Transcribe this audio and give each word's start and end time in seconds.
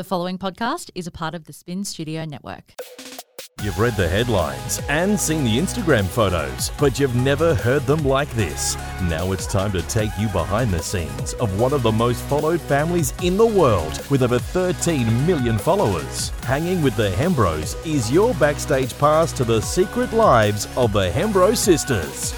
The 0.00 0.04
following 0.04 0.38
podcast 0.38 0.88
is 0.94 1.06
a 1.06 1.10
part 1.10 1.34
of 1.34 1.44
the 1.44 1.52
Spin 1.52 1.84
Studio 1.84 2.24
Network. 2.24 2.72
You've 3.62 3.78
read 3.78 3.94
the 3.98 4.08
headlines 4.08 4.80
and 4.88 5.20
seen 5.20 5.44
the 5.44 5.58
Instagram 5.58 6.06
photos, 6.06 6.72
but 6.80 6.98
you've 6.98 7.14
never 7.14 7.54
heard 7.54 7.82
them 7.82 8.02
like 8.06 8.30
this. 8.30 8.76
Now 9.10 9.32
it's 9.32 9.46
time 9.46 9.72
to 9.72 9.82
take 9.82 10.08
you 10.18 10.28
behind 10.28 10.70
the 10.70 10.82
scenes 10.82 11.34
of 11.34 11.60
one 11.60 11.74
of 11.74 11.82
the 11.82 11.92
most 11.92 12.22
followed 12.22 12.62
families 12.62 13.12
in 13.22 13.36
the 13.36 13.44
world 13.44 14.02
with 14.08 14.22
over 14.22 14.38
13 14.38 15.26
million 15.26 15.58
followers. 15.58 16.30
Hanging 16.44 16.80
with 16.80 16.96
the 16.96 17.10
Hembrows 17.10 17.76
is 17.86 18.10
your 18.10 18.32
backstage 18.36 18.96
pass 18.98 19.32
to 19.32 19.44
the 19.44 19.60
secret 19.60 20.14
lives 20.14 20.66
of 20.78 20.94
the 20.94 21.10
Hembrow 21.10 21.54
sisters. 21.54 22.32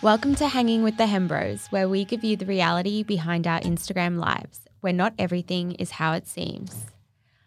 Welcome 0.00 0.36
to 0.36 0.46
Hanging 0.46 0.84
with 0.84 0.96
the 0.96 1.06
Hembrows, 1.06 1.66
where 1.72 1.88
we 1.88 2.04
give 2.04 2.22
you 2.22 2.36
the 2.36 2.46
reality 2.46 3.02
behind 3.02 3.48
our 3.48 3.58
Instagram 3.60 4.16
lives, 4.16 4.60
where 4.80 4.92
not 4.92 5.14
everything 5.18 5.72
is 5.72 5.92
how 5.92 6.12
it 6.12 6.26
seems. 6.26 6.86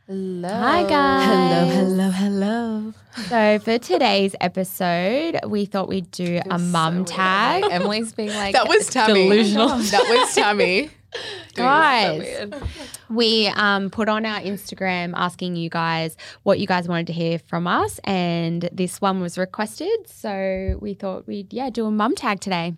Hello. 0.08 0.50
Hi, 0.50 0.84
guys. 0.84 1.26
Hello, 1.74 2.10
hello, 2.10 2.10
hello. 2.12 2.94
So, 3.30 3.60
for 3.60 3.78
today's 3.80 4.36
episode, 4.42 5.40
we 5.48 5.64
thought 5.66 5.88
we'd 5.88 6.12
do 6.12 6.42
a 6.50 6.60
mum 6.60 7.06
tag. 7.06 7.64
Emily's 7.72 8.12
being 8.12 8.30
like 8.30 8.54
That 8.54 8.68
was 8.68 8.88
Tammy. 8.88 9.30
delusional. 9.30 9.70
that 9.78 10.04
was 10.10 10.36
Tammy. 10.36 10.90
Guys, 11.54 12.50
we 13.10 13.48
um, 13.48 13.92
put 13.92 14.10
on 14.10 14.26
our 14.26 14.40
Instagram 14.42 15.14
asking 15.16 15.56
you 15.56 15.70
guys 15.70 16.18
what 16.42 16.58
you 16.60 16.66
guys 16.66 16.88
wanted 16.88 17.06
to 17.08 17.14
hear 17.14 17.38
from 17.40 17.68
us, 17.68 18.00
and 18.04 18.68
this 18.74 19.00
one 19.00 19.22
was 19.22 19.38
requested. 19.38 19.88
So, 20.08 20.78
we 20.82 20.96
thought 20.96 21.28
we'd, 21.28 21.54
yeah, 21.54 21.70
do 21.70 21.86
a 21.86 21.92
mum 21.92 22.16
tag 22.16 22.40
today. 22.42 22.74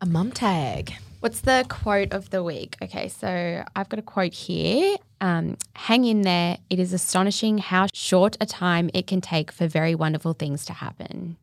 a 0.00 0.06
mum 0.06 0.32
tag. 0.32 0.94
What's 1.20 1.40
the 1.42 1.66
quote 1.68 2.12
of 2.12 2.30
the 2.30 2.42
week? 2.42 2.76
Okay, 2.82 3.08
so 3.08 3.62
I've 3.76 3.88
got 3.90 3.98
a 3.98 4.02
quote 4.02 4.32
here. 4.32 4.96
Um, 5.20 5.58
Hang 5.76 6.06
in 6.06 6.22
there. 6.22 6.56
It 6.70 6.78
is 6.78 6.94
astonishing 6.94 7.58
how 7.58 7.88
short 7.92 8.38
a 8.40 8.46
time 8.46 8.88
it 8.94 9.06
can 9.06 9.20
take 9.20 9.52
for 9.52 9.66
very 9.66 9.94
wonderful 9.94 10.32
things 10.32 10.64
to 10.64 10.72
happen. 10.72 11.36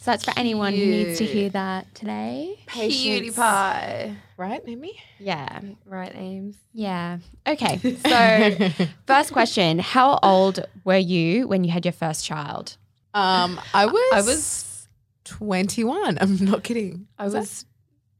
So 0.00 0.10
that's 0.10 0.24
for 0.24 0.32
anyone 0.36 0.72
who 0.72 0.84
needs 0.84 1.18
to 1.18 1.24
hear 1.24 1.48
that 1.50 1.94
today. 1.94 2.58
Cutie 2.66 3.30
pie. 3.30 4.16
Right, 4.36 4.60
Amy? 4.66 5.00
Yeah, 5.20 5.60
Right, 5.84 6.12
Ames. 6.14 6.56
yeah. 6.72 7.18
Okay, 7.46 7.78
so 8.06 8.86
first 9.06 9.32
question 9.32 9.78
How 9.78 10.18
old 10.24 10.64
were 10.84 10.96
you 10.96 11.46
when 11.46 11.62
you 11.62 11.70
had 11.70 11.84
your 11.84 11.92
first 11.92 12.24
child? 12.24 12.76
Um, 13.14 13.60
I 13.72 13.86
was. 13.86 14.12
I 14.12 14.22
was 14.22 14.88
21. 15.24 16.18
I'm 16.20 16.44
not 16.44 16.64
kidding. 16.64 17.06
I 17.18 17.28
was 17.28 17.64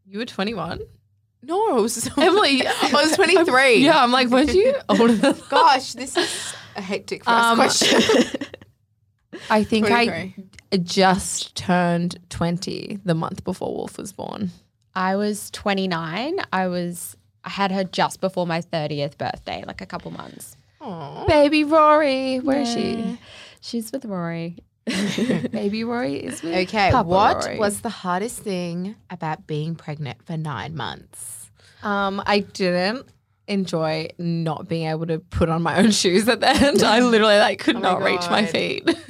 you 0.06 0.18
were 0.18 0.24
21? 0.24 0.80
No, 1.42 1.76
I 1.76 1.80
was. 1.80 2.08
Emily 2.18 2.66
I 2.66 2.90
was 2.92 3.14
23. 3.16 3.76
Yeah, 3.78 4.02
I'm 4.02 4.12
like, 4.12 4.28
weren't 4.28 4.54
you 4.54 4.74
older 4.88 5.12
than? 5.14 5.36
Gosh, 5.50 5.92
this 5.92 6.16
is 6.16 6.54
a 6.76 6.80
hectic 6.80 7.24
first 7.24 7.36
Um, 7.36 7.56
question. 7.56 8.40
I 9.50 9.64
think 9.64 9.86
23. 9.86 10.34
I 10.72 10.76
just 10.78 11.54
turned 11.54 12.18
20 12.30 13.00
the 13.04 13.14
month 13.14 13.44
before 13.44 13.74
Wolf 13.74 13.98
was 13.98 14.12
born. 14.12 14.50
I 14.94 15.16
was 15.16 15.50
29. 15.50 16.38
I 16.52 16.66
was, 16.68 17.16
I 17.44 17.50
had 17.50 17.70
her 17.72 17.84
just 17.84 18.20
before 18.20 18.46
my 18.46 18.60
30th 18.60 19.18
birthday, 19.18 19.64
like 19.66 19.80
a 19.80 19.86
couple 19.86 20.10
months. 20.12 20.56
Aw. 20.80 21.26
Baby 21.26 21.64
Rory, 21.64 22.38
where 22.38 22.60
is 22.62 22.74
Yeah. 22.76 23.16
She's 23.60 23.92
with 23.92 24.04
Rory. 24.04 24.58
Baby 25.50 25.84
Rory 25.84 26.16
is 26.16 26.42
with 26.42 26.52
me. 26.52 26.62
Okay, 26.62 26.90
Papa 26.90 27.08
what 27.08 27.44
Rory. 27.44 27.58
was 27.58 27.80
the 27.80 27.88
hardest 27.88 28.40
thing 28.40 28.96
about 29.10 29.46
being 29.46 29.74
pregnant 29.74 30.22
for 30.26 30.36
nine 30.36 30.76
months? 30.76 31.50
Um, 31.82 32.22
I 32.26 32.40
didn't 32.40 33.06
enjoy 33.48 34.08
not 34.18 34.68
being 34.68 34.86
able 34.88 35.06
to 35.06 35.18
put 35.18 35.48
on 35.48 35.62
my 35.62 35.78
own 35.78 35.90
shoes 35.90 36.28
at 36.28 36.40
the 36.40 36.48
end. 36.48 36.82
I 36.82 37.00
literally 37.00 37.38
like 37.38 37.58
could 37.60 37.76
Oh 37.76 37.80
my 37.80 37.92
not 37.92 38.02
reach 38.02 38.28
my 38.30 38.46
feet. 38.46 38.88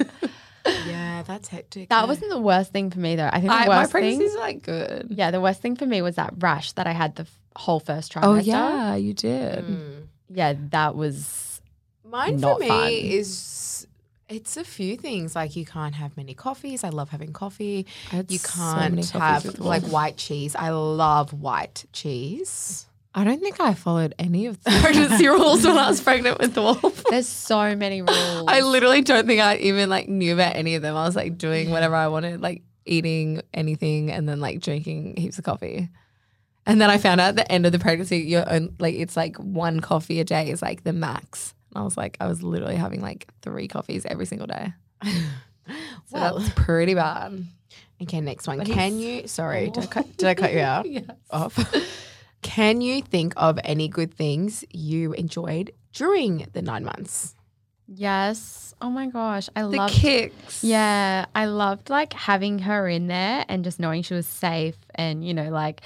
Yeah, 0.87 1.21
that's 1.21 1.47
hectic. 1.47 1.89
That 1.89 2.01
yeah. 2.01 2.07
wasn't 2.07 2.31
the 2.31 2.39
worst 2.39 2.71
thing 2.71 2.89
for 2.89 2.97
me 2.99 3.15
though. 3.15 3.29
I 3.31 3.39
think 3.39 3.49
the 3.51 3.53
I, 3.53 3.67
my 3.67 3.79
worst 3.81 3.91
thing, 3.91 4.01
pregnancies 4.01 4.35
are 4.35 4.39
like 4.39 4.63
good. 4.63 5.07
yeah, 5.11 5.29
the 5.29 5.39
worst 5.39 5.61
thing 5.61 5.75
for 5.75 5.85
me 5.85 6.01
was 6.01 6.15
that 6.15 6.33
rash 6.39 6.71
that 6.71 6.87
I 6.87 6.91
had 6.91 7.15
the 7.15 7.21
f- 7.23 7.39
whole 7.55 7.79
first 7.79 8.11
trimester. 8.13 8.23
Oh 8.23 8.35
yeah, 8.35 8.95
you 8.95 9.13
did. 9.13 9.63
Mm. 9.63 10.07
yeah, 10.29 10.53
that 10.71 10.95
was 10.95 11.61
Mine 12.03 12.39
for 12.39 12.57
me 12.57 12.67
fun. 12.67 12.89
is 12.91 13.85
it's 14.27 14.57
a 14.57 14.63
few 14.63 14.97
things. 14.97 15.35
Like 15.35 15.55
you 15.55 15.65
can't 15.65 15.95
have 15.95 16.15
many 16.17 16.33
coffees. 16.33 16.83
I 16.83 16.89
love 16.89 17.09
having 17.09 17.33
coffee. 17.33 17.85
You 18.11 18.39
can't 18.39 18.95
coffees 18.95 19.11
have 19.11 19.59
like 19.59 19.83
white 19.83 20.17
cheese. 20.17 20.55
I 20.55 20.69
love 20.69 21.33
white 21.33 21.85
cheese. 21.93 22.87
I 23.17 23.23
don't 23.23 23.39
think 23.39 23.61
I 23.61 23.73
followed 23.73 24.13
any 24.19 24.47
of 24.47 24.61
the 24.63 24.71
pregnancy 24.81 25.27
rules 25.27 25.65
when 25.65 25.77
I 25.77 25.89
was 25.89 26.01
pregnant 26.01 26.37
with 26.37 26.57
wolf. 26.57 27.03
there's 27.09 27.29
so 27.29 27.75
many 27.75 28.01
rules. 28.01 28.45
I 28.47 28.59
literally 28.59 29.01
don't 29.01 29.25
think 29.25 29.41
I 29.41 29.55
even 29.57 29.89
like 29.89 30.09
knew 30.09 30.33
about 30.33 30.55
any 30.55 30.75
of 30.75 30.81
them. 30.81 30.97
I 30.97 31.05
was 31.05 31.15
like 31.15 31.37
doing 31.37 31.69
whatever 31.69 31.95
I 31.95 32.09
wanted, 32.09 32.41
like 32.41 32.63
eating 32.85 33.41
anything 33.53 34.11
and 34.11 34.27
then 34.27 34.41
like 34.41 34.59
drinking 34.59 35.15
heaps 35.17 35.37
of 35.37 35.45
coffee. 35.45 35.89
And 36.65 36.81
then 36.81 36.89
I 36.89 36.97
found 36.97 37.21
out 37.21 37.29
at 37.29 37.35
the 37.35 37.49
end 37.49 37.65
of 37.65 37.71
the 37.71 37.79
pregnancy, 37.79 38.17
you're 38.17 38.47
on, 38.49 38.75
like 38.79 38.95
it's 38.95 39.15
like 39.15 39.37
one 39.37 39.79
coffee 39.79 40.19
a 40.19 40.25
day 40.25 40.49
is 40.49 40.61
like 40.61 40.83
the 40.83 40.93
max. 40.93 41.53
And 41.75 41.81
I 41.81 41.83
was 41.83 41.97
like, 41.97 42.15
I 42.21 42.27
was 42.27 42.41
literally 42.41 42.75
having 42.77 43.01
like 43.01 43.27
three 43.41 43.67
coffees 43.67 44.05
every 44.05 44.25
single 44.25 44.47
day. 44.47 44.73
So 45.67 45.73
Well. 46.19 46.37
that's 46.39 46.53
pretty 46.53 46.93
bad. 46.93 47.43
Okay, 47.99 48.21
next 48.21 48.45
one. 48.47 48.59
But 48.59 48.67
Can 48.67 48.99
you? 48.99 49.27
Sorry, 49.27 49.71
did 49.71 49.83
I 49.83 49.87
cut, 49.95 50.15
did 50.17 50.27
I 50.29 50.35
cut 50.35 50.53
you 50.53 50.59
out? 50.59 50.85
Yes. 50.89 51.05
Off. 51.31 51.57
Can 52.43 52.81
you 52.81 53.01
think 53.01 53.33
of 53.35 53.57
any 53.63 53.87
good 53.87 54.13
things 54.13 54.63
you 54.69 55.13
enjoyed 55.13 55.71
during 55.91 56.45
the 56.53 56.61
nine 56.61 56.85
months? 56.85 57.33
yes. 57.87 58.73
Oh 58.81 58.89
my 58.91 59.07
gosh, 59.07 59.49
I 59.55 59.61
The 59.63 59.69
loved. 59.69 59.93
kicks. 59.93 60.63
Yeah, 60.63 61.25
I 61.33 61.45
loved 61.45 61.89
like 61.89 62.13
having 62.13 62.59
her 62.59 62.87
in 62.87 63.07
there 63.07 63.45
and 63.49 63.63
just 63.63 63.79
knowing 63.79 64.03
she 64.03 64.13
was 64.13 64.27
safe 64.27 64.75
and 64.93 65.25
you 65.25 65.33
know 65.33 65.49
like 65.49 65.81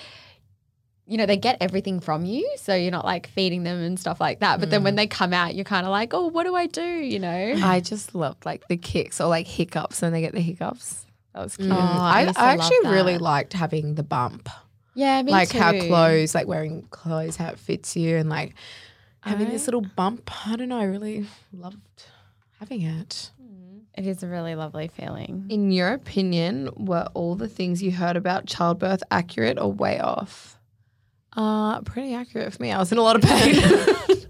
you 1.09 1.18
know 1.18 1.25
they 1.25 1.38
get 1.38 1.58
everything 1.59 2.00
from 2.00 2.24
you 2.24 2.50
so 2.56 2.75
you're 2.75 2.92
not 2.92 3.03
like 3.03 3.28
feeding 3.28 3.64
them 3.64 3.80
and 3.80 4.00
stuff 4.00 4.22
like 4.22 4.40
that 4.40 4.59
but 4.59 4.70
then 4.70 4.84
when 4.84 4.94
mm. 4.94 4.97
they 4.97 5.08
come 5.08 5.34
out 5.34 5.56
you're 5.56 5.66
kind 5.66 5.86
of 5.86 5.92
like 5.92 6.14
oh 6.14 6.28
what 6.28 6.44
do 6.44 6.56
I 6.56 6.68
do 6.68 6.84
you 6.84 7.20
know 7.20 7.56
I 7.64 7.80
just 7.80 8.14
loved 8.16 8.46
like 8.46 8.68
the 8.68 8.78
kicks 8.78 9.19
or 9.19 9.28
like 9.28 9.48
hiccups 9.48 10.02
when 10.02 10.12
they 10.12 10.22
get 10.22 10.34
the 10.34 10.42
hiccups. 10.42 11.06
That 11.34 11.44
was 11.44 11.58
cute. 11.58 11.72
Oh, 11.72 11.75
I 11.75 12.25
I, 12.25 12.34
I 12.36 12.53
actually 12.53 12.90
really 12.90 13.18
liked 13.18 13.53
having 13.53 13.96
the 13.96 14.03
bump. 14.03 14.50
yeah 14.96 15.22
me 15.22 15.31
like 15.31 15.50
too. 15.50 15.59
how 15.59 15.72
clothes, 15.72 16.34
like 16.34 16.48
wearing 16.48 16.84
clothes, 16.90 17.36
how 17.36 17.50
it 17.50 17.59
fits 17.59 17.96
you, 17.96 18.18
and 18.18 18.30
like 18.30 18.56
having 19.22 19.50
this 19.50 19.68
little 19.68 19.86
bump. 19.96 20.31
I 20.48 20.56
don't 20.56 20.69
know. 20.69 20.80
I 20.80 20.86
really 20.86 21.28
loved 21.53 22.06
having 22.59 22.81
it. 22.81 23.31
Mm. 23.42 23.81
it 23.96 24.06
is 24.08 24.24
a 24.24 24.28
really 24.28 24.56
lovely 24.56 24.88
feeling 24.90 25.46
In 25.50 25.72
your 25.72 25.94
opinion, 25.94 26.69
were 26.75 27.08
all 27.14 27.36
the 27.36 27.48
things 27.48 27.81
you 27.81 27.92
heard 27.92 28.18
about 28.18 28.46
childbirth 28.46 29.03
accurate 29.12 29.59
or 29.59 29.72
way 29.72 30.00
off? 30.00 30.59
Uh, 31.36 31.82
pretty 31.82 32.14
accurate 32.14 32.54
for 32.54 32.62
me. 32.62 32.72
I 32.72 32.80
was 32.80 32.92
in 32.92 32.98
a 32.98 33.02
lot 33.02 33.16
of 33.16 33.22
pain. 33.22 34.26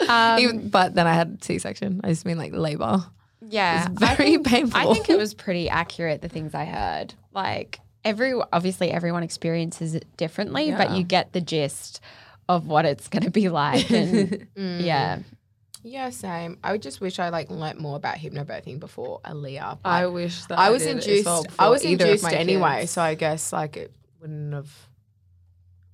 um, 0.08 0.38
Even- 0.38 0.68
but 0.68 0.94
then 0.94 1.06
I 1.06 1.14
had 1.14 1.42
C 1.42 1.58
section. 1.58 2.00
I 2.04 2.08
just 2.08 2.24
mean 2.24 2.38
like 2.38 2.52
labor. 2.52 3.04
yeah 3.40 3.88
It's 3.90 4.00
very 4.00 4.38
painful. 4.38 4.78
I 4.78 4.92
think 4.94 5.10
it 5.10 5.18
was 5.18 5.34
pretty 5.34 5.68
accurate 5.68 6.22
the 6.22 6.28
things 6.28 6.54
I 6.54 6.64
heard. 6.64 7.14
Like 7.32 7.80
every 8.04 8.34
obviously 8.52 8.90
everyone 8.90 9.22
experiences 9.22 9.94
it 9.94 10.04
differently, 10.16 10.70
but 10.70 10.92
you 10.92 11.02
get 11.02 11.32
the 11.32 11.40
gist 11.40 12.00
of 12.48 12.66
what 12.66 12.84
it's 12.86 13.08
going 13.08 13.24
to 13.24 13.30
be 13.30 13.48
like 13.48 13.90
and 13.90 14.46
yeah. 14.56 15.18
Yeah, 15.84 16.10
same. 16.10 16.58
I 16.64 16.72
would 16.72 16.82
just 16.82 17.00
wish 17.00 17.18
I 17.18 17.28
like 17.28 17.50
learnt 17.50 17.80
more 17.80 17.96
about 17.96 18.16
hypnobirthing 18.16 18.80
before 18.80 19.20
Aaliyah. 19.24 19.78
but 19.82 19.88
I 19.88 20.06
wish 20.06 20.44
that 20.46 20.58
I 20.58 20.70
was 20.70 20.82
did 20.82 20.96
induced. 20.96 21.24
well 21.26 21.44
I 21.58 21.68
was 21.68 21.84
induced 21.84 22.24
anyway, 22.24 22.80
kids. 22.80 22.92
so 22.92 23.02
I 23.02 23.14
guess 23.14 23.52
like 23.52 23.76
it 23.76 23.92
wouldn't 24.20 24.52
have. 24.54 24.87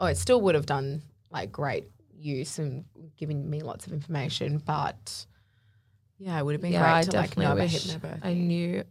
Oh, 0.00 0.06
it 0.06 0.16
still 0.16 0.40
would 0.42 0.54
have 0.54 0.66
done 0.66 1.02
like 1.30 1.52
great 1.52 1.86
use 2.16 2.58
and 2.58 2.84
given 3.16 3.48
me 3.48 3.60
lots 3.62 3.86
of 3.86 3.92
information, 3.92 4.58
but 4.58 5.26
yeah, 6.18 6.38
it 6.38 6.44
would 6.44 6.52
have 6.54 6.60
been 6.62 6.72
yeah, 6.72 6.80
great 6.82 6.92
I 6.92 7.02
to 7.04 7.12
like 7.12 7.36
know 7.36 7.52
about 7.52 7.68
hypnobirthing. 7.68 8.24
I 8.24 8.34
knew. 8.34 8.84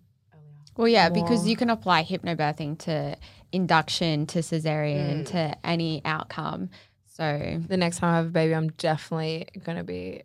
Well, 0.76 0.88
yeah, 0.88 1.10
because 1.10 1.48
you 1.48 1.56
can 1.56 1.70
apply 1.70 2.04
hypnobirthing 2.04 2.80
to 2.80 3.16
induction, 3.52 4.26
to 4.28 4.40
cesarean, 4.40 5.22
Mm. 5.22 5.26
to 5.28 5.56
any 5.66 6.02
outcome. 6.04 6.70
So 7.06 7.62
The 7.68 7.78
next 7.78 8.00
time 8.00 8.12
I 8.14 8.18
have 8.18 8.26
a 8.28 8.30
baby, 8.30 8.56
I'm 8.56 8.70
definitely 8.70 9.48
gonna 9.64 9.84
be 9.84 10.24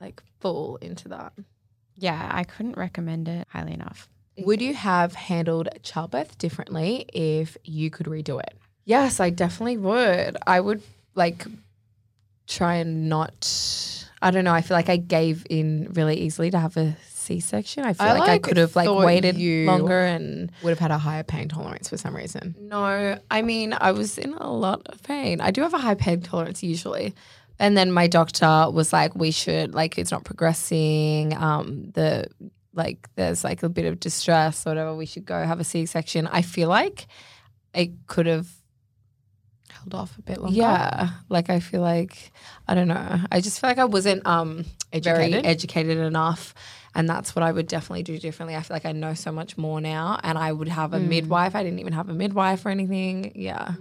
like 0.00 0.22
full 0.40 0.76
into 0.76 1.08
that. 1.08 1.32
yeah, 1.94 2.28
I 2.30 2.44
couldn't 2.44 2.76
recommend 2.76 3.26
it 3.28 3.48
highly 3.48 3.72
enough. 3.72 4.08
Would 4.38 4.60
you 4.60 4.74
have 4.74 5.14
handled 5.14 5.70
childbirth 5.82 6.36
differently 6.36 7.06
if 7.14 7.56
you 7.64 7.88
could 7.90 8.04
redo 8.06 8.38
it? 8.38 8.54
Yes, 8.86 9.20
I 9.20 9.30
definitely 9.30 9.76
would. 9.76 10.38
I 10.46 10.60
would 10.60 10.82
like 11.14 11.44
try 12.46 12.76
and 12.76 13.08
not. 13.08 14.08
I 14.22 14.30
don't 14.30 14.44
know. 14.44 14.54
I 14.54 14.62
feel 14.62 14.76
like 14.76 14.88
I 14.88 14.96
gave 14.96 15.44
in 15.50 15.92
really 15.92 16.16
easily 16.20 16.50
to 16.50 16.58
have 16.58 16.76
a 16.78 16.96
C-section. 17.04 17.84
I 17.84 17.92
feel 17.92 18.06
I, 18.06 18.18
like, 18.18 18.30
I 18.30 18.38
could 18.38 18.56
have 18.56 18.76
like 18.76 18.88
waited 18.88 19.36
longer 19.66 20.00
and. 20.00 20.52
Would 20.62 20.70
have 20.70 20.78
had 20.78 20.92
a 20.92 20.98
higher 20.98 21.24
pain 21.24 21.48
tolerance 21.48 21.88
for 21.88 21.96
some 21.96 22.14
reason. 22.14 22.54
No, 22.58 23.18
I 23.30 23.42
mean 23.42 23.76
I 23.78 23.90
was 23.90 24.16
in 24.16 24.32
a 24.34 24.50
lot 24.50 24.86
of 24.86 25.02
pain. 25.02 25.40
I 25.40 25.50
do 25.50 25.62
have 25.62 25.74
a 25.74 25.78
high 25.78 25.96
pain 25.96 26.22
tolerance 26.22 26.62
usually, 26.62 27.14
And 27.58 27.76
then 27.76 27.90
my 27.90 28.06
doctor 28.06 28.70
was 28.70 28.92
like, 28.92 29.14
we 29.14 29.30
should 29.30 29.74
like 29.74 29.98
it's 29.98 30.10
not 30.10 30.24
progressing. 30.24 31.34
Um, 31.36 31.90
the 31.92 32.28
like 32.74 33.08
there's 33.16 33.42
like 33.42 33.62
a 33.62 33.68
bit 33.68 33.86
of 33.86 33.98
distress 34.00 34.66
or 34.66 34.70
whatever. 34.70 34.94
We 34.94 35.06
should 35.06 35.24
go 35.24 35.42
have 35.42 35.60
a 35.60 35.64
C 35.64 35.86
section. 35.86 36.26
I 36.26 36.42
feel 36.42 36.68
like 36.68 37.06
it 37.74 37.90
could 38.06 38.26
have 38.26 38.48
Held 39.90 40.02
off 40.02 40.18
a 40.18 40.22
bit 40.22 40.40
longer. 40.40 40.56
yeah. 40.56 41.10
Like 41.28 41.48
I 41.50 41.60
feel 41.60 41.80
like 41.80 42.32
I 42.66 42.74
don't 42.74 42.88
know. 42.88 43.20
I 43.30 43.40
just 43.40 43.60
feel 43.60 43.70
like 43.70 43.78
I 43.78 43.84
wasn't 43.84 44.26
um 44.26 44.64
very 44.92 45.24
Educated? 45.24 45.46
educated 45.46 45.98
enough. 45.98 46.54
And 46.94 47.08
that's 47.08 47.36
what 47.36 47.42
I 47.42 47.52
would 47.52 47.68
definitely 47.68 48.02
do 48.02 48.18
differently. 48.18 48.56
I 48.56 48.62
feel 48.62 48.74
like 48.74 48.86
I 48.86 48.92
know 48.92 49.12
so 49.14 49.30
much 49.30 49.58
more 49.58 49.80
now. 49.82 50.18
And 50.22 50.38
I 50.38 50.50
would 50.50 50.68
have 50.68 50.94
a 50.94 50.98
midwife. 50.98 51.54
I 51.54 51.62
didn't 51.62 51.78
even 51.80 51.92
have 51.92 52.08
a 52.08 52.14
midwife 52.14 52.64
or 52.64 52.70
anything. 52.70 53.32
Yeah. 53.34 53.74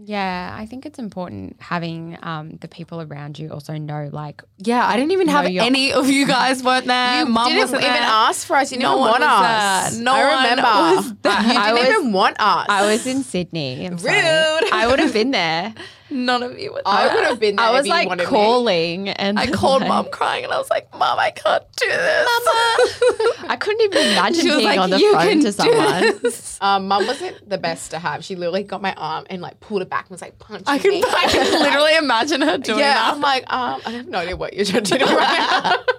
Yeah, 0.00 0.54
I 0.56 0.64
think 0.66 0.86
it's 0.86 1.00
important 1.00 1.56
having 1.58 2.16
um, 2.22 2.52
the 2.60 2.68
people 2.68 3.00
around 3.02 3.36
you 3.36 3.50
also 3.50 3.76
know, 3.78 4.08
like, 4.12 4.42
Yeah, 4.58 4.86
I 4.86 4.96
didn't 4.96 5.10
even 5.10 5.26
have 5.26 5.50
you're- 5.50 5.66
any 5.66 5.92
of 5.92 6.08
you 6.08 6.24
guys 6.38 6.62
weren't 6.62 6.86
there. 6.86 7.20
You 7.20 7.26
Mum 7.26 7.48
didn't 7.48 7.62
wasn't 7.62 7.82
even 7.82 7.94
there. 7.94 8.02
ask 8.04 8.46
for 8.46 8.54
us. 8.56 8.70
You 8.70 8.78
No 8.78 8.90
didn't 8.90 9.00
one 9.00 9.10
want 9.10 9.22
was 9.22 9.30
us. 9.42 9.94
there. 9.94 10.02
No 10.04 10.12
I 10.14 10.24
one 10.28 10.42
remember. 10.44 10.62
was 10.62 11.14
there. 11.22 11.32
You 11.32 11.58
I 11.58 11.72
didn't 11.72 11.88
was- 11.88 11.98
even 12.00 12.12
want 12.12 12.36
us. 12.38 12.66
I 12.68 12.86
was 12.86 13.06
in 13.08 13.22
Sydney. 13.24 13.86
I'm 13.86 13.98
sorry. 13.98 14.14
Rude. 14.16 14.72
I 14.72 14.86
would 14.88 15.00
have 15.00 15.12
been 15.12 15.32
there. 15.32 15.74
None 16.10 16.42
of 16.42 16.58
you 16.58 16.72
would. 16.72 16.82
I 16.86 17.14
would 17.14 17.24
have 17.24 17.40
been 17.40 17.56
there. 17.56 17.66
I 17.66 17.70
was 17.70 17.86
like 17.86 18.08
calling, 18.24 19.08
and 19.08 19.38
I 19.38 19.46
called 19.46 19.82
like, 19.82 19.88
mum 19.88 20.08
crying 20.10 20.44
and 20.44 20.52
I 20.52 20.58
was 20.58 20.70
like, 20.70 20.90
"Mom, 20.92 21.18
I 21.18 21.30
can't 21.30 21.64
do 21.76 21.86
this. 21.86 22.28
Mama, 22.46 23.48
I 23.52 23.56
couldn't 23.56 23.82
even 23.82 24.12
imagine 24.12 24.44
being 24.46 24.64
like, 24.64 24.78
on 24.78 24.90
the 24.90 24.98
"You 24.98 25.12
phone 25.12 25.40
to 25.40 25.52
someone. 25.52 26.20
this." 26.22 26.58
Um, 26.60 26.88
Mum 26.88 27.06
wasn't 27.06 27.48
the 27.48 27.58
best 27.58 27.90
to 27.90 27.98
have. 27.98 28.24
She 28.24 28.36
literally 28.36 28.62
got 28.62 28.82
my 28.82 28.94
arm 28.94 29.26
and 29.30 29.42
like 29.42 29.60
pulled 29.60 29.82
it 29.82 29.90
back 29.90 30.06
and 30.06 30.10
was 30.12 30.22
like 30.22 30.38
punching 30.38 30.64
I 30.66 30.78
can, 30.78 30.90
me. 30.90 31.04
I 31.06 31.26
can 31.28 31.52
literally 31.62 31.96
imagine 31.96 32.40
her 32.40 32.58
doing 32.58 32.78
yeah, 32.78 32.94
that. 32.94 33.14
I'm 33.14 33.20
like, 33.20 33.52
um, 33.52 33.80
I 33.84 33.90
have 33.90 34.08
no 34.08 34.18
idea 34.18 34.36
what 34.36 34.54
you're 34.54 34.64
trying 34.64 34.84
to 34.84 34.98
do 34.98 35.04
right 35.04 35.38
now. 35.38 35.84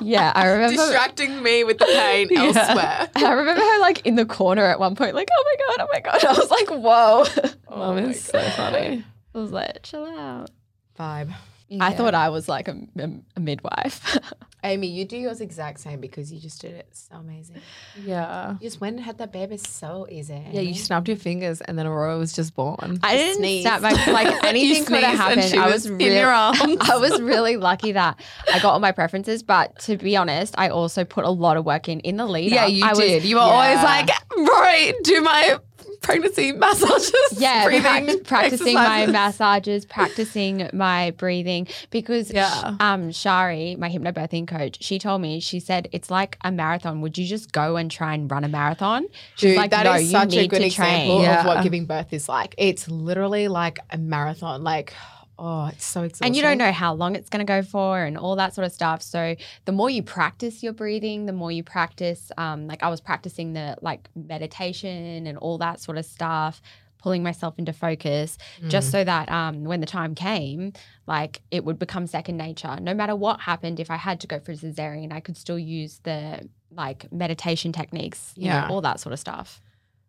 Yeah, 0.00 0.32
I 0.34 0.46
remember. 0.46 0.76
Distracting 0.76 1.42
me 1.42 1.62
with 1.62 1.78
the 1.78 1.84
pain 1.84 2.28
elsewhere. 2.36 3.08
I 3.14 3.32
remember 3.32 3.60
her 3.60 3.80
like 3.80 4.04
in 4.04 4.16
the 4.16 4.24
corner 4.24 4.64
at 4.64 4.80
one 4.80 4.96
point, 4.96 5.14
like, 5.14 5.28
oh 5.30 5.44
my 5.44 5.76
god, 5.76 5.86
oh 5.86 5.88
my 5.92 6.00
god. 6.00 6.24
I 6.24 6.32
was 6.32 6.50
like, 6.50 6.70
whoa. 6.70 7.76
Mom 7.76 7.98
is 7.98 8.22
so 8.22 8.40
funny. 8.40 9.04
I 9.34 9.38
was 9.38 9.50
like, 9.52 9.82
chill 9.82 10.04
out. 10.06 10.50
Vibe. 10.98 11.32
I 11.80 11.94
thought 11.94 12.14
I 12.14 12.28
was 12.28 12.50
like 12.50 12.68
a, 12.68 12.76
a, 12.98 13.10
a 13.36 13.40
midwife. 13.40 14.18
Amy, 14.62 14.88
you 14.88 15.06
do 15.06 15.16
yours 15.16 15.40
exact 15.40 15.80
same 15.80 16.00
because 16.00 16.30
you 16.30 16.38
just 16.38 16.60
did 16.60 16.74
it 16.74 16.86
so 16.92 17.16
amazing. 17.16 17.62
Yeah. 18.04 18.52
You 18.60 18.68
just 18.68 18.78
went 18.80 18.96
and 18.96 19.04
had 19.04 19.16
that 19.18 19.32
baby 19.32 19.56
so 19.56 20.06
easy. 20.10 20.44
Yeah, 20.52 20.60
you 20.60 20.74
snapped 20.74 21.08
your 21.08 21.16
fingers 21.16 21.62
and 21.62 21.78
then 21.78 21.86
Aurora 21.86 22.18
was 22.18 22.32
just 22.34 22.54
born. 22.54 23.00
I 23.02 23.16
didn't 23.16 23.38
sneeze. 23.38 23.62
snap 23.62 23.80
my 23.80 23.90
like 24.12 24.44
anything 24.44 24.84
could 24.84 25.02
have 25.02 25.16
happened. 25.16 25.54
I 25.58 25.64
was 25.64 25.72
was 25.74 25.86
in 25.86 25.96
really, 25.96 26.18
your 26.18 26.28
arms. 26.32 26.60
I 26.80 26.96
was 26.96 27.20
really 27.22 27.56
lucky 27.56 27.92
that 27.92 28.20
I 28.52 28.58
got 28.60 28.74
all 28.74 28.78
my 28.80 28.92
preferences. 28.92 29.42
But 29.42 29.78
to 29.80 29.96
be 29.96 30.14
honest, 30.14 30.54
I 30.58 30.68
also 30.68 31.04
put 31.04 31.24
a 31.24 31.30
lot 31.30 31.56
of 31.56 31.64
work 31.64 31.88
in 31.88 32.00
in 32.00 32.18
the 32.18 32.26
lead. 32.26 32.52
yeah, 32.52 32.66
you 32.66 32.84
I 32.84 32.90
was- 32.90 32.98
did. 32.98 33.24
you 33.24 33.36
were 33.36 33.42
always 33.42 33.82
like, 33.82 34.10
Rory, 34.36 34.92
do 35.04 35.22
my 35.22 35.58
pregnancy 36.02 36.52
massages. 36.52 37.12
yeah, 37.38 37.64
breathing 37.64 38.06
prac- 38.06 38.24
practicing 38.24 38.74
my 38.74 39.06
massages, 39.06 39.84
practicing 39.86 40.68
my 40.72 41.10
breathing 41.12 41.66
because 41.90 42.30
Yeah. 42.32 42.76
um 42.80 43.12
Shari, 43.12 43.76
my 43.76 43.88
hypnobirthing 43.90 44.46
coach, 44.48 44.82
she 44.82 44.98
told 44.98 45.20
me 45.22 45.40
she 45.40 45.60
said 45.60 45.88
it's 45.92 46.10
like 46.10 46.36
a 46.42 46.50
marathon. 46.50 47.00
Would 47.00 47.18
you 47.18 47.26
just 47.26 47.52
go 47.52 47.76
and 47.76 47.90
try 47.90 48.14
and 48.14 48.30
run 48.30 48.44
a 48.44 48.48
marathon? 48.48 49.06
She's 49.36 49.50
Dude, 49.50 49.56
like, 49.58 49.70
that 49.70 49.84
no, 49.84 49.92
is 49.94 50.04
you 50.04 50.10
such 50.10 50.32
a 50.34 50.36
need 50.42 50.50
good 50.50 50.58
to 50.60 50.66
example 50.66 51.16
train. 51.16 51.22
Yeah. 51.22 51.40
of 51.40 51.46
what 51.46 51.62
giving 51.62 51.86
birth 51.86 52.12
is 52.12 52.28
like. 52.28 52.54
It's 52.58 52.88
literally 52.88 53.48
like 53.48 53.78
a 53.90 53.98
marathon. 53.98 54.62
Like, 54.64 54.92
oh, 55.38 55.66
it's 55.66 55.84
so 55.84 56.02
exhausting. 56.02 56.26
And 56.26 56.36
you 56.36 56.42
don't 56.42 56.58
know 56.58 56.72
how 56.72 56.94
long 56.94 57.16
it's 57.16 57.28
going 57.30 57.44
to 57.44 57.50
go 57.50 57.62
for 57.62 58.02
and 58.02 58.16
all 58.16 58.36
that 58.36 58.54
sort 58.54 58.64
of 58.66 58.72
stuff. 58.72 59.02
So 59.02 59.34
the 59.64 59.72
more 59.72 59.90
you 59.90 60.02
practice 60.02 60.62
your 60.62 60.72
breathing, 60.72 61.26
the 61.26 61.32
more 61.32 61.50
you 61.50 61.62
practice, 61.64 62.30
um, 62.38 62.66
like 62.66 62.82
I 62.82 62.88
was 62.88 63.00
practicing 63.00 63.52
the 63.52 63.76
like 63.82 64.08
meditation 64.14 65.26
and 65.26 65.38
all 65.38 65.58
that 65.58 65.80
sort 65.80 65.98
of 65.98 66.04
stuff, 66.04 66.60
pulling 66.98 67.22
myself 67.22 67.58
into 67.58 67.72
focus, 67.72 68.38
just 68.68 68.90
so 68.92 69.02
that 69.02 69.28
um, 69.30 69.64
when 69.64 69.80
the 69.80 69.86
time 69.86 70.14
came, 70.14 70.72
like 71.06 71.42
it 71.50 71.64
would 71.64 71.78
become 71.78 72.06
second 72.06 72.36
nature. 72.36 72.76
No 72.80 72.94
matter 72.94 73.16
what 73.16 73.40
happened, 73.40 73.80
if 73.80 73.90
I 73.90 73.96
had 73.96 74.20
to 74.20 74.26
go 74.26 74.38
for 74.38 74.52
a 74.52 74.56
cesarean, 74.56 75.12
I 75.12 75.20
could 75.20 75.36
still 75.36 75.58
use 75.58 75.98
the 76.04 76.48
like 76.70 77.10
meditation 77.12 77.72
techniques, 77.72 78.32
you 78.36 78.48
know, 78.48 78.54
Yeah. 78.54 78.68
all 78.68 78.80
that 78.82 79.00
sort 79.00 79.12
of 79.12 79.18
stuff. 79.18 79.60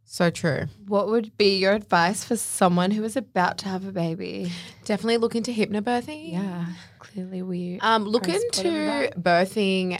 So 0.06 0.30
true. 0.30 0.68
What 0.88 1.08
would 1.08 1.36
be 1.38 1.58
your 1.58 1.74
advice 1.74 2.24
for 2.24 2.36
someone 2.36 2.92
who 2.92 3.04
is 3.04 3.16
about 3.16 3.58
to 3.60 3.70
have 3.70 3.86
a 3.86 3.92
baby? 3.92 4.52
Definitely 4.86 5.18
look 5.18 5.36
into 5.36 5.52
hypnobirthing. 5.52 6.34
Yeah, 6.34 6.66
clearly 7.00 7.42
we. 7.42 7.80
Um, 7.82 8.04
look 8.04 8.28
into 8.28 9.12
birthing 9.18 10.00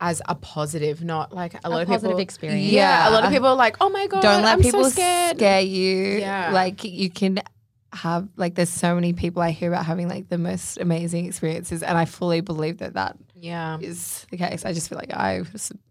as 0.00 0.20
a 0.28 0.34
positive, 0.34 1.02
not 1.02 1.32
like 1.32 1.54
a, 1.64 1.70
lot 1.70 1.82
of 1.82 1.88
positive 1.88 2.10
people. 2.10 2.20
experience. 2.20 2.72
Yeah, 2.72 3.08
a 3.08 3.10
lot 3.10 3.24
of 3.24 3.30
people 3.30 3.48
are 3.48 3.56
like, 3.56 3.76
"Oh 3.80 3.88
my 3.88 4.06
god, 4.06 4.22
Don't 4.22 4.42
let 4.42 4.54
I'm 4.54 4.60
people 4.60 4.84
so 4.84 4.90
scared." 4.90 5.38
scare 5.38 5.60
you. 5.60 6.18
Yeah. 6.18 6.50
Like 6.52 6.84
you 6.84 7.08
can 7.08 7.40
have 7.92 8.28
like 8.36 8.56
there's 8.56 8.68
so 8.68 8.94
many 8.94 9.12
people 9.12 9.40
I 9.40 9.50
hear 9.50 9.70
about 9.72 9.86
having 9.86 10.08
like 10.08 10.28
the 10.28 10.38
most 10.38 10.78
amazing 10.78 11.26
experiences, 11.26 11.82
and 11.82 11.96
I 11.96 12.04
fully 12.04 12.40
believe 12.40 12.78
that 12.78 12.94
that 12.94 13.16
Yeah, 13.36 13.78
is 13.80 14.26
the 14.30 14.36
case. 14.36 14.64
I 14.64 14.72
just 14.72 14.88
feel 14.88 14.98
like 14.98 15.12
I 15.12 15.42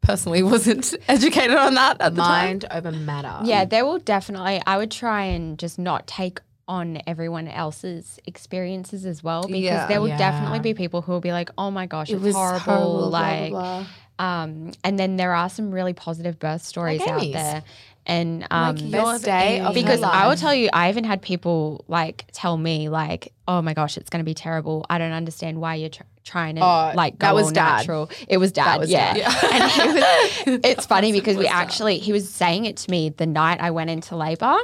personally 0.01 0.44
wasn't 0.54 0.94
educated 1.07 1.56
on 1.57 1.74
that 1.75 2.00
at 2.01 2.16
the 2.16 2.22
time. 2.22 2.45
mind 2.45 2.66
over 2.72 2.92
matter. 2.92 3.40
Yeah, 3.44 3.66
there 3.66 3.86
will 3.86 4.00
definitely. 4.00 4.62
I 4.66 4.78
would 4.78 4.92
try 4.92 5.24
and 5.25 5.57
just 5.60 5.78
not 5.78 6.07
take 6.07 6.40
on 6.68 7.01
everyone 7.06 7.50
else's 7.50 8.19
experiences 8.25 9.06
as 9.06 9.22
well 9.22 9.44
because 9.44 9.62
Yeah. 9.63 9.88
there 9.88 10.00
will 10.00 10.07
Yeah. 10.07 10.18
definitely 10.18 10.60
be 10.62 10.74
people 10.74 11.01
who 11.01 11.12
will 11.12 11.19
be 11.19 11.34
like, 11.34 11.50
"Oh 11.57 11.69
my 11.72 11.86
gosh, 11.86 12.10
It 12.10 12.16
it's 12.16 12.24
was 12.24 12.36
horrible!" 12.36 12.63
horrible, 12.63 13.10
blah, 13.10 13.10
blah, 13.10 13.19
like, 13.19 13.50
blah. 13.50 13.86
um, 14.19 14.72
and 14.86 14.98
then 14.98 15.18
there 15.18 15.34
are 15.36 15.50
some 15.50 15.72
really 15.72 15.92
positive 15.94 16.39
birth 16.39 16.63
stories 16.63 17.01
out 17.01 17.22
Amy's. 17.22 17.34
there, 17.34 17.63
and 18.06 18.48
um, 18.50 18.78
Like 18.78 18.92
Best 18.92 19.25
day 19.25 19.60
of 19.60 19.74
because 19.74 20.00
her 20.01 20.06
I 20.07 20.28
will 20.28 20.38
tell 20.38 20.54
you, 20.56 20.69
I 20.72 20.88
even 20.89 21.04
had 21.04 21.22
people 21.22 21.84
like 21.89 22.25
tell 22.31 22.56
me 22.57 22.88
like, 22.88 23.34
"Oh 23.46 23.62
my 23.62 23.74
gosh, 23.74 23.98
it's 23.98 24.10
going 24.10 24.22
to 24.24 24.25
be 24.25 24.34
terrible. 24.34 24.86
I 24.89 24.98
don't 24.98 25.12
understand 25.12 25.60
why 25.60 25.75
you're 25.75 25.89
tr- 25.89 26.04
trying 26.24 26.56
to 26.56 26.62
Oh, 26.62 26.92
like 26.96 27.18
go 27.18 27.28
that 27.28 27.36
was 27.36 27.52
dad. 27.52 27.78
natural." 27.78 28.10
It 28.28 28.38
was 28.38 28.52
dad, 28.52 28.80
was 28.80 28.90
yeah. 28.90 29.14
dad. 29.14 29.44
and 29.54 29.94
was, 29.94 30.60
it's 30.66 30.86
funny 30.86 31.12
because 31.12 31.38
we 31.38 31.48
actually 31.48 32.00
he 32.00 32.12
was 32.12 32.30
saying 32.30 32.66
it 32.66 32.78
to 32.78 32.92
me 32.92 33.10
the 33.10 33.25
night 33.25 33.60
I 33.62 33.72
went 33.72 33.90
into 33.90 34.16
labor, 34.16 34.56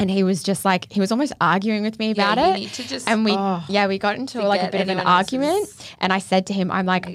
and 0.00 0.10
he 0.10 0.22
was 0.22 0.42
just 0.42 0.64
like 0.64 0.90
he 0.92 1.00
was 1.00 1.10
almost 1.10 1.32
arguing 1.40 1.82
with 1.82 1.98
me 1.98 2.10
about 2.12 2.38
yeah, 2.38 2.56
it. 2.56 2.70
just 2.72 3.08
and 3.08 3.24
we, 3.24 3.32
Oh. 3.32 3.64
yeah, 3.68 3.86
we 3.86 3.98
got 3.98 4.16
into 4.16 4.40
like 4.42 4.62
a 4.62 4.70
bit 4.70 4.80
of 4.82 4.88
an 4.88 5.00
argument. 5.00 5.68
And 6.00 6.12
I 6.12 6.18
said 6.20 6.46
to 6.46 6.52
him, 6.52 6.70
I'm 6.70 6.86
like. 6.86 7.06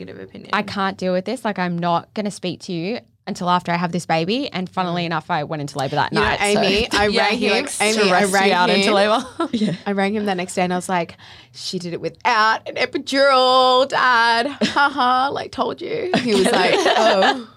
I 0.54 0.62
can't 0.64 0.98
deal 0.98 1.14
with 1.14 1.26
this. 1.26 1.46
Like, 1.46 1.58
I'm 1.60 1.78
not 1.78 2.14
going 2.14 2.26
to 2.26 2.32
speak 2.32 2.60
to 2.62 2.74
you 2.74 3.00
until 3.26 3.50
after 3.50 3.72
I 3.72 3.78
have 3.78 3.92
this 3.92 4.06
baby. 4.06 4.50
And 4.52 4.70
funnily 4.70 5.04
mm. 5.04 5.08
enough, 5.08 5.30
I 5.30 5.44
went 5.44 5.62
into 5.62 5.78
labor 5.78 5.96
that 5.96 6.12
You 6.12 6.20
know, 6.20 6.26
night. 6.26 6.40
so- 6.40 6.62
Amy, 6.62 6.88
I 6.92 7.08
yeah, 7.08 7.22
rang 7.22 7.38
him. 7.38 7.52
like 7.52 7.82
Amy, 7.82 8.12
I 8.12 8.24
rang 8.26 8.52
out 8.52 8.70
him. 8.70 8.76
into 8.80 8.94
labor. 8.94 9.78
I 9.86 9.92
rang 9.94 10.16
him 10.16 10.26
the 10.26 10.36
next 10.36 10.56
day 10.56 10.64
and 10.64 10.74
I 10.74 10.76
was 10.76 10.90
like, 10.90 11.18
she 11.52 11.80
did 11.80 11.94
it 11.94 12.02
without 12.02 12.68
an 12.68 12.76
epidural, 12.76 13.88
dad. 13.88 14.48
Haha, 14.48 15.30
like 15.32 15.52
told 15.52 15.82
you. 15.82 16.12
He 16.24 16.34
was 16.36 16.52
like, 16.52 16.74
oh. 16.76 17.50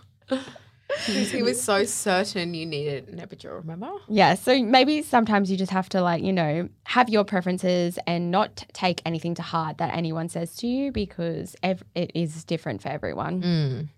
He 1.04 1.42
was 1.42 1.60
so 1.62 1.84
certain 1.84 2.54
you 2.54 2.64
needed 2.64 3.08
an 3.08 3.18
epidural, 3.18 3.56
remember? 3.56 3.90
Yeah, 4.08 4.34
so 4.34 4.62
maybe 4.62 5.02
sometimes 5.02 5.50
you 5.50 5.56
just 5.56 5.72
have 5.72 5.88
to 5.90 6.00
like, 6.00 6.22
you 6.22 6.32
know, 6.32 6.68
have 6.84 7.08
your 7.08 7.24
preferences 7.24 7.98
and 8.06 8.30
not 8.30 8.64
take 8.72 9.02
anything 9.04 9.34
to 9.34 9.42
heart 9.42 9.78
that 9.78 9.94
anyone 9.94 10.28
says 10.28 10.54
to 10.56 10.66
you 10.66 10.92
because 10.92 11.54
ev- 11.62 11.82
it 11.94 12.12
is 12.14 12.44
different 12.44 12.82
for 12.82 12.88
everyone. 12.88 13.42
Mm. 13.42 13.88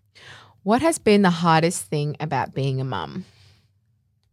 What 0.68 0.82
has 0.82 0.98
been 0.98 1.22
the 1.22 1.30
hardest 1.30 1.84
thing 1.84 2.14
about 2.20 2.52
being 2.52 2.78
a 2.78 2.84
mum? 2.84 3.24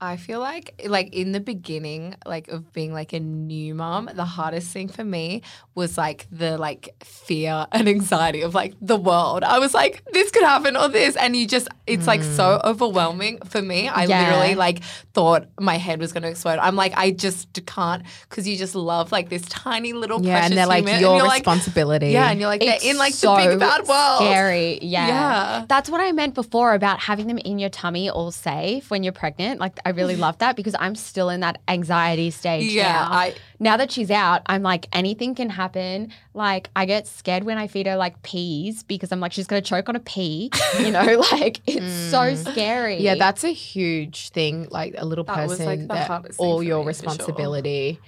I 0.02 0.18
feel 0.18 0.40
like 0.42 0.82
like 0.88 1.14
in 1.16 1.32
the 1.32 1.40
beginning, 1.40 2.16
like 2.25 2.50
of 2.50 2.74
being 2.74 2.92
like 2.92 3.14
a 3.14 3.20
new 3.20 3.74
mom, 3.74 4.10
the 4.14 4.25
hardest 4.25 4.68
thing 4.72 4.90
for 4.90 5.06
me 5.06 5.42
was 5.74 5.98
like 5.98 6.28
the 6.32 6.58
like 6.58 6.90
fear 7.04 7.66
and 7.72 7.88
anxiety 7.88 8.42
of 8.42 8.54
like 8.54 8.74
the 8.82 8.98
world. 8.98 9.44
I 9.44 9.58
was 9.60 9.74
like, 9.74 10.04
this 10.12 10.32
could 10.32 10.44
happen 10.44 10.75
or 10.75 10.90
this. 10.90 11.16
And 11.16 11.34
you 11.36 11.48
just 11.48 11.70
it's 11.88 12.08
like 12.08 12.24
so 12.24 12.60
mm. 12.60 12.66
overwhelming 12.66 13.40
for 13.46 13.62
me. 13.62 13.88
I 13.88 14.04
Yeah. 14.04 14.22
literally 14.32 14.56
like 14.56 14.84
thought 15.14 15.48
my 15.60 15.78
head 15.78 16.00
was 16.02 16.12
gonna 16.12 16.28
explode. 16.28 16.60
I'm 16.60 16.75
like, 16.75 16.94
I 16.98 17.12
just 17.12 17.66
can't 17.66 18.04
because 18.30 18.46
you 18.48 18.58
just 18.58 18.75
love 18.75 19.14
like 19.14 19.30
this 19.30 19.44
tiny 19.44 19.94
little 19.94 20.22
Yeah, 20.22 20.34
precious 20.34 20.50
and 20.52 20.58
they're 20.58 20.68
like 20.68 20.84
human, 20.84 21.00
your 21.00 21.12
and 21.12 21.18
you're 21.20 21.28
like- 21.28 21.40
responsibility. 21.40 22.10
yeah, 22.10 22.30
and 22.32 22.40
you're 22.40 22.50
like, 22.50 22.60
they're 22.60 22.80
in 22.84 22.98
like 22.98 23.14
so 23.14 23.38
the 23.38 23.48
big 23.48 23.60
bad 23.60 23.88
world. 23.88 24.20
Scary. 24.30 24.80
Yeah. 24.82 25.08
Yeah. 25.08 25.66
That's 25.70 25.90
what 25.90 26.02
I 26.02 26.12
meant 26.12 26.36
before 26.36 26.74
about 26.74 27.00
having 27.00 27.28
them 27.28 27.38
in 27.38 27.60
your 27.60 27.70
tummy 27.70 28.10
all 28.10 28.32
safe 28.32 28.90
when 28.92 29.02
you're 29.04 29.14
pregnant. 29.14 29.62
Like 29.62 29.80
I 29.86 29.89
really 29.92 30.15
love 30.15 30.39
that 30.39 30.56
because 30.56 30.75
I'm 30.80 30.96
still 30.96 31.30
in 31.30 31.42
that 31.42 31.62
anxiety 31.68 32.32
stage. 32.32 32.72
Yeah, 32.72 32.92
now. 32.92 33.12
I- 33.12 33.36
now 33.60 33.77
that 33.77 33.92
she's 33.92 34.10
out, 34.10 34.42
I'm 34.48 34.63
like 34.63 34.88
anything 34.92 35.36
can 35.36 35.50
happen. 35.51 36.12
Like 36.34 36.70
I 36.75 36.86
get 36.86 37.06
scared 37.08 37.44
when 37.44 37.58
I 37.60 37.68
feed 37.68 37.86
her 37.86 37.96
like 37.96 38.22
peas 38.24 38.82
because 38.84 39.12
I'm 39.12 39.20
like 39.20 39.32
she's 39.32 39.46
gonna 39.46 39.62
choke 39.62 39.88
on 39.88 39.96
a 39.96 40.00
pea. 40.00 40.50
You 40.80 40.92
know, 40.92 41.24
like 41.32 41.62
it's 41.68 42.12
so 42.12 42.34
scary. 42.36 42.98
Yeah, 42.98 43.15
that's 43.15 43.44
a 43.44 43.50
huge 43.54 44.30
thing. 44.30 44.68
Like 44.72 44.96
a 44.98 45.06
little 45.06 45.24
That 45.24 45.48
was, 45.48 45.60
person, 45.60 45.65
like, 45.68 45.80
the 45.82 45.88
that 45.88 46.36
all 46.39 46.63
your 46.63 46.80
me, 46.84 46.92
for 46.92 47.00
sure. 47.01 47.10
responsibility. 47.10 48.00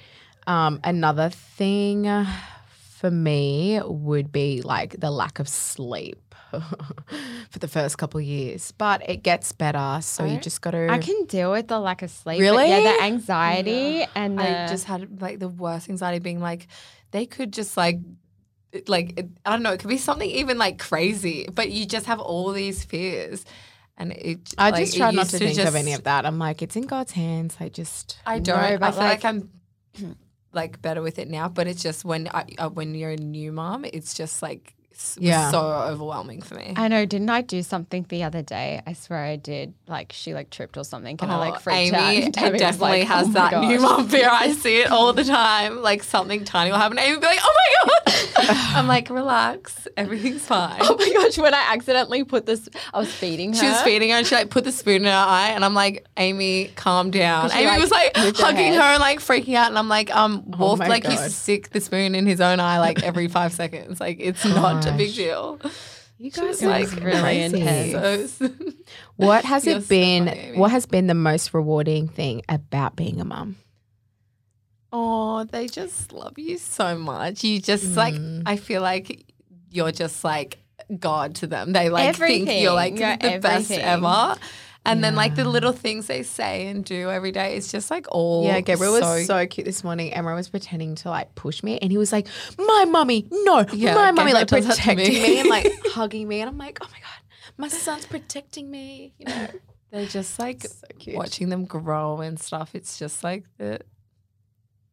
Um, 0.47 0.79
another 0.83 1.29
thing, 1.29 2.07
for 2.97 3.11
me 3.11 3.79
would 3.85 4.31
be 4.31 4.61
like 4.63 4.99
the 4.99 5.11
lack 5.11 5.39
of 5.39 5.47
sleep 5.47 6.26
for 7.49 7.59
the 7.59 7.67
first 7.67 7.97
couple 7.97 8.19
of 8.19 8.25
years, 8.25 8.71
but 8.71 9.07
it 9.09 9.23
gets 9.23 9.51
better. 9.51 9.99
So 10.01 10.25
you 10.25 10.37
just 10.39 10.61
got 10.61 10.71
to. 10.71 10.87
I 10.89 10.99
can 10.99 11.25
deal 11.25 11.51
with 11.51 11.67
the 11.67 11.79
lack 11.79 12.01
of 12.01 12.11
sleep. 12.11 12.39
Really? 12.39 12.69
yeah, 12.69 12.81
the 12.97 13.03
anxiety 13.03 14.05
and 14.15 14.37
the. 14.39 14.43
I 14.63 14.67
just 14.67 14.85
had 14.85 15.21
like 15.21 15.39
the 15.39 15.49
worst 15.49 15.89
anxiety 15.89 16.19
being 16.19 16.39
like, 16.39 16.67
they 17.11 17.25
could 17.25 17.53
just 17.53 17.77
like, 17.77 17.99
like 18.87 19.17
it- 19.19 19.29
I 19.45 19.51
don't 19.51 19.63
know, 19.63 19.71
it 19.73 19.79
could 19.79 19.89
be 19.89 19.97
something 19.97 20.29
even 20.29 20.57
like 20.57 20.77
crazy, 20.79 21.47
but 21.51 21.71
you 21.71 21.85
just 21.85 22.05
have 22.05 22.19
all 22.19 22.51
these 22.51 22.83
fears, 22.83 23.45
and 23.97 24.11
it. 24.13 24.53
I 24.57 24.69
like, 24.71 24.85
just 24.85 24.97
try 24.97 25.11
not 25.11 25.15
used 25.25 25.31
to 25.31 25.37
think 25.39 25.59
of 25.59 25.75
any 25.75 25.93
of 25.93 26.03
that. 26.03 26.25
I'm 26.25 26.37
like, 26.39 26.61
it's 26.61 26.75
in 26.75 26.83
God's 26.83 27.11
hands. 27.13 27.57
I 27.59 27.69
just. 27.69 28.17
I 28.25 28.39
don't. 28.39 28.57
I 28.57 28.69
feel 28.69 28.79
like, 28.79 29.23
like- 29.23 29.25
I'm 29.25 29.49
like 30.53 30.81
better 30.81 31.01
with 31.01 31.19
it 31.19 31.27
now, 31.29 31.49
but 31.49 31.67
it's 31.67 31.83
just 31.83 32.05
when 32.05 32.27
I 32.33 32.45
uh, 32.57 32.69
when 32.69 32.95
you're 32.95 33.11
a 33.11 33.17
new 33.17 33.51
mom, 33.51 33.85
it's 33.85 34.13
just 34.13 34.41
like 34.41 34.73
s- 34.97 35.17
Yeah. 35.19 35.51
so 35.51 35.61
overwhelming 35.61 36.41
for 36.41 36.55
me. 36.55 36.73
I 36.75 36.87
know. 36.87 37.05
Didn't 37.05 37.29
I 37.29 37.41
do 37.41 37.61
something 37.63 38.05
the 38.09 38.23
other 38.23 38.41
day? 38.41 38.81
I 38.85 38.93
swear 38.93 39.23
I 39.23 39.35
did. 39.35 39.73
Like 39.87 40.11
she 40.13 40.33
like 40.33 40.49
tripped 40.49 40.77
or 40.77 40.83
something, 40.83 41.17
and 41.21 41.31
I 41.31 41.35
Oh, 41.35 41.39
like 41.39 41.59
freaked 41.61 41.93
Amy 41.93 41.97
out. 41.97 42.23
and 42.37 42.57
definitely 42.57 42.99
like, 42.99 43.07
has 43.07 43.27
"Oh 43.27 43.31
that 43.33 43.61
new 43.61 43.79
mom 43.79 44.07
fear. 44.09 44.29
I 44.31 44.51
see 44.53 44.81
it 44.81 44.89
all 44.91 45.13
the 45.13 45.23
time. 45.23 45.81
Like 45.81 46.03
something 46.03 46.43
tiny 46.43 46.71
will 46.71 46.77
happen. 46.79 46.97
Amy 46.99 47.13
will 47.13 47.21
be 47.21 47.27
like, 47.27 47.39
"Oh 47.41 47.55
my 47.59 47.91
god!" 47.91 47.93
I'm 48.75 48.87
like, 48.87 49.09
"Relax, 49.09 49.87
everything's 49.97 50.45
fine." 50.45 50.79
Oh 50.81 50.95
my 50.97 51.11
gosh! 51.13 51.37
When 51.37 51.53
I 51.53 51.67
accidentally 51.73 52.23
put 52.23 52.45
this, 52.45 52.67
I 52.93 52.99
was 52.99 53.11
feeding 53.13 53.53
her. 53.53 53.59
She 53.59 53.67
was 53.67 53.81
feeding 53.81 54.09
her 54.09 54.15
and 54.17 54.25
she 54.27 54.35
like 54.35 54.49
put 54.49 54.63
the 54.63 54.71
spoon 54.71 54.97
in 54.97 55.03
her 55.05 55.11
eye 55.11 55.49
and 55.49 55.63
I'm 55.63 55.73
like, 55.73 56.05
Amy, 56.17 56.71
calm 56.75 57.11
down. 57.11 57.51
Amy 57.51 57.65
like, 57.67 57.79
was 57.79 57.91
like 57.91 58.17
moved 58.17 58.37
her 58.39 58.45
hugging 58.45 58.73
her 58.73 58.81
and 58.81 58.99
like 58.99 59.19
freaking 59.19 59.55
out 59.55 59.67
and 59.67 59.77
I'm 59.77 59.89
like, 59.89 60.13
um, 60.15 60.43
Wolf 60.57 60.79
my 60.79 60.87
like 60.87 61.03
God. 61.03 61.31
stick 61.31 61.69
the 61.69 61.81
spoon 61.81 62.15
in 62.15 62.25
his 62.25 62.41
own 62.41 62.59
eye 62.59 62.79
like 62.79 63.03
every 63.03 63.27
five 63.27 63.53
seconds. 63.53 63.99
Like 63.99 64.17
it's 64.19 64.43
not 64.45 64.86
a 64.93 64.97
big 64.97 65.13
deal. 65.15 65.59
You 66.19 66.31
She 66.31 66.41
was 66.41 66.59
guys 66.61 66.63
are 66.63 66.69
like 66.69 67.03
really 67.03 67.21
crazy. 67.21 67.61
intense. 67.61 68.31
So, 68.33 68.49
What 69.17 69.45
has 69.45 69.65
You're 69.65 69.77
it 69.77 69.83
so 69.83 69.87
been? 69.89 70.25
funny, 70.27 70.53
what 70.57 70.71
has 70.71 70.85
been 70.87 71.05
the 71.07 71.13
most 71.13 71.53
rewarding 71.53 72.07
thing 72.07 72.41
about 72.49 72.95
being 72.95 73.21
a 73.21 73.25
mum? 73.25 73.57
oh, 74.93 75.43
they 75.43 75.67
just 75.67 76.11
love 76.13 76.37
you 76.39 76.57
so 76.57 76.97
much. 76.97 77.43
You 77.43 77.59
just 77.59 77.95
like 77.95 78.15
Mm. 78.15 78.43
I 78.45 78.55
feel 78.55 78.81
like 78.81 79.25
you're 79.69 79.91
just 79.91 80.23
like 80.23 80.59
God 80.97 81.35
to 81.35 81.47
them. 81.47 81.73
They 81.73 81.89
like 81.89 82.15
think 82.15 82.49
you're 82.49 82.73
like 82.73 82.95
the 82.95 83.17
You're 83.21 83.39
best 83.39 83.69
everything. 83.71 83.81
ever. 83.81 84.35
And 84.87 85.03
then 85.03 85.15
like 85.15 85.35
the 85.35 85.45
little 85.45 85.71
things 85.73 86.07
they 86.07 86.23
say 86.23 86.67
and 86.67 86.83
do 86.83 87.09
every 87.11 87.31
day, 87.31 87.55
it's 87.55 87.71
just 87.71 87.91
like 87.91 88.05
all 88.09 88.45
Yeah, 88.45 88.61
Gabriel 88.61 88.93
so 88.99 88.99
was 89.01 89.25
so 89.27 89.45
cute 89.45 89.65
this 89.65 89.83
morning. 89.83 90.13
Emma 90.13 90.33
was 90.33 90.49
pretending 90.49 90.95
to 90.95 91.09
like 91.09 91.35
push 91.35 91.61
me, 91.63 91.77
and 91.79 91.91
he 91.91 91.97
was 91.97 92.11
like, 92.11 92.27
"My 92.57 92.85
mummy, 92.89 93.27
no, 93.31 93.65
Yeah, 93.73 93.93
my 93.95 94.11
mummy," 94.11 94.33
like 94.33 94.47
does 94.47 94.65
that 94.67 94.75
to 94.77 94.81
protecting 94.81 95.13
me. 95.13 95.21
me. 95.21 95.39
and 95.41 95.49
like 95.49 95.71
hugging 95.87 96.27
me, 96.27 96.41
and 96.41 96.49
I'm 96.49 96.57
like, 96.57 96.79
"Oh 96.81 96.87
my 96.91 96.99
god, 96.99 97.57
my 97.57 97.67
son's 97.67 98.05
protecting 98.05 98.71
me." 98.71 99.13
You 99.19 99.25
know, 99.27 99.47
They're 99.91 100.05
just 100.05 100.37
like 100.39 100.63
So 100.63 100.87
cute. 100.99 101.15
watching 101.15 101.49
them 101.49 101.65
grow 101.65 102.19
and 102.21 102.39
stuff. 102.39 102.71
It's 102.73 102.99
just 102.99 103.23
like 103.23 103.45
the 103.57 103.79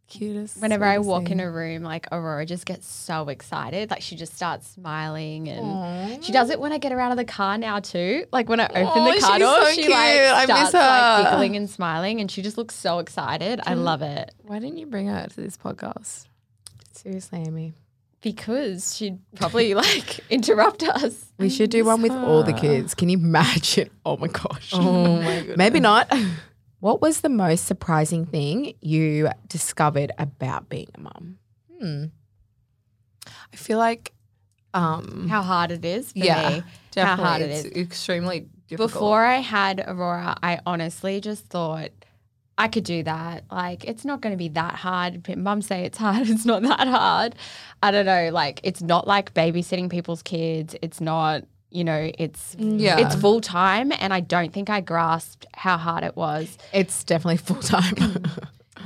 cutest. 0.08 0.61
Whenever 0.61 0.84
I 0.84 0.94
sweetest 0.96 1.08
walk 1.08 1.30
in 1.30 1.40
a 1.40 1.50
room, 1.50 1.82
like 1.82 2.06
Aurora 2.12 2.46
just 2.46 2.66
gets 2.66 2.87
so 2.87 3.28
excited. 3.28 3.90
Like 3.90 4.02
she 4.02 4.16
just 4.16 4.34
starts 4.34 4.68
smiling 4.68 5.49
and 5.49 6.23
she 6.25 6.32
does 6.32 6.50
it 6.50 6.61
when 6.61 6.73
I 6.73 6.78
get 6.78 6.92
her 6.92 7.00
out 7.00 7.11
of 7.11 7.16
the 7.16 7.25
car 7.25 7.58
now 7.58 7.80
too. 7.80 8.25
Like 8.32 8.49
when 8.49 8.61
I 8.61 8.66
open 8.66 9.02
Aw, 9.02 9.14
the 9.14 9.20
car 9.20 9.38
door, 9.38 9.64
so 9.64 9.70
she 9.73 9.80
cute. 9.82 9.90
like 9.90 10.00
I 10.20 10.44
starts 10.44 10.62
miss 10.64 10.75
like 10.75 11.25
giggling 11.30 11.56
and 11.56 11.68
smiling 11.70 12.20
and 12.20 12.30
she 12.30 12.42
just 12.42 12.56
looks 12.58 12.75
so 12.75 12.99
excited. 12.99 13.61
I 13.66 13.75
love 13.75 14.02
it. 14.02 14.32
Why 14.42 14.58
didn't 14.58 14.78
you 14.78 14.87
bring 14.87 15.06
her 15.08 15.26
to 15.26 15.37
this 15.40 15.56
podcast? 15.56 16.26
seriously, 16.92 17.40
Amy, 17.46 17.75
Because 18.23 18.96
she'd 18.96 19.18
probably 19.37 19.75
like 19.84 20.20
interrupt 20.30 20.82
us. 20.84 21.26
we 21.38 21.50
should 21.50 21.68
do 21.70 21.84
one 21.84 22.00
with 22.02 22.12
all 22.12 22.42
the 22.42 22.52
kids. 22.54 22.94
Can 22.94 23.08
you 23.11 23.18
imagine? 23.18 23.90
Oh 24.06 24.16
my 24.16 24.28
gosh. 24.28 24.70
Oh 24.73 25.16
my 25.20 25.23
goodness. 25.40 25.56
Maybe 25.58 25.80
not. 25.80 26.11
What 26.84 27.00
was 27.00 27.22
the 27.22 27.30
most 27.30 27.64
surprising 27.64 28.26
thing 28.26 28.74
you 28.82 29.30
discovered 29.48 30.12
about 30.18 30.68
being 30.68 30.88
a 30.94 31.00
mum? 31.00 31.38
Hmm. 31.80 32.04
I 33.26 33.56
feel 33.56 33.78
like, 33.78 34.12
um, 34.74 35.26
How 35.30 35.40
hard 35.40 35.70
it 35.70 35.82
is 35.82 36.12
for 36.12 36.18
yeah, 36.18 36.56
me. 36.56 36.62
definitely, 36.90 37.24
How 37.24 37.30
hard 37.30 37.40
it 37.40 37.50
it's 37.50 37.74
extremely 37.74 38.48
difficult. 38.68 38.92
Before 38.92 39.24
I 39.24 39.36
had 39.38 39.82
Aurora, 39.86 40.36
I 40.42 40.60
honestly 40.66 41.22
just 41.22 41.46
thought 41.46 41.88
I 42.58 42.68
could 42.68 42.84
do 42.84 43.02
that. 43.04 43.44
Like, 43.50 43.86
it's 43.86 44.04
not 44.04 44.20
going 44.20 44.34
to 44.34 44.36
be 44.36 44.48
that 44.48 44.74
hard. 44.74 45.22
But 45.22 45.38
Mum 45.38 45.62
say 45.62 45.86
it's 45.86 45.96
hard. 46.06 46.28
It's 46.28 46.44
not 46.44 46.60
that 46.64 46.86
hard. 46.86 47.34
I 47.82 47.92
don't 47.92 48.04
know. 48.04 48.28
Like, 48.30 48.60
it's 48.62 48.82
not 48.82 49.06
like 49.06 49.32
babysitting 49.32 49.88
people's 49.88 50.22
kids. 50.22 50.76
It's 50.82 51.00
not. 51.00 51.44
You 51.74 51.82
know, 51.84 52.10
it's 52.18 52.54
Yeah. 52.58 52.98
it's 53.00 53.16
full 53.16 53.40
time, 53.40 53.92
and 53.98 54.14
I 54.14 54.20
don't 54.20 54.52
think 54.52 54.70
I 54.70 54.80
grasped 54.80 55.44
how 55.54 55.76
hard 55.76 56.04
it 56.04 56.16
was. 56.16 56.56
It's 56.72 57.02
definitely 57.02 57.38
full 57.38 57.60
time. 57.62 57.94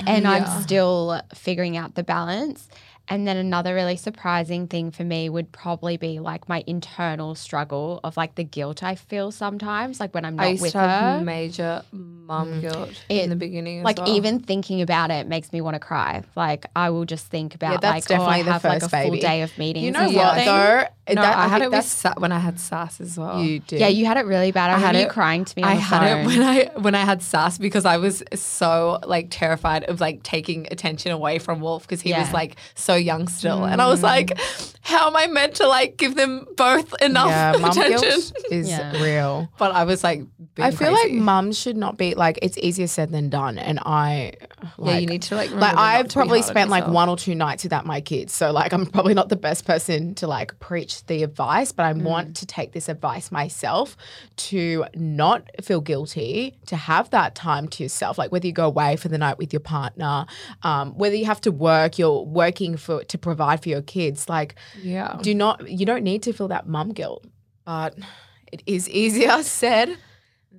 and 0.06 0.22
Yeah. 0.24 0.30
I'm 0.30 0.62
still 0.62 1.20
figuring 1.34 1.76
out 1.76 1.94
the 1.96 2.02
balance. 2.02 2.66
And 3.10 3.26
then 3.26 3.36
another 3.36 3.74
really 3.74 3.96
surprising 3.96 4.66
thing 4.66 4.90
for 4.90 5.02
me 5.04 5.28
would 5.28 5.50
probably 5.50 5.96
be 5.96 6.18
like 6.18 6.48
my 6.48 6.62
internal 6.66 7.34
struggle 7.34 8.00
of 8.04 8.16
like 8.16 8.34
the 8.34 8.44
guilt 8.44 8.82
I 8.82 8.96
feel 8.96 9.30
sometimes, 9.32 9.98
like 10.00 10.12
when 10.14 10.24
I'm 10.24 10.36
not 10.36 10.46
I 10.46 10.48
used 10.50 10.62
with 10.62 10.72
to 10.72 10.78
have 10.78 11.18
her. 11.20 11.24
major 11.24 11.82
mum 11.92 12.54
mm. 12.54 12.60
guilt 12.60 12.90
It- 13.08 13.24
in 13.24 13.30
the 13.30 13.36
beginning. 13.36 13.78
as 13.80 13.84
like 13.84 13.98
well. 13.98 14.14
even 14.14 14.40
thinking 14.40 14.82
about 14.82 15.10
it 15.10 15.26
makes 15.26 15.52
me 15.52 15.60
want 15.60 15.74
to 15.74 15.80
cry. 15.80 16.22
Like 16.36 16.66
I 16.76 16.90
will 16.90 17.04
just 17.06 17.26
think 17.28 17.54
about 17.54 17.80
that's 17.80 17.94
like 17.94 18.04
definitely 18.06 18.26
oh, 18.34 18.40
I 18.40 18.42
the 18.42 18.52
have 18.52 18.64
like 18.64 18.76
a 18.76 18.80
first 18.88 18.90
full 18.90 19.10
baby. 19.12 19.20
day 19.20 19.42
of 19.42 19.56
meetings. 19.56 19.84
you 19.86 19.90
know 19.92 20.00
and 20.00 20.14
what 20.14 20.26
something. 20.28 20.44
though? 20.46 20.84
no, 21.14 21.22
That- 21.22 21.36
I 21.38 21.48
had 21.48 21.50
think 21.50 21.62
it 21.62 21.66
with 21.66 21.70
that's- 21.72 21.90
Sa- 21.90 22.14
when 22.18 22.32
I 22.32 22.38
had 22.38 22.60
SAS 22.60 23.00
as 23.00 23.16
well. 23.18 23.42
you 23.42 23.60
did. 23.60 23.80
Yeah, 23.80 23.88
you 23.88 24.04
had 24.04 24.18
it 24.18 24.26
really 24.26 24.52
bad. 24.52 24.70
I, 24.70 24.74
I 24.74 24.78
had 24.78 24.86
had 24.94 24.96
you 25.00 25.06
it- 25.06 25.10
crying 25.10 25.46
to 25.46 25.54
me 25.56 25.62
on 25.62 25.70
I 25.70 25.74
the 25.76 25.80
had 25.80 26.00
phone. 26.00 26.18
it 26.18 26.26
when 26.26 26.42
I 26.42 26.70
when 26.78 26.94
I 26.94 27.04
had 27.06 27.22
SAS 27.22 27.56
because 27.56 27.86
I 27.86 27.96
was 27.96 28.22
so 28.34 28.98
like 29.06 29.28
terrified 29.30 29.84
of 29.84 30.00
like 30.02 30.22
taking 30.22 30.66
attention 30.70 31.10
away 31.12 31.38
from 31.38 31.60
Wolf 31.60 31.84
because 31.84 32.02
he 32.02 32.12
was 32.12 32.30
like 32.32 32.56
so 32.74 32.97
young 33.00 33.28
still, 33.28 33.64
and 33.64 33.80
I 33.80 33.88
was 33.88 34.02
like, 34.02 34.38
how 34.82 35.06
am 35.08 35.16
I 35.16 35.26
meant 35.26 35.54
to 35.56 35.66
like 35.66 35.96
give 35.96 36.14
them 36.14 36.46
both 36.56 36.94
enough 37.02 37.28
yeah, 37.28 37.52
attention? 37.52 37.90
guilt 37.90 38.32
is 38.50 38.68
Yeah. 38.68 39.00
real. 39.02 39.48
But 39.58 39.72
I 39.72 39.84
was 39.84 40.02
like, 40.04 40.20
being 40.54 40.66
I 40.66 40.70
feel 40.70 40.92
like 40.92 41.02
crazy. 41.02 41.20
mums 41.20 41.58
should 41.58 41.76
not 41.76 41.96
be 41.98 42.14
like 42.14 42.38
it's 42.42 42.56
easier 42.58 42.86
said 42.86 43.10
than 43.10 43.28
done, 43.28 43.58
and 43.58 43.78
I 43.80 44.34
like, 44.76 44.94
yeah, 44.94 44.98
you 44.98 45.06
need 45.06 45.22
to 45.22 45.36
like 45.36 45.50
like 45.50 45.76
I've 45.76 46.08
probably 46.08 46.42
spent 46.42 46.70
like 46.70 46.86
one 46.86 47.08
or 47.08 47.16
two 47.16 47.34
nights 47.34 47.62
without 47.64 47.86
my 47.86 48.00
kids, 48.00 48.32
so 48.34 48.50
like 48.52 48.72
I'm 48.72 48.86
probably 48.86 49.14
not 49.14 49.28
the 49.28 49.36
best 49.36 49.64
person 49.66 50.14
to 50.16 50.26
like 50.26 50.58
preach 50.60 51.04
the 51.06 51.22
advice, 51.22 51.72
but 51.72 51.84
I 51.86 51.92
Mm. 51.92 52.02
want 52.02 52.36
to 52.36 52.46
take 52.46 52.72
this 52.72 52.88
advice 52.88 53.30
myself 53.32 53.96
to 54.36 54.84
not 54.94 55.48
feel 55.62 55.80
guilty, 55.80 56.56
to 56.66 56.76
have 56.76 57.10
that 57.10 57.34
time 57.34 57.66
to 57.68 57.82
yourself, 57.82 58.18
like 58.18 58.30
whether 58.32 58.46
you 58.46 58.52
go 58.52 58.66
away 58.66 58.96
for 58.96 59.08
the 59.08 59.18
night 59.18 59.38
with 59.38 59.52
your 59.52 59.60
partner, 59.60 60.26
um, 60.62 60.92
whether 60.96 61.14
you 61.16 61.24
have 61.26 61.40
to 61.42 61.50
work, 61.50 61.98
you're 61.98 62.22
working 62.24 62.76
for 62.88 63.04
to 63.04 63.18
provide 63.18 63.62
for 63.62 63.68
your 63.68 63.82
kids, 63.82 64.28
like 64.28 64.54
Yeah, 64.82 65.18
do 65.20 65.34
not 65.34 65.68
you 65.68 65.84
don't 65.84 66.02
need 66.10 66.22
to 66.24 66.32
feel 66.32 66.48
that 66.48 66.66
mum 66.66 66.92
guilt, 66.92 67.24
but 67.64 67.92
it 68.52 68.62
is 68.66 68.88
easier 69.02 69.42
said 69.42 69.88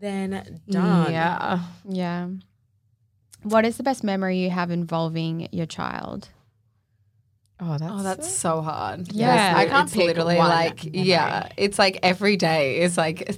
than 0.02 0.62
done. 0.70 1.12
Yeah, 1.12 1.60
yeah. 1.86 2.28
What 3.44 3.66
is 3.66 3.78
the 3.78 3.84
best 3.84 4.04
memory 4.04 4.38
you 4.44 4.50
have 4.50 4.70
involving 4.72 5.48
your 5.52 5.66
child? 5.66 6.30
Oh, 7.62 7.78
that's 7.78 7.92
Oh, 7.94 8.04
that's 8.04 8.30
so 8.34 8.62
hard. 8.62 9.12
Yeah. 9.12 9.54
I 9.58 9.66
can't 9.66 9.88
it's 9.88 9.96
pick 9.96 10.08
literally 10.08 10.38
one 10.38 10.50
like 10.50 10.86
memory. 10.86 11.08
yeah, 11.08 11.50
it's 11.58 11.80
like 11.80 12.00
every 12.04 12.38
day 12.38 12.80
is 12.82 12.98
like 12.98 13.36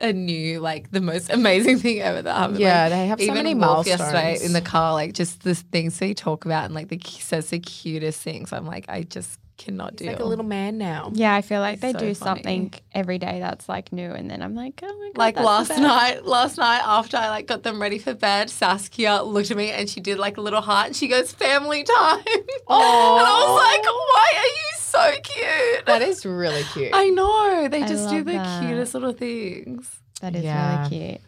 a 0.00 0.12
new 0.12 0.60
like 0.60 0.90
the 0.90 1.00
most 1.00 1.30
amazing 1.30 1.78
thing 1.84 2.00
ever 2.00 2.22
that 2.22 2.36
happened. 2.36 2.58
Yeah, 2.58 2.82
Like, 2.84 2.92
they 2.92 3.06
have 3.06 3.20
so 3.20 3.32
many 3.34 3.54
milestones. 3.54 4.00
yesterday 4.00 4.44
in 4.44 4.52
the 4.52 4.60
car, 4.60 4.92
like 4.92 5.12
just 5.12 5.42
the 5.44 5.54
things 5.54 5.98
they 5.98 6.14
talk 6.14 6.44
about 6.44 6.64
and 6.64 6.74
like 6.74 6.88
the 6.88 7.00
he 7.04 7.20
says 7.20 7.50
the 7.50 7.58
cutest 7.60 8.20
things. 8.20 8.52
I'm 8.52 8.66
like, 8.66 8.86
I 8.88 9.02
just 9.02 9.38
cannot 9.56 9.92
He's 9.92 10.00
do. 10.00 10.06
like 10.06 10.20
a 10.20 10.24
little 10.24 10.44
man 10.44 10.78
now. 10.78 11.10
Yeah, 11.14 11.34
I 11.34 11.42
feel 11.42 11.60
like 11.60 11.74
It's 11.74 11.82
they 11.82 11.92
so 11.92 11.98
do 11.98 12.14
funny. 12.14 12.14
something 12.14 12.74
every 12.92 13.18
day 13.18 13.38
that's 13.40 13.68
like 13.68 13.92
new, 13.92 14.10
and 14.10 14.30
then 14.30 14.42
I'm 14.42 14.54
like, 14.54 14.80
oh 14.82 14.86
my 14.98 15.06
god, 15.14 15.18
like 15.18 15.34
that's 15.36 15.42
the 15.44 15.46
last 15.46 15.68
best. 15.68 15.80
night, 15.82 16.24
last 16.26 16.58
night 16.58 16.82
after 16.84 17.16
I 17.16 17.28
like 17.28 17.46
got 17.46 17.62
them 17.62 17.80
ready 17.80 17.98
for 17.98 18.14
bed, 18.14 18.50
Saskia 18.50 19.22
looked 19.22 19.50
at 19.50 19.56
me 19.56 19.70
and 19.70 19.88
she 19.88 20.00
did 20.00 20.18
like 20.18 20.36
a 20.36 20.40
little 20.40 20.60
heart 20.60 20.86
and 20.88 20.96
she 20.96 21.08
goes, 21.08 21.32
"Family 21.32 21.82
time." 21.84 22.24
Oh. 22.68 23.16
and 23.18 23.26
I 23.26 23.44
was 23.46 23.62
like, 23.62 23.84
"Why 23.84 24.32
are 24.36 24.46
you 24.46 24.72
so 24.76 25.20
cute?" 25.22 25.86
That 25.86 26.02
is 26.02 26.24
really 26.26 26.64
cute. 26.72 26.90
I 26.92 27.08
know 27.08 27.68
they 27.68 27.82
I 27.82 27.86
just 27.86 28.08
do 28.10 28.22
the 28.24 28.32
that. 28.32 28.62
cutest 28.62 28.94
little 28.94 29.12
things. 29.12 30.00
That 30.20 30.34
is 30.36 30.44
Yeah. 30.44 30.88
really 30.88 30.88
cute. 31.10 31.20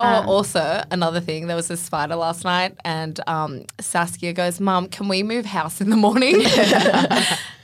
Oh, 0.00 0.06
Um, 0.06 0.28
also 0.28 0.82
another 0.90 1.20
thing. 1.20 1.48
There 1.48 1.56
was 1.56 1.70
a 1.70 1.76
spider 1.76 2.14
last 2.14 2.44
night, 2.44 2.76
and 2.84 3.18
um, 3.26 3.64
Saskia 3.80 4.32
goes, 4.32 4.60
"Mom, 4.60 4.86
can 4.88 5.08
we 5.08 5.22
move 5.24 5.44
house 5.44 5.80
in 5.80 5.90
the 5.90 5.96
morning?" 5.96 6.36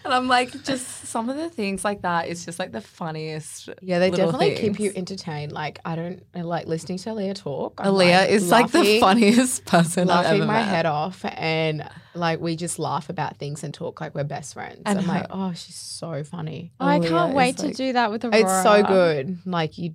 and 0.05 0.13
I'm 0.13 0.27
like, 0.29 0.51
just 0.65 1.05
some 1.07 1.29
of 1.29 1.37
the 1.37 1.49
things 1.49 1.85
like 1.85 2.03
that 2.03 2.27
is 2.29 2.45
just 2.45 2.59
like 2.59 2.73
the 2.73 2.81
funniest. 2.81 3.69
Yeah, 3.81 4.01
they 4.01 4.11
definitely 4.11 4.57
keep 4.57 4.81
you 4.81 4.93
entertained. 4.97 5.53
Like 5.53 5.79
I 5.85 5.95
don't 5.95 6.25
I 6.35 6.41
like 6.43 6.67
listening 6.67 6.99
to 6.99 7.11
Aaliyah 7.11 7.37
talk. 7.37 7.75
I'm, 7.79 7.93
Aaliyah 7.93 8.29
is 8.29 8.51
like 8.51 8.71
the 8.73 8.99
funniest 8.99 9.65
person 9.67 10.11
I've 10.11 10.25
laughing 10.25 10.41
my 10.41 10.55
met. 10.59 10.69
head 10.69 10.87
off 10.87 11.25
and 11.25 11.89
like 12.15 12.41
we 12.41 12.57
just 12.57 12.79
laugh 12.81 13.09
about 13.11 13.37
things 13.39 13.63
and 13.63 13.73
talk 13.73 14.01
like 14.01 14.15
we're 14.15 14.25
best 14.25 14.55
friends. 14.55 14.83
And 14.87 14.99
I'm 14.99 15.07
like, 15.07 15.27
oh, 15.31 15.53
she's 15.53 15.77
so 15.77 16.25
funny. 16.25 16.73
I 16.81 16.99
can't 16.99 17.35
wait 17.35 17.59
to 17.59 17.67
like- 17.67 17.77
do 17.77 17.93
that 17.93 18.11
with 18.11 18.25
Aurora. 18.25 18.41
It's 18.41 18.63
so 18.65 18.83
good. 18.83 19.39
Like 19.47 19.79
you, 19.79 19.95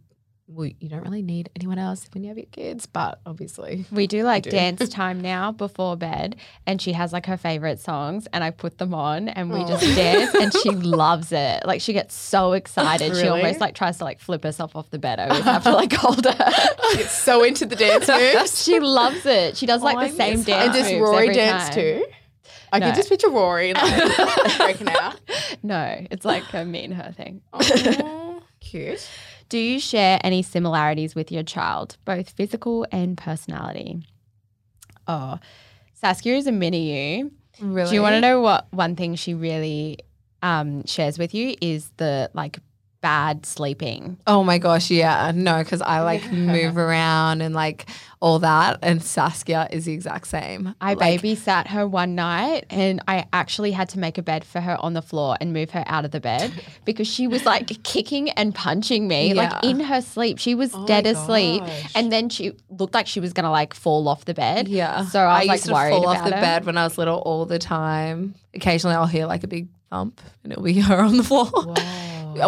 well, 0.51 0.68
you 0.79 0.89
don't 0.89 1.03
really 1.03 1.22
need 1.22 1.50
anyone 1.56 1.77
else 1.77 2.08
when 2.12 2.24
you 2.24 2.29
have 2.29 2.38
your 2.38 2.48
kids, 2.48 2.88
but 2.88 3.20
obviously, 3.25 3.86
We 3.91 4.08
do 4.08 4.24
like 4.24 4.44
do. 4.44 4.50
dance 4.50 4.89
time 4.89 5.22
now 5.22 5.51
before 5.51 5.96
bed, 5.96 6.38
and 6.65 6.82
she 6.82 6.94
has 6.94 7.13
like 7.13 7.27
her 7.27 7.38
favorite 7.38 7.79
songs, 7.79 8.27
and 8.34 8.44
I 8.44 8.50
put 8.50 8.79
them 8.79 8.94
on, 8.96 9.29
and 9.29 9.51
we 9.51 9.63
just 9.65 9.84
dance, 9.96 10.34
and 10.34 10.51
she 10.51 10.70
loves 10.72 11.32
it. 11.32 11.65
Like 11.68 11.82
she 11.82 11.94
gets 11.94 12.15
so 12.15 12.53
excited, 12.53 13.15
she 13.15 13.27
almost 13.27 13.60
like 13.60 13.75
tries 13.75 14.00
to 14.00 14.06
like 14.06 14.20
flip 14.20 14.44
herself 14.44 14.75
off 14.75 14.89
the 14.89 14.98
bed. 14.98 15.20
I 15.20 15.27
always 15.27 15.44
have 15.44 15.63
to 15.65 15.72
like 15.74 15.94
hold 15.94 16.25
her. 16.25 16.36
it's 17.00 17.12
so 17.12 17.44
into 17.44 17.68
the 17.68 17.75
dance 17.75 18.08
moves. 18.08 18.63
she 18.63 18.79
loves 18.79 19.25
it. 19.27 19.56
She 19.56 19.68
does 19.68 19.84
like 19.84 19.98
Oh, 19.98 20.00
I 20.00 20.08
the 20.10 20.15
same 20.15 20.38
miss 20.38 20.46
dance 20.46 20.75
and 20.75 20.84
does 20.84 20.94
Rory 21.00 21.32
dance 21.34 21.65
time. 21.65 21.74
too? 21.75 22.06
I 22.72 22.79
No. 22.79 22.88
can 22.88 22.96
just 22.96 23.10
picture 23.10 23.29
Rory 23.29 23.74
like 23.74 24.58
breaking 24.58 24.89
out. 24.89 25.20
No, 25.63 26.06
it's 26.10 26.25
like 26.25 26.44
a 26.53 26.65
me 26.65 26.86
and 26.86 26.94
her 26.96 27.12
thing. 27.12 27.41
Oh, 27.53 28.41
cute. 28.60 29.08
Do 29.50 29.58
you 29.58 29.79
share 29.79 30.20
any 30.24 30.44
similarities 30.44 31.15
with 31.15 31.32
your 31.32 31.44
child, 31.44 31.98
both 32.06 32.29
physical 32.29 32.86
and 32.91 33.18
personality? 33.18 34.06
Oh, 35.08 35.39
Saskia 35.96 36.36
is 36.36 36.46
a 36.48 36.51
mini 36.51 37.18
you. 37.18 37.32
Really? 37.60 37.89
Do 37.89 37.96
you 37.96 38.01
want 38.01 38.13
to 38.13 38.22
know 38.22 38.41
what 38.41 38.72
one 38.72 38.96
thing 38.96 39.15
she 39.15 39.34
really 39.34 40.00
um, 40.44 40.86
shares 40.86 41.18
with 41.18 41.34
you 41.34 41.56
is 41.62 41.91
the 41.98 42.29
like 42.34 42.60
bad 43.01 43.46
sleeping? 43.46 44.18
Oh 44.27 44.44
my 44.44 44.58
gosh, 44.58 44.89
yeah. 44.89 45.32
No, 45.34 45.60
because 45.60 45.82
I 45.82 46.01
like 46.01 46.32
move 46.32 46.77
around 46.77 47.41
and 47.41 47.56
like 47.56 47.86
all 48.22 48.39
that. 48.39 48.79
And 48.82 49.01
Saskia 49.01 49.68
is 49.72 49.86
the 49.86 49.94
exact 49.94 50.27
same. 50.27 50.75
I 50.82 50.94
like, 50.94 51.22
babysat 51.22 51.68
her 51.68 51.88
one 51.88 52.15
night 52.15 52.65
and 52.70 53.01
I 53.08 53.25
actually 53.32 53.72
had 53.72 53.89
to 53.89 54.00
make 54.00 54.18
a 54.18 54.22
bed 54.22 54.44
for 54.44 54.60
her 54.60 54.77
on 54.79 54.94
the 54.94 55.01
floor 55.01 55.38
and 55.39 55.53
move 55.53 55.72
her 55.72 55.84
out 55.88 56.06
of 56.06 56.12
the 56.12 56.20
bed 56.20 56.51
because 56.86 57.08
she 57.08 57.27
was 57.27 57.46
like 57.46 57.84
kicking 57.84 58.29
and 58.32 58.53
punching 58.53 59.08
me 59.08 59.34
like 59.34 59.63
in 59.63 59.79
her 59.79 60.01
sleep. 60.01 60.38
She 60.38 60.56
was 60.56 60.72
Oh 60.74 60.86
dead 60.86 61.08
asleep 61.08 61.63
and 61.96 62.12
then 62.12 62.29
she 62.29 62.53
looked 62.70 62.94
like 62.94 63.08
she 63.08 63.20
was 63.20 63.34
going 63.34 63.46
to 63.46 63.50
like 63.50 63.74
fall 63.74 64.08
off 64.08 64.25
the 64.25 64.34
bed. 64.34 64.68
Yeah. 64.68 65.06
So 65.06 65.20
I 65.20 65.39
was 65.39 65.48
like 65.48 65.58
used 65.58 65.65
to 65.68 65.74
worried 65.74 65.91
fall 65.91 66.08
off 66.08 66.24
the 66.25 66.36
her. 66.36 66.41
bed 66.41 66.65
when 66.65 66.77
I 66.77 66.84
was 66.84 66.98
little 66.98 67.20
all 67.20 67.46
the 67.46 67.60
time. 67.60 68.36
Occasionally 68.53 68.96
I'll 68.96 69.06
hear 69.08 69.25
like 69.25 69.44
a 69.44 69.48
big 69.48 69.70
thump 69.89 70.22
and 70.44 70.51
it'll 70.51 70.63
be 70.63 70.74
her 70.82 71.00
on 71.00 71.18
the 71.18 71.24
floor. 71.24 71.50
And 71.56 71.77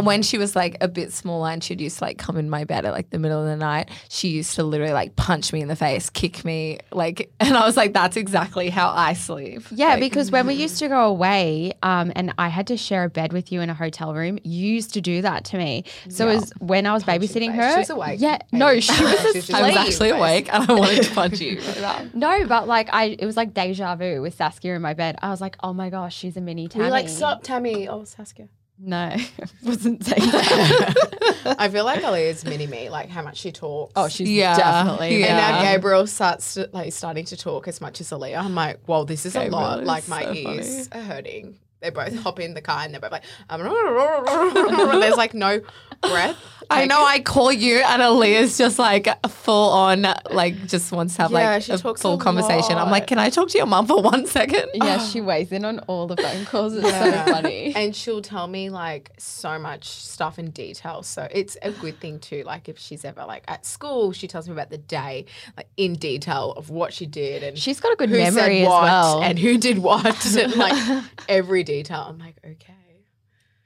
when 0.01 0.21
she 0.21 0.37
was 0.37 0.55
like 0.55 0.77
a 0.81 0.87
bit 0.87 1.11
smaller 1.13 1.49
and 1.49 1.63
she'd 1.63 1.81
used 1.81 1.99
to 1.99 2.03
like 2.05 2.17
come 2.17 2.37
in 2.37 2.49
my 2.49 2.63
bed 2.63 2.85
at 2.85 2.91
like 2.93 3.09
the 3.09 3.19
middle 3.19 3.39
of 3.39 3.45
the 3.47 3.55
night, 3.55 3.89
she 4.09 4.29
used 4.29 4.55
to 4.55 4.63
literally 4.63 4.93
like 4.93 5.15
punch 5.15 5.51
me 5.53 5.61
in 5.61 5.67
the 5.67 5.75
face, 5.75 6.09
kick 6.09 6.43
me, 6.45 6.79
like, 6.91 7.31
and 7.39 7.55
I 7.55 7.65
was 7.65 7.77
like, 7.77 7.93
that's 7.93 8.17
exactly 8.17 8.69
how 8.69 8.89
I 8.89 9.13
sleep. 9.13 9.63
Yeah, 9.71 9.89
Like, 9.89 9.99
because 9.99 10.31
when 10.31 10.47
we 10.47 10.53
used 10.53 10.77
to 10.79 10.87
go 10.87 11.05
away, 11.05 11.73
um, 11.83 12.11
and 12.15 12.33
I 12.37 12.47
had 12.49 12.67
to 12.67 12.77
share 12.77 13.03
a 13.03 13.09
bed 13.09 13.33
with 13.33 13.51
you 13.51 13.61
in 13.61 13.69
a 13.69 13.73
hotel 13.73 14.13
room, 14.13 14.39
you 14.43 14.67
used 14.73 14.93
to 14.93 15.01
do 15.01 15.21
that 15.21 15.45
to 15.45 15.57
me. 15.57 15.85
So 16.09 16.29
it 16.29 16.35
was 16.35 16.51
when 16.59 16.85
I 16.85 16.93
was 16.93 17.03
Punch 17.03 17.21
babysitting 17.21 17.51
face. 17.51 17.55
her. 17.55 17.71
She 17.73 17.79
was 17.79 17.89
awake, 17.97 18.19
Yeah, 18.21 18.39
maybe. 18.51 18.59
no, 18.59 18.79
she 18.79 19.03
was 19.03 19.25
asleep. 19.35 19.57
I 19.57 19.67
was 19.67 19.75
actually 19.77 20.09
awake 20.09 20.53
and 20.53 20.69
I 20.69 20.73
wanted 20.73 21.03
to 21.03 21.11
punch 21.13 21.39
you. 21.41 21.59
No, 22.13 22.45
but 22.47 22.67
like 22.67 22.89
I, 22.93 23.15
it 23.19 23.25
was 23.25 23.37
like 23.37 23.53
deja 23.53 23.95
vu 23.95 24.21
with 24.21 24.35
Saskia 24.35 24.75
in 24.75 24.81
my 24.81 24.93
bed. 24.93 25.17
I 25.21 25.29
was 25.29 25.41
like, 25.41 25.55
oh 25.63 25.73
my 25.73 25.89
gosh, 25.89 26.15
she's 26.15 26.37
a 26.37 26.41
mini 26.41 26.67
Tammy. 26.67 26.85
We 26.85 26.91
like 26.91 27.09
stop 27.09 27.43
Tammy. 27.43 27.87
Oh, 27.87 28.03
Saskia. 28.03 28.47
No, 28.83 29.15
wasn't 29.63 30.03
saying 30.03 30.31
that. 30.31 31.55
I 31.59 31.69
feel 31.69 31.85
like 31.85 32.01
Aaliyah's 32.01 32.43
mini 32.43 32.65
me, 32.65 32.89
like 32.89 33.09
how 33.09 33.21
much 33.21 33.37
she 33.37 33.51
talks. 33.51 33.93
oh, 33.95 34.07
she's 34.07 34.27
Yeah, 34.27 34.55
definitely. 34.57 35.19
yeah. 35.19 35.27
And 35.27 35.37
now 35.37 35.61
Gabriel 35.71 36.07
starts 36.07 36.55
to, 36.55 36.67
like 36.73 36.91
starting 36.91 37.25
to 37.25 37.37
talk 37.37 37.67
as 37.67 37.79
much 37.79 38.01
as 38.01 38.09
Aaliyah. 38.09 38.43
I'm 38.43 38.55
like, 38.55 38.79
well, 38.87 39.05
this 39.05 39.25
is 39.25 39.35
a 39.35 39.49
lot. 39.49 39.81
is 39.81 39.87
Like 39.87 40.07
my 40.07 40.23
so 40.23 40.33
ears 40.33 40.89
are 40.91 41.01
hurting. 41.01 41.59
They 41.81 41.89
both 41.89 42.15
hop 42.19 42.39
in 42.39 42.53
the 42.53 42.61
car 42.61 42.81
and 42.83 42.93
they're 42.93 43.01
both 43.01 43.11
like, 43.11 43.23
um, 43.49 43.61
and 43.61 43.69
there's 45.03 45.17
like 45.17 45.33
no 45.33 45.61
breath. 46.01 46.37
I 46.73 46.85
know 46.85 47.03
I 47.05 47.19
call 47.19 47.51
you 47.51 47.79
and 47.79 48.01
Aaliyah's 48.01 48.57
just 48.57 48.79
like 48.79 49.05
full 49.27 49.71
on, 49.71 50.05
like 50.29 50.67
just 50.67 50.93
wants 50.93 51.17
to 51.17 51.23
have 51.23 51.31
Yeah, 51.31 51.51
like 51.55 51.63
she 51.63 51.73
a 51.73 51.77
talks 51.77 52.01
full 52.01 52.13
a 52.13 52.17
conversation. 52.17 52.77
I'm 52.77 52.89
like, 52.89 53.07
can 53.07 53.19
I 53.19 53.29
talk 53.29 53.49
to 53.49 53.57
your 53.57 53.67
mum 53.67 53.87
for 53.87 54.01
one 54.01 54.25
second? 54.25 54.67
Yeah, 54.75 54.97
she 55.05 55.19
weighs 55.19 55.51
in 55.51 55.65
on 55.65 55.79
all 55.79 56.07
the 56.07 56.15
phone 56.15 56.45
calls. 56.45 56.73
It's 56.73 56.87
Yeah. 56.87 57.25
so 57.25 57.31
funny. 57.33 57.73
And 57.75 57.93
she'll 57.93 58.21
tell 58.21 58.47
me 58.47 58.69
like 58.69 59.11
so 59.17 59.59
much 59.59 59.83
stuff 59.89 60.39
in 60.39 60.51
detail. 60.51 61.03
So 61.03 61.27
it's 61.29 61.57
a 61.61 61.71
good 61.71 61.99
thing 61.99 62.19
too. 62.19 62.43
Like 62.43 62.69
if 62.69 62.79
she's 62.79 63.03
ever 63.03 63.25
like 63.25 63.43
at 63.49 63.65
school, 63.65 64.13
she 64.13 64.29
tells 64.29 64.47
me 64.47 64.53
about 64.53 64.69
the 64.69 64.77
day, 64.77 65.25
like 65.57 65.67
in 65.75 65.95
detail 65.95 66.53
of 66.53 66.69
what 66.69 66.93
she 66.93 67.05
did 67.05 67.43
and 67.43 67.57
She's 67.59 67.81
got 67.81 67.91
a 67.91 67.97
good 67.97 68.07
who 68.09 68.15
memory 68.17 68.31
said 68.41 68.51
as 68.61 68.67
what 68.69 68.83
well. 68.83 69.21
and 69.23 69.37
who 69.37 69.57
did 69.57 69.77
what 69.79 70.25
and 70.37 70.55
like 70.55 71.03
every 71.27 71.63
detail. 71.65 72.05
I'm 72.07 72.17
like, 72.17 72.35
okay. 72.45 72.75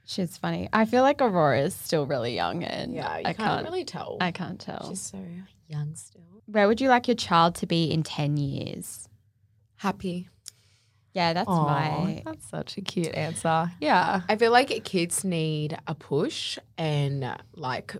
She's 0.08 0.36
funny. 0.36 0.68
I 0.72 0.84
feel 0.84 1.02
like 1.02 1.20
Aurora 1.20 1.60
is 1.60 1.74
still 1.74 2.06
really 2.06 2.34
young, 2.34 2.62
and 2.62 2.94
Yeah, 2.94 3.18
you 3.18 3.24
I 3.26 3.32
can't, 3.32 3.36
can't. 3.36 3.64
really 3.66 3.84
tell. 3.84 4.16
I 4.20 4.30
can't 4.30 4.58
tell. 4.60 4.88
She's 4.88 5.00
so 5.02 5.18
young 5.66 5.94
still. 5.96 6.22
Where 6.46 6.68
would 6.68 6.80
you 6.80 6.88
like 6.88 7.08
your 7.08 7.16
child 7.16 7.56
to 7.56 7.66
be 7.66 7.90
in 7.90 8.04
ten 8.04 8.36
years? 8.36 9.08
Happy. 9.76 10.28
Yeah, 11.12 11.32
that's 11.32 11.48
Aw, 11.48 11.64
my. 12.04 12.22
that's 12.24 12.48
such 12.48 12.76
a 12.76 12.82
cute 12.82 13.14
answer. 13.14 13.72
Yeah. 13.80 14.20
I 14.28 14.36
feel 14.36 14.52
like 14.52 14.68
kids 14.84 15.24
need 15.24 15.76
a 15.88 15.94
push 15.94 16.56
and 16.78 17.36
like 17.54 17.96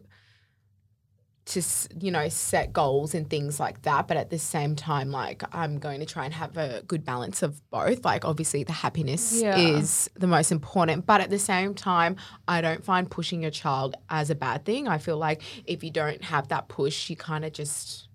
to 1.47 1.63
you 2.01 2.11
know 2.11 2.29
set 2.29 2.73
goals 2.73 3.15
and 3.15 3.31
things 3.31 3.61
like 3.61 3.83
that 3.83 4.09
but 4.09 4.17
at 4.17 4.31
the 4.31 4.39
same 4.39 4.75
time 4.75 5.13
like 5.13 5.45
I'm 5.55 5.79
going 5.79 6.01
to 6.01 6.07
try 6.07 6.25
and 6.25 6.35
have 6.35 6.57
a 6.57 6.83
good 6.89 7.05
balance 7.05 7.41
of 7.43 7.61
both 7.71 8.05
like 8.05 8.25
obviously 8.25 8.65
the 8.65 8.73
happiness 8.73 9.41
Yeah. 9.41 9.57
is 9.57 10.11
the 10.15 10.27
most 10.27 10.51
important 10.51 11.07
but 11.07 11.21
at 11.21 11.31
the 11.31 11.39
same 11.39 11.73
time 11.75 12.17
I 12.49 12.61
don't 12.61 12.85
find 12.85 13.09
pushing 13.09 13.43
your 13.43 13.53
child 13.53 13.95
as 14.11 14.29
a 14.29 14.35
bad 14.35 14.65
thing 14.65 14.89
I 14.89 14.99
feel 14.99 15.19
like 15.19 15.41
if 15.67 15.85
you 15.85 15.91
don't 15.93 16.23
have 16.25 16.49
that 16.49 16.67
push 16.69 17.09
you 17.11 17.17
kind 17.17 17.45
of 17.45 17.53
just 17.53 18.09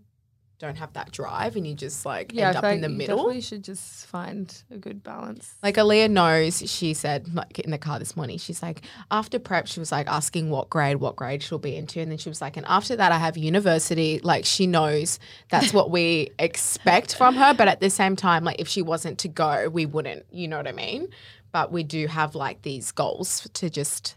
don't 0.62 0.78
have 0.78 0.94
that 0.94 1.12
drive 1.12 1.56
and 1.56 1.68
you 1.68 1.74
just 1.74 2.06
like 2.06 2.34
end 2.38 2.56
up 2.56 2.64
in 2.64 2.82
the 2.82 2.88
middle 2.88 3.18
Definitely 3.18 3.42
should 3.42 3.64
just 3.64 4.06
find 4.06 4.64
a 4.72 4.78
good 4.78 5.04
balance. 5.04 5.56
like 5.64 5.76
Aaliyah 5.76 6.10
knows, 6.10 6.70
she 6.70 6.94
said 6.94 7.34
like 7.34 7.60
in 7.60 7.72
the 7.72 7.78
car 7.78 8.00
this 8.00 8.16
morning, 8.16 8.38
she's 8.38 8.62
like, 8.62 8.82
after 9.10 9.40
prep, 9.40 9.68
she 9.68 9.80
was 9.80 9.92
like 9.92 10.08
asking 10.08 10.50
what 10.50 10.70
grade, 10.70 10.98
what 10.98 11.16
grade 11.16 11.42
she'll 11.44 11.58
be 11.60 11.76
into. 11.76 12.00
And 12.00 12.12
then 12.12 12.18
she 12.18 12.30
was 12.30 12.42
like, 12.42 12.56
and 12.58 12.66
after 12.68 12.96
that, 12.96 13.12
I 13.12 13.18
have 13.18 13.38
university. 13.38 14.20
Like 14.24 14.46
she 14.46 14.68
knows 14.68 15.20
that's 15.50 15.74
what 15.74 15.90
we 15.92 16.30
expect 16.40 17.16
from 17.16 17.36
her. 17.36 17.54
But 17.54 17.68
at 17.68 17.80
the 17.80 17.90
same 17.90 18.16
time, 18.16 18.44
like 18.44 18.60
if 18.60 18.68
she 18.68 18.82
wasn't 18.82 19.18
to 19.20 19.28
go, 19.28 19.68
we 19.70 19.86
wouldn't, 19.86 20.26
you 20.32 20.48
know 20.48 20.58
what 20.58 20.68
I 20.68 20.74
mean? 20.74 21.10
But 21.52 21.72
we 21.72 21.84
do 21.84 22.08
have 22.08 22.36
like 22.36 22.62
these 22.62 22.92
goals 22.92 23.50
to 23.54 23.70
just 23.70 24.16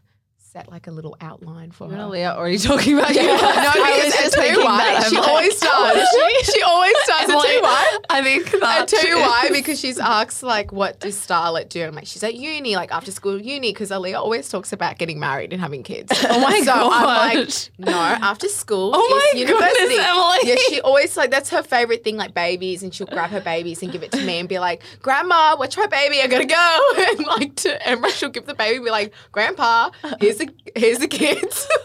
set 0.54 0.70
like 0.70 0.86
a 0.86 0.90
little 0.92 1.16
outline 1.20 1.72
for 1.72 1.88
her. 1.88 1.96
Aaliyah 1.96 2.36
already 2.36 2.58
talking 2.58 2.96
about 2.96 3.12
you. 3.12 3.22
no, 3.26 3.36
because 3.36 4.14
thinking 4.32 4.54
two 4.54 4.62
that. 4.62 5.06
She 5.10 5.16
like, 5.18 5.28
always 5.28 5.58
does. 5.58 6.08
She, 6.08 6.52
she 6.52 6.62
always 6.62 6.94
does 7.08 7.28
at 7.28 7.42
two 7.42 7.60
Y. 7.60 7.98
I 8.08 8.22
think 8.22 8.50
that 8.60 8.92
you 8.92 8.98
too. 9.00 9.16
why, 9.16 9.48
because 9.52 9.80
she's 9.80 9.98
asked 9.98 10.44
like, 10.44 10.70
what 10.70 11.00
does 11.00 11.16
Starlet 11.16 11.70
do? 11.70 11.80
And 11.80 11.88
I'm 11.88 11.94
like, 11.96 12.06
she's 12.06 12.22
at 12.22 12.36
uni, 12.36 12.76
like 12.76 12.92
after 12.92 13.10
school 13.10 13.40
uni, 13.40 13.72
because 13.72 13.90
Aaliyah 13.90 14.14
always 14.14 14.48
talks 14.48 14.72
about 14.72 14.96
getting 14.96 15.18
married 15.18 15.52
and 15.52 15.60
having 15.60 15.82
kids. 15.82 16.12
Oh 16.34 16.40
my 16.40 16.60
so 16.62 16.72
I'm 16.72 17.36
like, 17.36 17.70
no, 17.78 17.92
after 17.92 18.48
school 18.48 18.92
Oh 18.94 19.08
my 19.10 19.38
goodness, 19.38 19.50
university. 19.50 19.96
Emily. 19.98 20.38
Yeah, 20.44 20.54
she 20.68 20.80
always 20.80 21.16
like 21.16 21.30
that's 21.30 21.50
her 21.50 21.62
favorite 21.62 22.02
thing, 22.02 22.16
like 22.16 22.32
babies, 22.34 22.82
and 22.82 22.94
she'll 22.94 23.06
grab 23.06 23.30
her 23.30 23.40
babies 23.40 23.82
and 23.82 23.92
give 23.92 24.02
it 24.02 24.10
to 24.12 24.24
me 24.24 24.38
and 24.38 24.48
be 24.48 24.58
like, 24.58 24.82
Grandma, 25.02 25.56
watch 25.58 25.76
my 25.76 25.86
baby, 25.86 26.20
I 26.20 26.26
gotta 26.26 26.46
go. 26.46 26.80
And 27.14 27.26
like 27.26 27.54
to 27.56 27.88
Emma, 27.88 28.10
she'll 28.10 28.30
give 28.30 28.46
the 28.46 28.54
baby, 28.54 28.76
and 28.76 28.84
be 28.84 28.90
like, 28.90 29.12
Grandpa, 29.32 29.90
here's 30.20 30.38
the 30.38 30.43
here's 30.76 30.98
the 30.98 31.08
kids. 31.08 31.66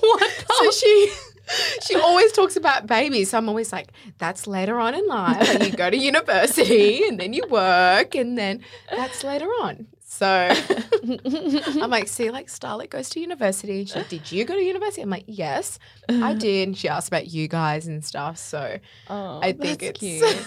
What 0.00 0.44
so 0.58 0.70
she 0.72 1.12
she 1.86 1.94
always 1.96 2.32
talks 2.32 2.56
about 2.56 2.86
babies. 2.86 3.30
So 3.30 3.38
I'm 3.38 3.48
always 3.48 3.72
like, 3.72 3.92
that's 4.18 4.46
later 4.46 4.78
on 4.80 4.94
in 4.94 5.06
life. 5.06 5.48
And 5.54 5.64
you 5.64 5.72
go 5.72 5.90
to 5.90 5.96
university 5.96 7.06
and 7.06 7.20
then 7.20 7.32
you 7.32 7.44
work 7.48 8.14
and 8.14 8.36
then 8.38 8.62
that's 8.90 9.22
later 9.22 9.46
on. 9.46 9.86
So 10.04 10.26
I'm 11.80 11.90
like, 11.90 12.08
see, 12.08 12.30
like 12.30 12.46
Starlet 12.48 12.90
goes 12.90 13.10
to 13.10 13.20
university. 13.20 13.84
She's 13.84 13.94
like, 13.96 14.08
did 14.08 14.32
you 14.32 14.44
go 14.44 14.54
to 14.54 14.62
university? 14.62 15.02
I'm 15.02 15.10
like, 15.10 15.24
yes, 15.26 15.78
I 16.08 16.34
did. 16.34 16.68
And 16.68 16.76
she 16.76 16.88
asked 16.88 17.08
about 17.08 17.28
you 17.28 17.48
guys 17.48 17.86
and 17.86 18.04
stuff. 18.04 18.38
So 18.38 18.78
Oh, 19.08 19.40
I 19.42 19.52
think 19.52 19.82
it's 19.82 19.98
cute. 20.00 20.46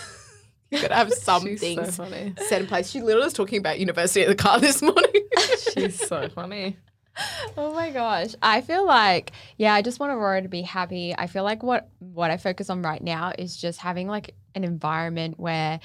you 0.71 0.82
gotta 0.82 0.95
have 0.95 1.13
some 1.13 1.43
She's 1.43 1.60
so 1.62 1.65
things 1.65 1.95
funny. 1.97 2.34
set 2.47 2.62
in 2.62 2.67
place. 2.67 2.89
She 2.89 3.01
literally 3.01 3.25
was 3.25 3.34
talking 3.34 3.60
about 3.60 3.80
university 3.80 4.21
at 4.23 4.28
the 4.28 4.36
car 4.36 4.60
this 4.60 4.82
morning. 4.82 5.28
She's 5.73 6.06
so 6.08 6.28
funny. 6.30 6.78
Oh 7.58 7.73
my 7.73 7.89
gosh. 7.91 8.36
I 8.41 8.62
feel 8.62 8.86
like 8.86 9.32
yeah, 9.58 9.73
I 9.73 9.82
just 9.82 9.99
want 9.99 10.12
Aurora 10.12 10.41
to 10.41 10.49
be 10.49 10.62
happy. 10.62 11.15
I 11.17 11.28
feel 11.28 11.43
like 11.43 11.63
what 11.63 11.89
what 11.99 12.32
I 12.32 12.38
focus 12.38 12.69
on 12.69 12.82
right 12.82 13.01
now 13.01 13.32
is 13.38 13.56
just 13.56 13.80
having 13.80 14.08
like 14.08 14.36
an 14.56 14.63
environment 14.63 15.39
where 15.39 15.80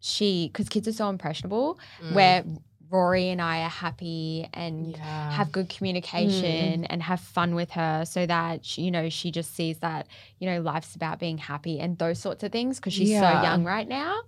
she 0.00 0.50
cuz 0.52 0.68
kids 0.68 0.86
are 0.86 0.92
so 0.92 1.08
impressionable 1.08 1.78
mm. 2.02 2.12
where 2.14 2.44
Rory 2.90 3.30
and 3.30 3.40
I 3.40 3.62
are 3.62 3.70
happy 3.70 4.46
and 4.52 4.94
Yeah. 4.96 5.30
have 5.32 5.50
good 5.50 5.68
communication 5.70 6.82
mm. 6.82 6.86
and 6.90 7.02
have 7.02 7.20
fun 7.20 7.54
with 7.54 7.70
her 7.72 8.04
so 8.04 8.26
that 8.26 8.64
she, 8.64 8.82
you 8.82 8.90
know 8.90 9.08
she 9.08 9.30
just 9.30 9.54
sees 9.54 9.78
that 9.78 10.06
you 10.38 10.46
know 10.48 10.60
life's 10.60 10.94
about 10.94 11.18
being 11.18 11.38
happy 11.38 11.80
and 11.80 11.96
those 11.98 12.18
sorts 12.18 12.42
of 12.44 12.52
things 12.52 12.78
because 12.78 12.92
she's 12.92 13.08
Yeah. 13.10 13.20
so 13.20 13.42
young 13.42 13.64
right 13.64 13.88
now. 13.88 14.20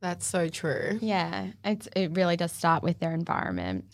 That's 0.00 0.26
so 0.26 0.48
true. 0.48 0.98
Yeah, 1.00 1.48
it's, 1.64 1.88
it 1.96 2.12
really 2.12 2.36
does 2.36 2.52
start 2.52 2.82
with 2.82 2.98
their 3.00 3.12
environment. 3.14 3.86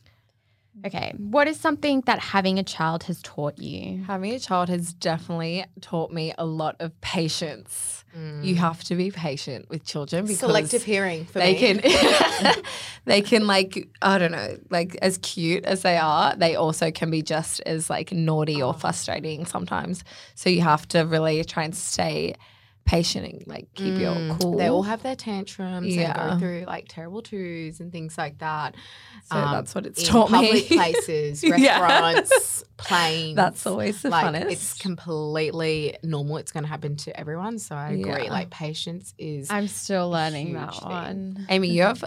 Okay, 0.87 1.13
what 1.19 1.47
is 1.47 1.61
something 1.61 2.01
that 2.07 2.19
having 2.19 2.59
a 2.59 2.63
child 2.63 3.03
has 3.05 3.21
taught 3.23 3.59
you? 3.59 4.03
Having 4.05 4.33
a 4.33 4.39
child 4.39 4.69
has 4.69 4.93
definitely 4.95 5.65
taught 5.81 6.13
me 6.13 6.33
a 6.39 6.47
lot 6.47 6.77
of 6.81 6.99
patience. 7.01 8.05
You 8.15 8.55
mm. 8.55 8.57
have 8.57 8.83
to 8.85 8.97
be 8.97 9.11
patient 9.11 9.69
with 9.69 9.85
children 9.85 10.25
because 10.25 10.41
Selective 10.41 10.83
hearing 10.83 11.27
for 11.27 11.39
they 11.39 11.53
me. 11.53 11.59
can 11.81 12.63
they 13.05 13.23
can 13.23 13.47
like 13.47 13.89
I 14.03 14.19
don't 14.19 14.33
know, 14.33 14.59
like 14.71 14.97
as 15.03 15.19
cute 15.19 15.65
as 15.65 15.83
they 15.83 15.97
are, 15.97 16.35
they 16.35 16.57
also 16.57 16.91
can 16.91 17.11
be 17.11 17.23
just 17.23 17.61
as 17.67 17.91
like 17.91 18.11
naughty 18.11 18.63
or 18.63 18.71
oh. 18.71 18.79
frustrating 18.79 19.45
sometimes. 19.45 20.03
So 20.35 20.51
you 20.51 20.63
have 20.63 20.89
to 20.89 21.01
really 21.03 21.45
try 21.45 21.65
and 21.65 21.77
stay 21.77 22.35
patient 22.85 23.25
and 23.25 23.47
like 23.47 23.73
keep 23.75 23.99
your 23.99 24.15
mm. 24.15 24.41
cool. 24.41 24.57
They 24.57 24.69
all 24.69 24.83
have 24.83 25.03
their 25.03 25.15
tantrums 25.15 25.95
Yeah. 25.95 26.31
and 26.31 26.33
go 26.33 26.39
through 26.39 26.65
like 26.67 26.87
terrible 26.89 27.23
twos 27.23 27.81
and 27.81 27.93
things 27.93 28.19
like 28.19 28.39
that. 28.39 28.75
so 29.25 29.37
that's 29.37 29.77
um, 29.77 29.81
what 29.81 29.87
it's 29.87 30.01
in 30.01 30.07
taught 30.09 30.31
public 30.31 30.71
me. 30.71 30.77
places, 30.77 31.45
restaurants, 31.45 32.65
planes. 32.77 33.37
That's 33.37 33.67
always 33.67 34.03
the 34.03 34.11
like, 34.11 34.27
funnest. 34.27 34.51
It's 34.51 34.79
completely 34.79 35.97
normal. 36.03 36.39
It's 36.39 36.53
going 36.53 36.65
to 36.65 36.69
happen 36.69 36.97
to 36.97 37.19
everyone. 37.19 37.59
So 37.59 37.77
I 37.77 37.91
agree. 37.91 38.25
Yeah. 38.25 38.33
Like 38.33 38.51
patience 38.51 39.15
is. 39.19 39.51
I'm 39.51 39.69
still 39.69 40.11
learning 40.11 40.55
that 40.55 40.71
huge 40.71 40.83
thing. 40.83 40.91
one. 40.91 41.47
Amy, 41.49 41.69
you 41.69 41.83
have 41.83 42.03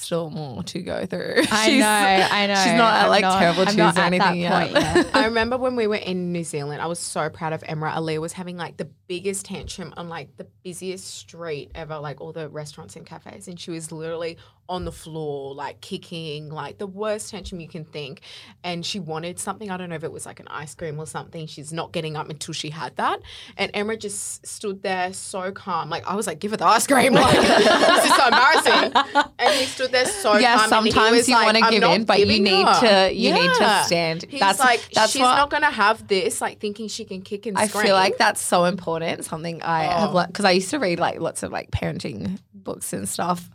still 0.00 0.30
more 0.30 0.62
to 0.64 0.82
go 0.82 1.06
through. 1.06 1.34
I 1.50 1.66
She's- 1.66 1.80
know, 1.80 2.36
I 2.36 2.46
know. 2.46 2.54
She's 2.56 2.72
not 2.74 2.94
at 2.94 3.04
I'm 3.04 3.08
like 3.10 3.22
not- 3.22 3.38
terrible 3.38 3.60
I'm 3.62 3.66
twos 3.68 3.76
not 3.76 3.98
or 3.98 4.00
anything 4.02 4.18
that 4.18 4.36
yet. 4.36 4.52
point 4.52 4.72
yet. 5.06 5.10
I 5.14 5.24
remember 5.26 5.56
when 5.58 5.76
we 5.76 5.86
were 5.86 5.96
in 5.96 6.32
New 6.32 6.44
Zealand, 6.44 6.80
I 6.82 6.86
was 6.86 6.98
so 6.98 7.28
proud 7.30 7.52
of 7.52 7.62
Emra. 7.62 7.92
Aaliyah 7.92 8.20
was 8.20 8.32
having 8.32 8.56
like 8.56 8.76
the 8.76 8.86
biggest 9.06 9.46
tantrum 9.46 9.92
on 9.96 10.08
like 10.08 10.36
the 10.36 10.44
busiest 10.62 11.06
street 11.06 11.70
ever, 11.74 11.98
like 11.98 12.20
all 12.20 12.32
the 12.32 12.48
restaurants 12.48 12.96
and 12.96 13.04
cafes. 13.06 13.48
And 13.48 13.58
she 13.60 13.70
was 13.70 13.92
literally 13.92 14.38
on 14.70 14.84
the 14.86 14.92
floor, 14.92 15.54
like 15.54 15.80
kicking, 15.80 16.48
like 16.48 16.78
the 16.78 16.86
worst 16.86 17.30
tantrum 17.30 17.60
you 17.60 17.68
can 17.68 17.84
think. 17.84 18.22
And 18.64 18.86
she 18.86 19.00
wanted 19.00 19.38
something. 19.38 19.70
I 19.70 19.76
don't 19.76 19.90
know 19.90 19.96
if 19.96 20.04
it 20.04 20.12
was 20.12 20.24
like 20.24 20.40
an 20.40 20.48
ice 20.48 20.74
cream 20.74 20.98
or 20.98 21.06
something. 21.06 21.46
She's 21.46 21.72
not 21.72 21.92
getting 21.92 22.16
up 22.16 22.30
until 22.30 22.54
she 22.54 22.70
had 22.70 22.96
that. 22.96 23.20
And 23.58 23.70
Emma 23.74 23.96
just 23.96 24.46
stood 24.46 24.82
there 24.82 25.12
so 25.12 25.52
calm. 25.52 25.90
Like 25.90 26.06
I 26.06 26.14
was 26.14 26.26
like, 26.26 26.38
give 26.38 26.52
her 26.52 26.56
the 26.56 26.66
ice 26.66 26.86
cream. 26.86 27.12
Like 27.20 27.36
this 27.36 28.04
is 28.06 28.14
so 28.16 28.24
embarrassing. 28.26 28.92
And 29.38 29.54
he 29.54 29.66
stood 29.66 29.92
there 29.92 30.06
so 30.06 30.38
yeah, 30.38 30.56
calm. 30.56 30.68
sometimes 30.70 31.28
you 31.28 31.34
like, 31.34 31.44
want 31.52 31.58
to 31.64 31.70
give 31.70 31.82
in, 31.82 32.04
but 32.04 32.20
you 32.20 32.26
need 32.40 32.64
her." 32.66 33.08
to 33.08 33.14
you 33.14 33.34
need 33.34 33.50
to 33.58 33.82
stand. 33.84 34.24
He's 34.28 34.38
that's 34.40 34.60
like, 34.60 34.88
that's 34.94 35.12
she's 35.12 35.20
what 35.22 35.34
not 35.36 35.50
going 35.50 35.62
to 35.64 35.70
have 35.70 36.06
this, 36.08 36.40
like 36.40 36.60
thinking 36.60 36.88
she 36.88 37.04
can 37.04 37.22
kick 37.22 37.46
and 37.46 37.56
scream. 37.56 37.64
I 37.64 37.68
scream. 37.68 37.84
feel 37.86 37.94
like 37.94 38.16
that's 38.18 38.40
so 38.40 38.64
important. 38.64 39.24
Something 39.24 39.62
I 39.62 39.82
have 39.84 40.10
Oh. 40.10 40.14
learned 40.14 40.28
because 40.28 40.44
I 40.44 40.52
used 40.52 40.70
to 40.70 40.78
read 40.78 41.00
like 41.00 41.20
lots 41.20 41.42
of 41.42 41.50
like 41.50 41.70
parenting 41.72 42.38
books 42.54 42.92
and 42.92 43.08
stuff. 43.08 43.48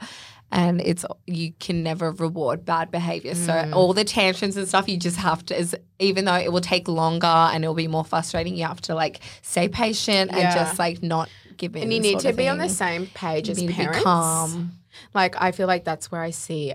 And 0.52 0.80
it's 0.80 1.04
you 1.28 1.52
can 1.60 1.84
never 1.84 2.12
reward 2.12 2.64
bad 2.66 2.92
behavior. 2.92 3.36
So 3.36 3.52
Mm. 3.52 3.74
all 3.76 3.94
the 3.94 4.04
tantrums 4.06 4.56
and 4.58 4.68
stuff, 4.68 4.88
you 4.88 4.98
just 4.98 5.18
have 5.18 5.46
to. 5.48 5.60
Is 5.60 5.76
even 6.00 6.26
though 6.26 6.36
it 6.36 6.52
will 6.54 6.62
take 6.62 6.88
longer 6.88 7.26
and 7.28 7.64
it 7.64 7.68
will 7.68 7.74
be 7.76 7.88
more 7.88 8.06
frustrating, 8.06 8.56
you 8.56 8.66
have 8.66 8.80
to 8.82 8.96
like 8.96 9.20
stay 9.42 9.68
patient 9.68 10.32
and 10.32 10.42
just 10.54 10.80
like 10.80 11.02
not 11.04 11.30
give 11.58 11.76
in. 11.76 11.84
and 11.84 11.94
you 11.94 12.00
need 12.00 12.20
to 12.20 12.32
be 12.34 12.48
on 12.48 12.58
the 12.60 12.70
same 12.70 13.08
page 13.08 13.48
You 13.48 13.54
as 13.54 13.58
need 13.60 13.68
to 13.68 13.74
be 13.74 13.84
parents. 13.84 14.04
calm. 14.04 14.72
Like 15.14 15.36
I 15.42 15.52
feel 15.52 15.68
like 15.68 15.84
that's 15.84 16.12
where 16.12 16.22
I 16.22 16.30
see 16.32 16.74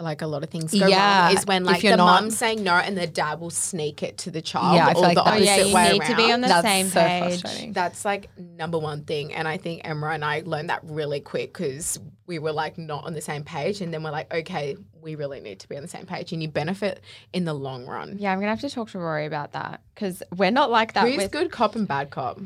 like 0.00 0.22
a 0.22 0.26
lot 0.26 0.42
of 0.42 0.50
things 0.50 0.72
go 0.72 0.86
Yeah, 0.88 1.26
wrong 1.28 1.36
is 1.36 1.46
when 1.46 1.64
like 1.64 1.82
the 1.82 1.90
not- 1.96 2.22
mum's 2.22 2.36
saying 2.36 2.64
no 2.64 2.74
and 2.74 2.96
the 2.98 3.06
dad 3.06 3.38
will 3.40 3.50
sneak 3.50 4.02
it 4.02 4.18
to 4.18 4.30
the 4.30 4.42
child 4.42 4.74
Yeah, 4.76 4.86
I 4.88 4.90
or 4.90 4.94
feel 4.94 5.02
like 5.02 5.14
the 5.16 5.22
that- 5.22 5.30
Oh 5.30 5.34
opposite 5.36 5.44
yeah, 5.44 5.56
you 5.64 5.74
way 5.74 5.92
need 5.92 6.00
around. 6.00 6.10
to 6.10 6.16
be 6.16 6.32
on 6.32 6.40
the 6.40 6.48
That's 6.48 6.66
same 6.66 6.86
so 6.88 7.00
page. 7.00 7.40
frustrating. 7.40 7.72
that's 7.72 8.04
like 8.04 8.28
number 8.38 8.78
one 8.78 9.04
thing 9.04 9.32
and 9.32 9.46
I 9.46 9.56
think 9.56 9.82
Emma 9.84 10.08
and 10.08 10.24
I 10.24 10.42
learned 10.44 10.70
that 10.70 10.80
really 10.82 11.20
quick 11.20 11.52
because 11.52 12.00
we 12.26 12.38
were 12.38 12.52
like 12.52 12.76
not 12.76 13.04
on 13.04 13.12
the 13.14 13.20
same 13.20 13.44
page 13.44 13.80
and 13.80 13.94
then 13.94 14.02
we're 14.02 14.10
like 14.10 14.32
okay 14.34 14.76
we 15.00 15.14
really 15.14 15.40
need 15.40 15.60
to 15.60 15.68
be 15.68 15.76
on 15.76 15.82
the 15.82 15.88
same 15.88 16.06
page 16.06 16.32
and 16.32 16.42
you 16.42 16.48
benefit 16.48 17.00
in 17.32 17.44
the 17.44 17.52
long 17.54 17.86
run. 17.86 18.16
Yeah, 18.18 18.32
I'm 18.32 18.38
gonna 18.38 18.48
have 18.50 18.60
to 18.62 18.70
talk 18.70 18.90
to 18.90 18.98
Rory 18.98 19.26
about 19.26 19.52
that 19.52 19.82
because 19.94 20.22
we're 20.34 20.50
not 20.50 20.70
like 20.70 20.94
that. 20.94 21.06
Who's 21.06 21.18
with, 21.18 21.30
good 21.30 21.50
cop 21.52 21.76
and 21.76 21.86
bad 21.86 22.08
cop? 22.10 22.40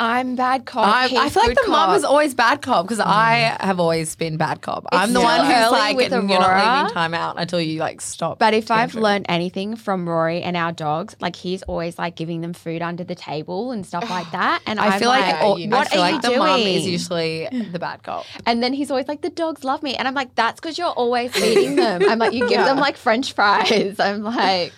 I'm 0.00 0.34
bad 0.34 0.64
cop. 0.64 0.86
I, 0.86 1.04
I 1.26 1.28
feel 1.28 1.42
like 1.42 1.54
the 1.54 1.68
mum 1.68 1.88
cop. 1.88 1.90
was 1.90 2.04
always 2.04 2.32
bad 2.32 2.62
cop 2.62 2.86
because 2.86 3.00
mm. 3.00 3.06
I 3.06 3.54
have 3.60 3.78
always 3.78 4.16
been 4.16 4.38
bad 4.38 4.62
cop. 4.62 4.86
I'm 4.92 5.12
the 5.12 5.20
one 5.20 5.40
who's 5.44 5.70
like, 5.70 5.94
with 5.94 6.10
you're 6.10 6.22
not 6.22 6.80
leaving 6.80 6.94
time 6.94 7.12
out 7.12 7.38
until 7.38 7.60
you 7.60 7.80
like 7.80 8.00
stop. 8.00 8.38
But 8.38 8.54
if 8.54 8.70
I've 8.70 8.92
tantrum." 8.92 9.02
learned 9.02 9.26
anything 9.28 9.76
from 9.76 10.08
Rory 10.08 10.40
and 10.40 10.56
our 10.56 10.72
dogs, 10.72 11.16
like 11.20 11.36
he's 11.36 11.62
always 11.64 11.98
like 11.98 12.16
giving 12.16 12.40
them 12.40 12.54
food 12.54 12.80
under 12.80 13.04
the 13.04 13.14
table 13.14 13.72
and 13.72 13.84
stuff 13.84 14.08
like 14.08 14.30
that. 14.32 14.62
And 14.66 14.80
I 14.80 14.94
I'm 14.94 15.00
feel 15.00 15.10
like, 15.10 15.34
like, 15.34 15.42
all- 15.42 15.58
you 15.58 15.66
I 15.70 15.78
what 15.78 15.88
feel 15.88 16.00
are 16.00 16.12
like 16.12 16.24
you 16.24 16.30
the 16.30 16.38
mum 16.38 16.60
is 16.60 16.86
usually 16.86 17.48
the 17.72 17.78
bad 17.78 18.02
cop. 18.02 18.24
And 18.46 18.62
then 18.62 18.72
he's 18.72 18.90
always 18.90 19.06
like, 19.06 19.20
the 19.20 19.28
dogs 19.28 19.64
love 19.64 19.82
me. 19.82 19.96
And 19.96 20.08
I'm 20.08 20.14
like, 20.14 20.34
that's 20.34 20.58
because 20.60 20.78
you're 20.78 20.88
always 20.88 21.30
feeding 21.32 21.76
them. 21.76 22.02
I'm 22.08 22.18
like, 22.18 22.32
you 22.32 22.48
give 22.48 22.64
them 22.64 22.78
like 22.78 22.96
French 22.96 23.34
fries. 23.34 23.96
I'm 24.00 24.22
like, 24.22 24.72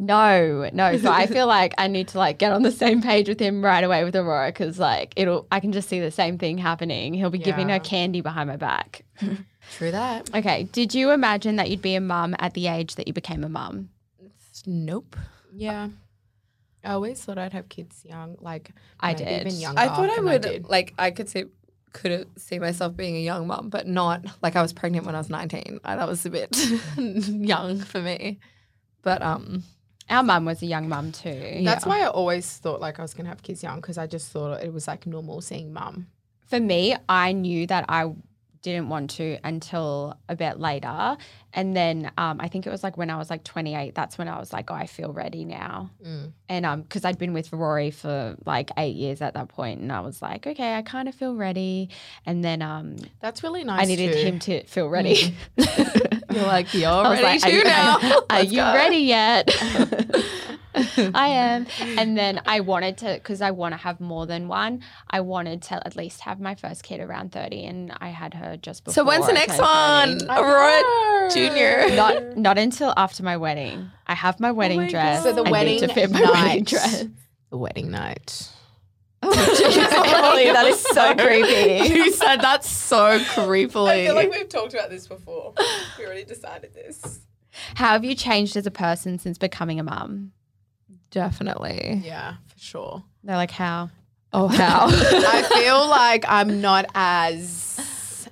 no, 0.00 0.70
no. 0.72 0.96
So 0.96 1.10
I 1.10 1.26
feel 1.26 1.48
like 1.48 1.74
I 1.76 1.88
need 1.88 2.06
to 2.08 2.18
like 2.18 2.38
get 2.38 2.52
on 2.52 2.62
the 2.62 2.70
same 2.70 3.02
page 3.02 3.28
with 3.28 3.40
him 3.40 3.64
right 3.64 3.82
away 3.82 4.04
with 4.04 4.14
Aurora 4.14 4.50
because 4.50 4.78
like 4.78 5.12
it'll, 5.16 5.48
I 5.50 5.58
can 5.58 5.72
just 5.72 5.88
see 5.88 5.98
the 5.98 6.12
same 6.12 6.38
thing 6.38 6.56
happening. 6.56 7.14
He'll 7.14 7.30
be 7.30 7.38
giving 7.38 7.68
her 7.70 7.80
candy 7.80 8.20
behind 8.20 8.48
my 8.48 8.56
back. 8.56 9.04
True 9.72 9.90
that. 9.90 10.32
Okay. 10.32 10.68
Did 10.70 10.94
you 10.94 11.10
imagine 11.10 11.56
that 11.56 11.68
you'd 11.68 11.82
be 11.82 11.96
a 11.96 12.00
mum 12.00 12.36
at 12.38 12.54
the 12.54 12.68
age 12.68 12.94
that 12.94 13.08
you 13.08 13.12
became 13.12 13.42
a 13.42 13.48
mum? 13.48 13.88
Nope. 14.66 15.16
Yeah. 15.52 15.88
I 16.84 16.92
always 16.92 17.20
thought 17.20 17.36
I'd 17.36 17.52
have 17.52 17.68
kids 17.68 18.04
young, 18.04 18.36
like 18.40 18.70
I 19.00 19.14
did. 19.14 19.46
even 19.46 19.60
younger. 19.60 19.80
I 19.80 19.88
thought 19.88 20.10
I 20.10 20.20
would 20.20 20.42
did. 20.42 20.68
like 20.68 20.94
I 20.96 21.10
could 21.10 21.28
see 21.28 21.46
could 21.92 22.12
have 22.12 22.26
see 22.36 22.60
myself 22.60 22.96
being 22.96 23.16
a 23.16 23.20
young 23.20 23.48
mum, 23.48 23.68
but 23.68 23.88
not 23.88 24.24
like 24.42 24.54
I 24.54 24.62
was 24.62 24.72
pregnant 24.72 25.06
when 25.06 25.16
I 25.16 25.18
was 25.18 25.28
19. 25.28 25.80
That 25.84 26.06
was 26.06 26.24
a 26.24 26.30
bit 26.30 26.56
young 26.96 27.80
for 27.80 28.00
me. 28.00 28.38
But 29.02 29.22
um, 29.22 29.64
Our 30.10 30.22
mum 30.22 30.44
was 30.44 30.62
a 30.62 30.66
young 30.66 30.88
mum 30.88 31.12
too. 31.12 31.60
That's 31.62 31.84
why 31.84 32.02
I 32.02 32.06
always 32.06 32.56
thought 32.56 32.80
like 32.80 32.98
I 32.98 33.02
was 33.02 33.14
gonna 33.14 33.28
have 33.28 33.42
kids 33.42 33.62
young 33.62 33.76
because 33.76 33.98
I 33.98 34.06
just 34.06 34.30
thought 34.30 34.62
it 34.62 34.72
was 34.72 34.86
like 34.86 35.06
normal 35.06 35.40
seeing 35.40 35.72
mum. 35.72 36.06
For 36.46 36.60
me, 36.60 36.96
I 37.08 37.32
knew 37.32 37.66
that 37.66 37.84
I 37.88 38.10
didn't 38.62 38.88
want 38.88 39.10
to 39.10 39.38
until 39.44 40.18
a 40.28 40.36
bit 40.36 40.58
later. 40.58 41.16
And 41.54 41.76
then 41.76 42.10
um, 42.18 42.38
I 42.40 42.48
think 42.48 42.66
it 42.66 42.70
was 42.70 42.82
like 42.82 42.96
when 42.96 43.10
I 43.10 43.16
was 43.16 43.30
like 43.30 43.44
28, 43.44 43.94
that's 43.94 44.18
when 44.18 44.28
I 44.28 44.38
was 44.38 44.52
like, 44.52 44.70
oh, 44.70 44.74
I 44.74 44.86
feel 44.86 45.12
ready 45.12 45.44
now. 45.44 45.90
Mm. 46.04 46.32
And 46.48 46.66
um, 46.66 46.82
because 46.82 47.04
I'd 47.04 47.18
been 47.18 47.32
with 47.32 47.52
Rory 47.52 47.90
for 47.90 48.36
like 48.44 48.70
eight 48.76 48.96
years 48.96 49.22
at 49.22 49.34
that 49.34 49.48
point, 49.48 49.80
and 49.80 49.92
I 49.92 50.00
was 50.00 50.20
like, 50.20 50.46
okay, 50.46 50.74
I 50.74 50.82
kind 50.82 51.08
of 51.08 51.14
feel 51.14 51.34
ready. 51.34 51.88
And 52.26 52.44
then 52.44 52.62
um, 52.62 52.96
That's 53.20 53.42
really 53.42 53.64
nice. 53.64 53.82
I 53.82 53.84
needed 53.84 54.12
too. 54.14 54.18
him 54.18 54.38
to 54.40 54.64
feel 54.64 54.88
ready. 54.88 55.34
you're 56.30 56.44
like 56.44 56.72
you're 56.74 57.02
ready 57.02 57.22
like, 57.22 57.40
to 57.40 57.48
are 57.48 57.52
you, 57.52 57.64
now. 57.64 57.96
Are 57.96 58.24
Let's 58.30 58.52
you 58.52 58.58
go. 58.58 58.74
ready 58.74 58.98
yet? 58.98 59.50
I 61.14 61.28
am. 61.28 61.66
And 61.80 62.16
then 62.16 62.40
I 62.46 62.60
wanted 62.60 62.98
to, 62.98 63.14
because 63.14 63.40
I 63.40 63.50
want 63.50 63.72
to 63.72 63.76
have 63.78 64.00
more 64.00 64.26
than 64.26 64.48
one, 64.48 64.82
I 65.10 65.20
wanted 65.20 65.62
to 65.62 65.86
at 65.86 65.96
least 65.96 66.20
have 66.20 66.40
my 66.40 66.54
first 66.54 66.82
kid 66.82 67.00
around 67.00 67.32
30, 67.32 67.66
and 67.66 67.92
I 68.00 68.08
had 68.08 68.34
her 68.34 68.56
just 68.56 68.84
before. 68.84 68.94
So 68.94 69.04
when's 69.04 69.26
the 69.26 69.32
next 69.32 69.58
one? 69.58 70.20
Aurora 70.30 71.30
Junior. 71.32 71.96
Not, 71.96 72.36
not 72.36 72.58
until 72.58 72.94
after 72.96 73.22
my 73.22 73.36
wedding. 73.36 73.90
I 74.06 74.14
have 74.14 74.40
my 74.40 74.50
oh 74.50 74.54
wedding 74.54 74.80
my 74.80 74.88
dress. 74.88 75.22
So 75.22 75.32
the 75.32 75.40
I 75.40 75.44
need 75.44 75.50
wedding 75.50 75.80
to 75.80 75.88
fit 75.88 76.10
my 76.10 76.22
wedding 76.22 76.64
dress. 76.64 77.04
the 77.50 77.58
wedding 77.58 77.90
night. 77.90 78.48
Emily, 79.36 80.52
that 80.52 80.66
is 80.66 80.80
so 80.80 81.14
creepy. 81.18 81.94
You 81.94 82.12
said 82.12 82.40
that 82.40 82.64
so 82.64 83.18
creepily. 83.18 83.90
I 83.90 84.06
feel 84.06 84.14
like 84.14 84.30
we've 84.30 84.48
talked 84.48 84.74
about 84.74 84.90
this 84.90 85.06
before. 85.06 85.54
We 85.98 86.06
already 86.06 86.24
decided 86.24 86.74
this. 86.74 87.20
How 87.74 87.92
have 87.92 88.04
you 88.04 88.14
changed 88.14 88.56
as 88.56 88.66
a 88.66 88.70
person 88.70 89.18
since 89.18 89.38
becoming 89.38 89.80
a 89.80 89.82
mum? 89.82 90.32
Definitely. 91.10 92.02
Yeah, 92.04 92.34
for 92.46 92.58
sure. 92.58 93.04
They're 93.24 93.36
like, 93.36 93.50
how? 93.50 93.90
Oh, 94.32 94.48
how? 94.48 94.86
I 94.90 95.42
feel 95.42 95.88
like 95.88 96.24
I'm 96.28 96.60
not 96.60 96.86
as 96.94 98.28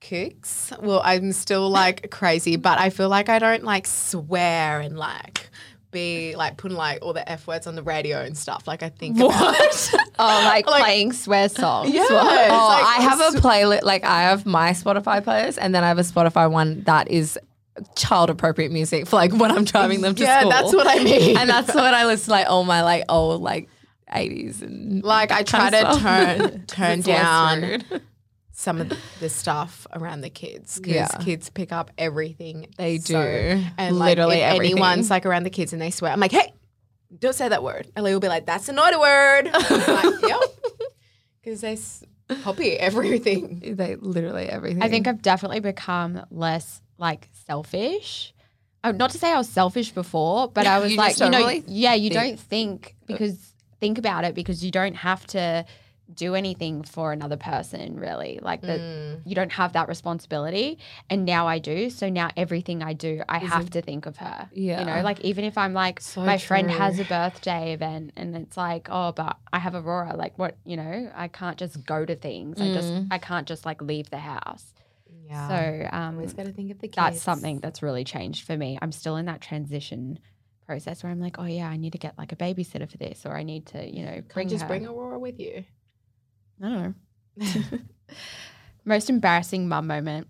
kooks. 0.00 0.78
Well, 0.80 1.00
I'm 1.04 1.32
still 1.32 1.70
like 1.70 2.10
crazy, 2.10 2.56
but 2.56 2.78
I 2.78 2.90
feel 2.90 3.08
like 3.08 3.28
I 3.28 3.38
don't 3.38 3.64
like 3.64 3.86
swear 3.86 4.80
and 4.80 4.96
like 4.98 5.48
be 5.92 6.34
like 6.34 6.56
putting 6.56 6.76
like 6.76 6.98
all 7.02 7.12
the 7.12 7.26
f 7.30 7.46
words 7.46 7.66
on 7.68 7.76
the 7.76 7.82
radio 7.82 8.20
and 8.20 8.36
stuff. 8.36 8.66
Like 8.66 8.82
I 8.82 8.88
think 8.88 9.16
about- 9.16 9.28
what? 9.30 9.94
Oh, 10.18 10.24
like, 10.44 10.66
Like- 10.66 10.82
playing 10.82 11.12
swear 11.12 11.48
songs. 11.48 11.90
Yeah. 11.94 12.04
Oh, 12.08 12.14
like- 12.14 12.84
I 12.84 12.96
have 13.02 13.20
a 13.34 13.38
playlist. 13.38 13.82
Like 13.84 14.04
I 14.04 14.22
have 14.22 14.44
my 14.44 14.70
Spotify 14.72 15.22
playlist, 15.22 15.58
and 15.60 15.74
then 15.74 15.84
I 15.84 15.88
have 15.88 15.98
a 15.98 16.02
Spotify 16.02 16.50
one 16.50 16.82
that 16.82 17.10
is 17.10 17.38
child 17.96 18.28
appropriate 18.28 18.70
music 18.72 19.06
for 19.06 19.16
like 19.16 19.32
when 19.32 19.50
I'm 19.50 19.64
driving 19.64 20.00
them 20.02 20.14
to 20.16 20.22
Yeah, 20.22 20.40
school. 20.40 20.50
that's 20.50 20.74
what 20.74 20.86
I 20.86 21.02
mean. 21.02 21.36
and 21.38 21.48
that's 21.48 21.74
what 21.74 21.94
I 21.94 22.04
listen 22.06 22.26
to 22.26 22.30
like 22.32 22.46
all 22.50 22.64
my 22.64 22.82
like 22.82 23.04
old 23.08 23.40
like 23.40 23.68
80s 24.12 24.60
and 24.60 25.02
Like 25.02 25.30
I 25.32 25.42
try 25.42 25.70
to 25.70 25.78
stuff. 25.78 26.00
turn 26.02 26.64
turn 26.66 27.00
down 27.00 27.62
rude. 27.62 28.02
Some 28.52 28.80
of 28.80 28.92
the 29.20 29.28
stuff 29.28 29.86
around 29.92 30.20
the 30.20 30.30
kids 30.30 30.78
because 30.78 30.94
Yeah. 30.94 31.08
kids 31.24 31.48
pick 31.50 31.72
up 31.72 31.90
everything 31.98 32.68
They 32.76 32.98
so- 32.98 33.20
do. 33.22 33.64
and 33.78 33.98
like 33.98 34.10
Literally 34.10 34.36
if 34.38 34.42
everything. 34.54 34.72
anyone's 34.78 35.10
like 35.10 35.26
around 35.26 35.44
the 35.44 35.50
kids 35.50 35.72
and 35.72 35.80
they 35.82 35.90
swear, 35.90 36.12
I'm 36.12 36.20
like, 36.20 36.32
hey, 36.32 36.52
don't 37.18 37.34
say 37.34 37.48
that 37.48 37.62
word. 37.62 37.90
And 37.96 38.04
they 38.06 38.12
will 38.12 38.20
be 38.20 38.28
like, 38.28 38.46
that's 38.46 38.68
a 38.68 38.72
naughty 38.72 38.96
word. 38.96 39.50
Like, 39.70 40.22
yep, 40.22 40.40
because 41.42 41.60
they 41.60 41.72
s- 41.72 42.04
copy 42.42 42.72
everything. 42.78 43.74
They 43.76 43.96
literally 43.96 44.46
everything. 44.46 44.82
I 44.82 44.88
think 44.88 45.06
I've 45.06 45.22
definitely 45.22 45.60
become 45.60 46.24
less 46.30 46.80
like 46.98 47.28
selfish. 47.46 48.32
Uh, 48.84 48.92
not 48.92 49.10
to 49.10 49.18
say 49.18 49.32
I 49.32 49.38
was 49.38 49.48
selfish 49.48 49.92
before, 49.92 50.48
but 50.48 50.66
I 50.66 50.78
was 50.78 50.90
You 50.92 50.98
like, 50.98 51.18
you 51.20 51.30
know, 51.30 51.38
really 51.38 51.64
yeah, 51.68 51.94
you 51.94 52.10
think- 52.10 52.20
don't 52.22 52.40
think 52.40 52.96
because 53.06 53.54
think 53.80 53.98
about 53.98 54.24
it 54.24 54.34
because 54.34 54.64
you 54.64 54.70
don't 54.70 54.94
have 54.94 55.26
to 55.28 55.64
do 56.14 56.34
anything 56.34 56.82
for 56.82 57.12
another 57.12 57.36
person 57.36 57.96
really. 57.98 58.38
Like 58.42 58.62
that 58.62 58.80
Mm. 58.80 59.22
you 59.24 59.34
don't 59.34 59.52
have 59.52 59.72
that 59.74 59.88
responsibility 59.88 60.78
and 61.10 61.24
now 61.24 61.46
I 61.46 61.58
do. 61.58 61.90
So 61.90 62.08
now 62.08 62.30
everything 62.36 62.82
I 62.82 62.92
do, 62.92 63.22
I 63.28 63.38
have 63.38 63.70
to 63.70 63.82
think 63.82 64.06
of 64.06 64.16
her. 64.18 64.48
yeah 64.52 64.80
You 64.80 64.86
know, 64.86 65.00
like 65.02 65.20
even 65.20 65.44
if 65.44 65.56
I'm 65.56 65.72
like 65.74 66.00
So 66.00 66.22
my 66.22 66.38
friend 66.38 66.70
has 66.70 66.98
a 66.98 67.04
birthday 67.04 67.72
event 67.72 68.12
and 68.16 68.36
it's 68.36 68.56
like, 68.56 68.88
oh, 68.90 69.12
but 69.12 69.38
I 69.52 69.58
have 69.58 69.74
Aurora, 69.74 70.16
like 70.16 70.38
what, 70.38 70.56
you 70.64 70.76
know, 70.76 71.10
I 71.14 71.28
can't 71.28 71.56
just 71.56 71.84
go 71.86 72.04
to 72.04 72.14
things. 72.16 72.60
I 72.60 72.68
just 72.72 72.92
I 73.10 73.18
can't 73.18 73.46
just 73.46 73.64
like 73.64 73.80
leave 73.82 74.10
the 74.10 74.18
house. 74.18 74.72
Yeah. 75.28 75.48
So 75.48 75.88
um 75.96 76.14
always 76.16 76.32
got 76.34 76.46
to 76.46 76.52
think 76.52 76.70
of 76.70 76.78
the 76.78 76.88
kids. 76.88 76.96
that's 76.96 77.22
something 77.22 77.60
that's 77.60 77.82
really 77.82 78.04
changed 78.04 78.46
for 78.46 78.56
me. 78.56 78.78
I'm 78.82 78.92
still 78.92 79.16
in 79.16 79.26
that 79.26 79.40
transition 79.40 80.18
process 80.66 81.02
where 81.02 81.10
I'm 81.12 81.20
like, 81.20 81.38
oh 81.38 81.44
yeah, 81.44 81.68
I 81.68 81.76
need 81.76 81.92
to 81.92 81.98
get 81.98 82.16
like 82.18 82.32
a 82.32 82.36
babysitter 82.36 82.88
for 82.90 82.96
this, 82.96 83.26
or 83.26 83.36
I 83.36 83.42
need 83.42 83.66
to, 83.66 83.84
you 83.86 84.04
know, 84.04 84.22
Bring 84.32 84.48
just 84.48 84.62
her. 84.62 84.68
bring 84.68 84.86
Aurora 84.86 85.18
with 85.18 85.38
you. 85.40 85.64
I 86.62 86.68
don't 86.68 86.94
know. 87.38 87.78
Most 88.84 89.10
embarrassing 89.10 89.68
mum 89.68 89.86
moment. 89.86 90.26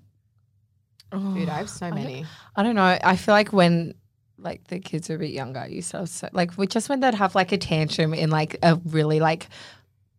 Oh, 1.11 1.35
Dude, 1.35 1.49
I 1.49 1.59
have 1.59 1.71
so 1.71 1.87
I 1.87 1.91
don't- 1.91 1.99
many. 1.99 2.25
I 2.57 2.63
don't 2.63 2.75
know. 2.75 2.99
I 3.03 3.17
feel 3.17 3.35
like 3.35 3.53
when 3.53 3.95
like 4.39 4.67
the 4.69 4.81
kids 4.81 5.09
are 5.11 5.15
a 5.15 5.19
bit 5.19 5.31
younger, 5.31 5.61
I 5.61 5.67
used 5.67 5.91
to 5.93 5.99
have 5.99 6.09
so, 6.09 6.29
like 6.33 6.57
we 6.59 6.67
just 6.67 6.89
when 6.89 7.01
they'd 7.01 7.15
have 7.15 7.35
like 7.35 7.53
a 7.53 7.59
tantrum 7.59 8.13
in 8.15 8.31
like 8.31 8.57
a 8.63 8.77
really 8.87 9.21
like 9.21 9.49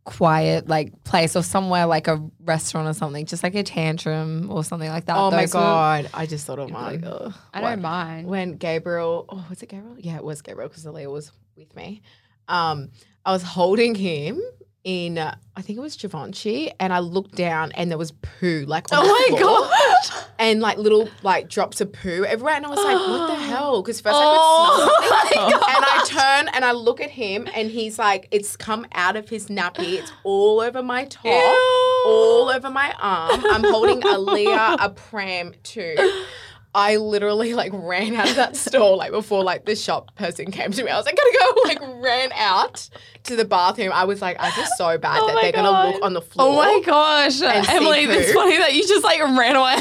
quiet 0.05 0.67
like 0.67 1.03
place 1.05 1.35
or 1.35 1.41
somewhere 1.43 1.85
like 1.85 2.07
a 2.07 2.21
restaurant 2.43 2.87
or 2.87 2.93
something, 2.93 3.25
just 3.25 3.41
like 3.43 3.55
a 3.55 3.63
tantrum 3.63 4.49
or 4.51 4.63
something 4.63 4.89
like 4.89 5.05
that. 5.05 5.17
Oh 5.17 5.31
my 5.31 5.41
Those 5.41 5.53
were- 5.55 5.59
god, 5.61 6.09
I 6.13 6.25
just 6.25 6.45
thought 6.45 6.59
of 6.59 6.69
you'd 6.69 6.75
be 7.01 7.07
one. 7.07 7.23
like. 7.23 7.33
I 7.53 7.61
don't 7.61 7.81
mind. 7.81 8.27
when 8.27 8.53
Gabriel, 8.57 9.25
oh, 9.29 9.45
was 9.49 9.61
it 9.63 9.69
Gabriel? 9.69 9.95
Yeah, 9.99 10.15
it 10.17 10.23
was 10.23 10.41
Gabriel 10.41 10.69
because 10.69 10.85
Aaliyah 10.85 11.11
was 11.11 11.31
with 11.55 11.75
me. 11.75 12.01
Um, 12.47 12.89
I 13.25 13.31
was 13.31 13.41
holding 13.43 13.95
him 13.95 14.41
in, 14.83 15.17
uh, 15.17 15.35
I 15.55 15.61
think 15.61 15.77
it 15.77 15.81
was 15.81 15.95
Givenchy, 15.95 16.71
and 16.79 16.91
I 16.91 16.99
looked 16.99 17.35
down 17.35 17.71
and 17.73 17.89
there 17.89 17.97
was 17.97 18.11
poo 18.11 18.65
like 18.67 18.91
on 18.91 18.99
Oh 19.01 19.03
the 19.03 19.31
my 19.33 19.39
floor. 19.39 19.61
gosh. 19.69 20.25
and 20.39 20.59
like 20.59 20.77
little 20.77 21.07
like 21.21 21.47
drops 21.49 21.79
of 21.79 21.93
poo 21.93 22.25
everywhere, 22.25 22.55
and 22.55 22.65
I 22.65 22.69
was 22.69 22.79
like, 22.83 22.97
what 22.97 23.27
the 23.27 23.35
hell? 23.47 23.81
Because 23.81 24.01
first 24.01 24.15
Oh 24.19 24.21
I 24.21 25.29
could 25.29 25.39
smell 25.39 25.49
my 25.49 25.51
something, 25.51 25.75
and 25.75 25.85
I 25.87 26.05
turn 26.43 26.49
and 26.53 26.65
I 26.65 26.71
look 26.73 26.99
at 26.99 27.09
him, 27.11 27.47
and 27.55 27.69
he's 27.71 27.97
like, 27.97 28.27
it's 28.31 28.57
come 28.57 28.85
out 28.93 29.15
of 29.15 29.29
his 29.29 29.47
nappy, 29.47 29.93
it's 29.99 30.11
all 30.23 30.59
over 30.59 30.83
my 30.83 31.05
top, 31.05 31.25
all 32.05 32.49
over 32.53 32.69
my 32.69 32.93
arm. 32.99 33.41
I'm 33.45 33.63
holding 33.63 34.01
Aaliyah 34.01 34.77
a 34.79 34.89
pram 34.89 35.53
too. 35.63 35.95
I 36.75 36.95
literally 36.97 37.53
like 37.53 37.71
ran 37.73 38.15
out 38.15 38.29
of 38.29 38.35
that 38.35 38.55
store 38.55 38.97
like 38.97 39.11
before 39.11 39.43
like 39.43 39.65
the 39.65 39.75
shop 39.75 40.15
person 40.15 40.51
came 40.51 40.71
to 40.71 40.83
me. 40.83 40.89
I 40.89 40.97
was 40.97 41.05
like, 41.05 41.15
gotta 41.15 41.37
go, 41.39 41.61
like 41.65 42.03
ran 42.03 42.31
out 42.33 42.89
to 43.23 43.35
the 43.35 43.45
bathroom. 43.45 43.91
I 43.93 44.05
was 44.05 44.21
like, 44.21 44.37
I 44.39 44.49
feel 44.51 44.65
so 44.77 44.97
bad 44.97 45.19
Oh 45.21 45.27
that 45.27 45.41
they're 45.41 45.51
gonna 45.51 45.69
God. 45.69 45.93
look 45.93 46.03
on 46.03 46.13
the 46.13 46.21
floor. 46.21 46.47
Oh 46.49 46.55
my 46.55 46.81
gosh, 46.85 47.41
Emily, 47.41 48.05
it's 48.05 48.33
funny 48.33 48.57
that 48.57 48.73
you 48.73 48.87
just 48.87 49.03
like 49.03 49.21
ran 49.21 49.55
away. 49.55 49.75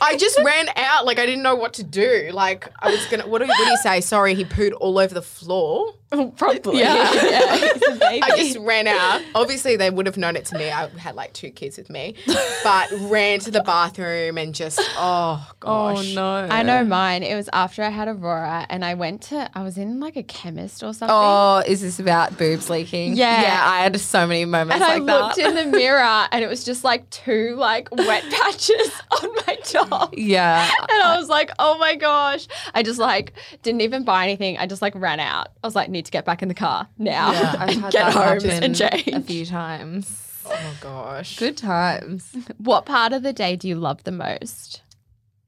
I 0.00 0.16
just 0.18 0.38
ran 0.44 0.68
out, 0.76 1.06
like 1.06 1.18
I 1.18 1.26
didn't 1.26 1.42
know 1.42 1.56
what 1.56 1.74
to 1.74 1.84
do. 1.84 2.30
Like 2.32 2.70
I 2.80 2.90
was 2.90 3.04
gonna, 3.06 3.26
what 3.26 3.40
do, 3.40 3.46
you 3.46 3.76
say? 3.78 4.00
Sorry, 4.00 4.34
he 4.34 4.44
pooed 4.44 4.72
all 4.78 4.98
over 4.98 5.14
the 5.14 5.22
floor. 5.22 5.94
Oh, 6.12 6.30
probably. 6.36 6.78
Yeah. 6.78 7.12
yeah. 7.12 7.56
He's 7.56 7.88
a 7.88 7.96
baby. 7.96 8.22
I 8.22 8.36
just 8.36 8.58
ran 8.58 8.86
out. 8.86 9.22
Obviously, 9.34 9.76
they 9.76 9.90
would 9.90 10.06
have 10.06 10.16
known 10.16 10.36
it 10.36 10.44
to 10.46 10.58
me. 10.58 10.70
I 10.70 10.88
had 10.90 11.16
like 11.16 11.32
two 11.32 11.50
kids 11.50 11.76
with 11.76 11.90
me, 11.90 12.14
but 12.62 12.88
ran 13.00 13.40
to 13.40 13.50
the 13.50 13.62
bathroom 13.62 14.38
and 14.38 14.54
just, 14.54 14.78
oh, 14.80 14.94
oh 14.98 15.52
gosh. 15.58 16.12
Oh 16.12 16.14
no. 16.14 16.33
I 16.34 16.62
know 16.62 16.84
mine. 16.84 17.22
It 17.22 17.34
was 17.34 17.48
after 17.52 17.82
I 17.82 17.88
had 17.90 18.08
Aurora 18.08 18.66
and 18.68 18.84
I 18.84 18.94
went 18.94 19.22
to, 19.22 19.50
I 19.54 19.62
was 19.62 19.78
in 19.78 20.00
like 20.00 20.16
a 20.16 20.22
chemist 20.22 20.82
or 20.82 20.92
something. 20.94 21.08
Oh, 21.16 21.62
is 21.66 21.80
this 21.80 21.98
about 21.98 22.36
boobs 22.38 22.68
leaking? 22.70 23.16
Yeah. 23.16 23.42
Yeah, 23.42 23.62
I 23.64 23.82
had 23.82 23.98
so 24.00 24.26
many 24.26 24.44
moments 24.44 24.74
and 24.74 24.84
I 24.84 24.96
like 24.98 25.06
that. 25.06 25.20
looked 25.20 25.38
in 25.38 25.54
the 25.70 25.76
mirror 25.76 26.26
and 26.32 26.44
it 26.44 26.48
was 26.48 26.64
just 26.64 26.84
like 26.84 27.08
two 27.10 27.54
like 27.56 27.88
wet 27.92 28.22
patches 28.30 28.92
on 29.22 29.28
my 29.46 29.56
top. 29.64 30.14
yeah. 30.16 30.70
And 30.88 31.02
I 31.02 31.16
was 31.18 31.28
like, 31.28 31.50
oh 31.58 31.78
my 31.78 31.96
gosh. 31.96 32.46
I 32.74 32.82
just 32.82 32.98
like 32.98 33.32
didn't 33.62 33.80
even 33.82 34.04
buy 34.04 34.24
anything. 34.24 34.58
I 34.58 34.66
just 34.66 34.82
like 34.82 34.94
ran 34.94 35.20
out. 35.20 35.48
I 35.62 35.66
was 35.66 35.74
like, 35.74 35.88
need 35.90 36.04
to 36.06 36.12
get 36.12 36.24
back 36.24 36.42
in 36.42 36.48
the 36.48 36.54
car 36.54 36.88
now. 36.98 37.32
Yeah, 37.32 37.54
I've 37.58 37.68
and 37.70 37.80
had 37.80 37.92
get 37.92 38.04
that 38.04 38.12
home 38.12 38.22
happen 38.50 38.62
and 38.64 38.76
change. 38.76 39.08
a 39.08 39.20
few 39.20 39.46
times. 39.46 40.20
Oh 40.46 40.74
gosh. 40.80 41.38
Good 41.38 41.56
times. 41.56 42.36
What 42.58 42.84
part 42.84 43.14
of 43.14 43.22
the 43.22 43.32
day 43.32 43.56
do 43.56 43.66
you 43.66 43.76
love 43.76 44.04
the 44.04 44.12
most? 44.12 44.82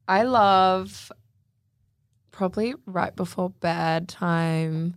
I 0.07 0.23
love 0.23 1.11
probably 2.31 2.75
right 2.85 3.15
before 3.15 3.49
bed 3.49 4.07
time. 4.07 4.95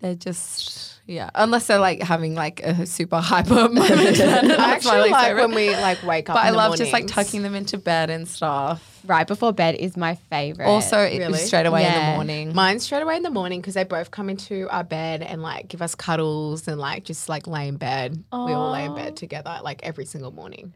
They're 0.00 0.14
just 0.14 0.98
yeah, 1.06 1.28
unless 1.34 1.66
they're 1.66 1.78
like 1.78 2.00
having 2.02 2.34
like 2.34 2.60
a 2.62 2.86
super 2.86 3.20
hyper 3.20 3.52
moment. 3.68 4.18
I 4.20 4.72
actually 4.74 5.10
like 5.10 5.26
favorite. 5.26 5.48
when 5.48 5.54
we 5.54 5.70
like 5.76 6.02
wake 6.02 6.30
up. 6.30 6.36
but 6.36 6.44
I 6.44 6.50
love 6.50 6.74
just 6.78 6.90
like 6.92 7.06
tucking 7.06 7.42
them 7.42 7.54
into 7.54 7.76
bed 7.76 8.08
and 8.08 8.26
stuff. 8.26 9.02
Right 9.04 9.26
before 9.26 9.52
bed 9.52 9.74
is 9.74 9.98
my 9.98 10.14
favorite. 10.14 10.64
Also, 10.66 10.96
Really? 11.02 11.34
straight 11.38 11.66
away 11.66 11.84
in 11.86 11.92
the 11.92 12.12
morning. 12.14 12.54
Mine 12.54 12.80
straight 12.80 13.02
away 13.02 13.16
in 13.16 13.22
the 13.22 13.30
morning 13.30 13.60
because 13.60 13.74
they 13.74 13.84
both 13.84 14.10
come 14.10 14.30
into 14.30 14.66
our 14.70 14.84
bed 14.84 15.20
and 15.20 15.42
like 15.42 15.68
give 15.68 15.82
us 15.82 15.94
cuddles 15.94 16.66
and 16.66 16.80
like 16.80 17.04
just 17.04 17.28
like 17.28 17.46
lay 17.46 17.68
in 17.68 17.76
bed. 17.76 18.14
We 18.32 18.52
all 18.52 18.70
lay 18.72 18.86
in 18.86 18.94
bed 18.94 19.16
together 19.16 19.58
like 19.62 19.80
every 19.82 20.06
single 20.06 20.30
morning. 20.32 20.72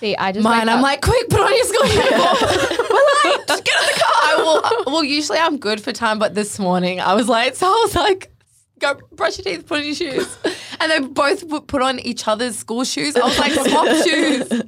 see, 0.00 0.14
I 0.16 0.32
just 0.32 0.44
Mine, 0.44 0.68
I'm 0.68 0.78
up- 0.78 0.82
like, 0.82 1.00
quick, 1.00 1.30
put 1.30 1.40
on 1.40 1.54
your 1.54 1.64
school 1.64 1.86
uniform. 1.86 2.85
Late. 3.30 3.46
Just 3.48 3.64
get 3.64 3.80
in 3.80 3.86
the 3.94 4.00
car. 4.00 4.12
I 4.14 4.36
will. 4.84 4.92
Well, 4.92 5.04
usually 5.04 5.38
I'm 5.38 5.58
good 5.58 5.80
for 5.80 5.92
time, 5.92 6.18
but 6.18 6.34
this 6.34 6.58
morning 6.58 7.00
I 7.00 7.14
was 7.14 7.28
late, 7.28 7.56
so 7.60 7.66
I 7.66 7.82
was 7.84 7.94
like, 7.94 8.30
go 8.78 8.94
brush 9.12 9.38
your 9.38 9.44
teeth, 9.44 9.66
put 9.66 9.78
on 9.78 9.84
your 9.84 9.94
shoes, 9.94 10.38
and 10.80 10.90
they 10.90 11.00
both 11.00 11.48
put 11.66 11.82
on 11.82 11.98
each 12.00 12.26
other's 12.28 12.56
school 12.58 12.84
shoes. 12.84 13.16
I 13.16 13.24
was 13.24 13.38
like, 13.38 13.52
swap 13.52 13.86
shoes. 14.06 14.62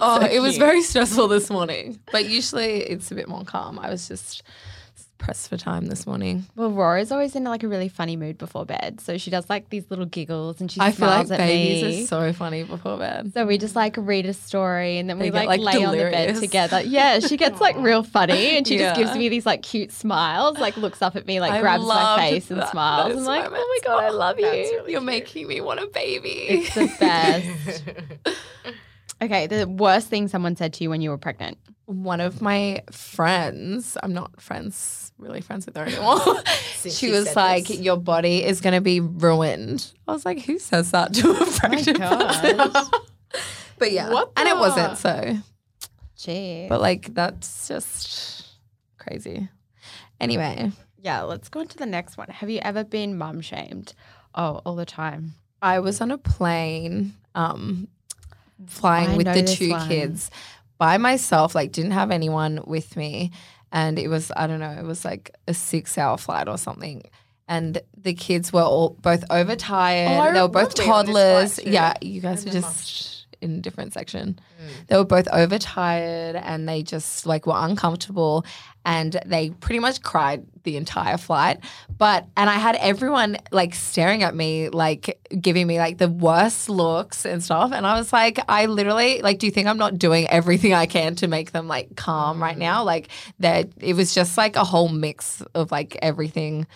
Oh, 0.00 0.24
it 0.24 0.40
was 0.40 0.58
very 0.58 0.82
stressful 0.82 1.28
this 1.28 1.50
morning, 1.50 2.00
but 2.12 2.28
usually 2.28 2.82
it's 2.82 3.10
a 3.10 3.14
bit 3.14 3.28
more 3.28 3.44
calm. 3.44 3.78
I 3.78 3.90
was 3.90 4.08
just 4.08 4.42
pressed 5.18 5.48
for 5.48 5.56
time 5.56 5.86
this 5.86 6.06
morning. 6.06 6.44
Well, 6.56 6.70
Rora's 6.70 7.10
always 7.10 7.34
in 7.34 7.44
like 7.44 7.62
a 7.62 7.68
really 7.68 7.88
funny 7.88 8.16
mood 8.16 8.38
before 8.38 8.64
bed. 8.66 9.00
So 9.00 9.16
she 9.18 9.30
does 9.30 9.48
like 9.48 9.70
these 9.70 9.84
little 9.90 10.04
giggles 10.06 10.60
and 10.60 10.70
she 10.70 10.80
I 10.80 10.92
feel 10.92 11.08
like 11.08 11.30
at 11.30 11.38
babies 11.38 11.82
me. 11.82 12.02
are 12.04 12.06
so 12.06 12.32
funny 12.32 12.64
before 12.64 12.98
bed. 12.98 13.32
so 13.34 13.46
we 13.46 13.58
just 13.58 13.74
like 13.76 13.94
read 13.98 14.26
a 14.26 14.32
story 14.32 14.98
and 14.98 15.08
then 15.08 15.18
we 15.18 15.30
like, 15.30 15.48
like, 15.48 15.60
lay 15.60 15.84
on 15.84 15.96
the 15.96 16.04
bed 16.04 16.36
together. 16.36 16.82
Yeah, 16.82 17.20
she 17.20 17.36
gets 17.36 17.60
like 17.60 17.76
real 17.78 18.02
funny 18.16 18.56
and 18.56 18.66
she 18.66 18.78
just 18.78 18.96
gives 18.96 19.16
me 19.16 19.28
these 19.28 19.46
like 19.46 19.62
cute 19.62 19.92
smiles, 19.92 20.58
like 20.58 20.76
looks 20.76 21.02
up 21.02 21.16
at 21.16 21.26
me, 21.26 21.40
like 21.40 21.52
I 21.52 21.60
grabs 21.60 21.84
my 21.84 22.16
face 22.18 22.50
and 22.50 22.60
that- 22.60 22.70
smiles. 22.70 23.14
those 23.14 23.18
I'm 23.18 23.24
like, 23.26 23.44
oh 23.46 23.50
my 23.50 23.78
god, 23.84 24.04
I 24.04 24.10
love 24.10 24.38
you. 24.38 24.46
Really 24.46 24.92
You're 24.92 25.00
cute. 25.00 25.02
making 25.02 25.48
me 25.48 25.60
want 25.60 25.80
a 25.80 25.86
baby. 25.86 26.28
It's 26.28 26.74
the 26.74 26.86
best. 27.00 27.82
okay, 29.22 29.46
the 29.46 29.66
worst 29.66 30.08
thing 30.08 30.28
someone 30.28 30.56
said 30.56 30.72
to 30.74 30.84
you 30.84 30.90
when 30.90 31.00
you 31.00 31.10
were 31.10 31.18
pregnant. 31.18 31.58
one 31.86 32.20
of 32.20 32.42
my 32.42 32.82
friends, 32.90 33.96
I'm 34.02 34.12
not 34.12 34.40
friends, 34.40 35.12
really 35.18 35.40
friends 35.40 35.66
with 35.66 35.76
her 35.76 35.84
anymore. 35.84 36.20
she, 36.80 36.90
she 36.90 37.10
was 37.10 37.34
like, 37.36 37.68
this. 37.68 37.78
Your 37.80 37.96
body 37.96 38.44
is 38.44 38.60
going 38.60 38.74
to 38.74 38.80
be 38.80 39.00
ruined. 39.00 39.92
I 40.08 40.12
was 40.12 40.24
like, 40.24 40.40
Who 40.42 40.58
says 40.58 40.90
that 40.90 41.14
to 41.14 41.30
a 41.30 41.46
pregnant 41.46 41.98
person? 41.98 42.56
but 43.78 43.92
yeah. 43.92 44.24
And 44.36 44.48
it 44.48 44.56
wasn't. 44.56 44.98
So, 44.98 45.36
Gee. 46.16 46.66
but 46.68 46.80
like, 46.80 47.14
that's 47.14 47.68
just 47.68 48.46
crazy. 48.98 49.48
Anyway, 50.20 50.72
yeah, 50.98 51.22
let's 51.22 51.48
go 51.48 51.60
on 51.60 51.68
to 51.68 51.76
the 51.76 51.86
next 51.86 52.16
one. 52.16 52.28
Have 52.28 52.50
you 52.50 52.58
ever 52.62 52.82
been 52.82 53.16
mum 53.16 53.40
shamed? 53.40 53.94
Oh, 54.34 54.60
all 54.64 54.74
the 54.74 54.86
time. 54.86 55.34
I 55.62 55.78
was 55.80 56.00
on 56.00 56.10
a 56.10 56.18
plane 56.18 57.14
um, 57.34 57.88
flying 58.66 59.10
I 59.10 59.16
with 59.16 59.26
the 59.26 59.42
two 59.42 59.70
one. 59.70 59.88
kids 59.88 60.30
by 60.78 60.98
myself, 60.98 61.54
like, 61.54 61.72
didn't 61.72 61.92
have 61.92 62.10
anyone 62.10 62.60
with 62.66 62.96
me. 62.96 63.32
And 63.72 63.98
it 63.98 64.08
was, 64.08 64.30
I 64.36 64.46
don't 64.46 64.60
know, 64.60 64.70
it 64.70 64.84
was 64.84 65.04
like 65.04 65.34
a 65.48 65.54
six 65.54 65.98
hour 65.98 66.16
flight 66.16 66.48
or 66.48 66.58
something. 66.58 67.02
And 67.48 67.80
the 67.96 68.14
kids 68.14 68.52
were 68.52 68.62
all 68.62 68.90
both 69.00 69.24
overtired. 69.30 70.08
Oh, 70.10 70.32
they 70.32 70.40
were 70.40 70.48
both 70.48 70.78
remember 70.78 70.82
being 70.82 70.90
on 70.90 71.06
this 71.06 71.56
toddlers. 71.56 71.64
Yeah, 71.64 71.94
you 72.00 72.20
guys 72.20 72.44
were 72.44 72.52
just 72.52 73.15
in 73.40 73.58
a 73.58 73.60
different 73.60 73.92
section. 73.92 74.38
Mm. 74.60 74.86
They 74.86 74.96
were 74.96 75.04
both 75.04 75.28
overtired 75.32 76.36
and 76.36 76.68
they 76.68 76.82
just 76.82 77.26
like 77.26 77.46
were 77.46 77.54
uncomfortable 77.56 78.44
and 78.84 79.18
they 79.26 79.50
pretty 79.50 79.80
much 79.80 80.02
cried 80.02 80.46
the 80.62 80.76
entire 80.76 81.16
flight. 81.16 81.58
But 81.96 82.26
and 82.36 82.48
I 82.48 82.54
had 82.54 82.76
everyone 82.76 83.36
like 83.50 83.74
staring 83.74 84.22
at 84.22 84.34
me, 84.34 84.68
like 84.68 85.20
giving 85.40 85.66
me 85.66 85.78
like 85.78 85.98
the 85.98 86.08
worst 86.08 86.68
looks 86.68 87.26
and 87.26 87.42
stuff. 87.42 87.72
And 87.72 87.86
I 87.86 87.98
was 87.98 88.12
like, 88.12 88.38
I 88.48 88.66
literally 88.66 89.22
like, 89.22 89.38
do 89.38 89.46
you 89.46 89.52
think 89.52 89.66
I'm 89.66 89.78
not 89.78 89.98
doing 89.98 90.26
everything 90.28 90.72
I 90.72 90.86
can 90.86 91.16
to 91.16 91.26
make 91.26 91.52
them 91.52 91.66
like 91.66 91.96
calm 91.96 92.40
right 92.42 92.56
mm. 92.56 92.60
now? 92.60 92.84
Like 92.84 93.08
that 93.40 93.68
it 93.78 93.94
was 93.94 94.14
just 94.14 94.38
like 94.38 94.56
a 94.56 94.64
whole 94.64 94.88
mix 94.88 95.42
of 95.54 95.70
like 95.70 95.98
everything. 96.00 96.66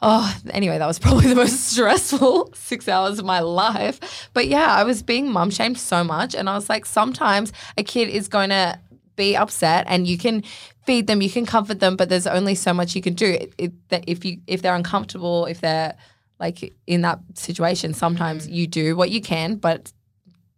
Oh, 0.00 0.32
anyway, 0.50 0.78
that 0.78 0.86
was 0.86 0.98
probably 1.06 1.28
the 1.28 1.34
most 1.34 1.70
stressful 1.70 2.52
six 2.54 2.88
hours 2.88 3.18
of 3.18 3.24
my 3.24 3.40
life. 3.40 4.28
But 4.32 4.48
yeah, 4.48 4.74
I 4.74 4.84
was 4.84 5.02
being 5.02 5.30
mum 5.30 5.50
shamed 5.50 5.78
so 5.78 6.04
much. 6.04 6.34
And 6.34 6.48
I 6.48 6.54
was 6.54 6.68
like, 6.68 6.86
sometimes 6.86 7.52
a 7.76 7.82
kid 7.82 8.08
is 8.08 8.28
going 8.28 8.50
to 8.50 8.78
be 9.16 9.36
upset 9.36 9.84
and 9.88 10.06
you 10.06 10.16
can 10.16 10.42
feed 10.86 11.06
them, 11.06 11.20
you 11.20 11.28
can 11.28 11.44
comfort 11.44 11.80
them, 11.80 11.96
but 11.96 12.08
there's 12.08 12.26
only 12.26 12.54
so 12.54 12.72
much 12.72 12.94
you 12.94 13.02
can 13.02 13.14
do. 13.14 13.26
It, 13.26 13.52
it, 13.58 13.88
that 13.90 14.04
if 14.06 14.24
you 14.24 14.38
if 14.46 14.62
they're 14.62 14.74
uncomfortable, 14.74 15.46
if 15.46 15.60
they're 15.60 15.94
like 16.38 16.72
in 16.86 17.02
that 17.02 17.18
situation, 17.34 17.92
sometimes 17.92 18.46
mm. 18.46 18.52
you 18.52 18.66
do 18.66 18.96
what 18.96 19.10
you 19.10 19.20
can, 19.20 19.56
but 19.56 19.92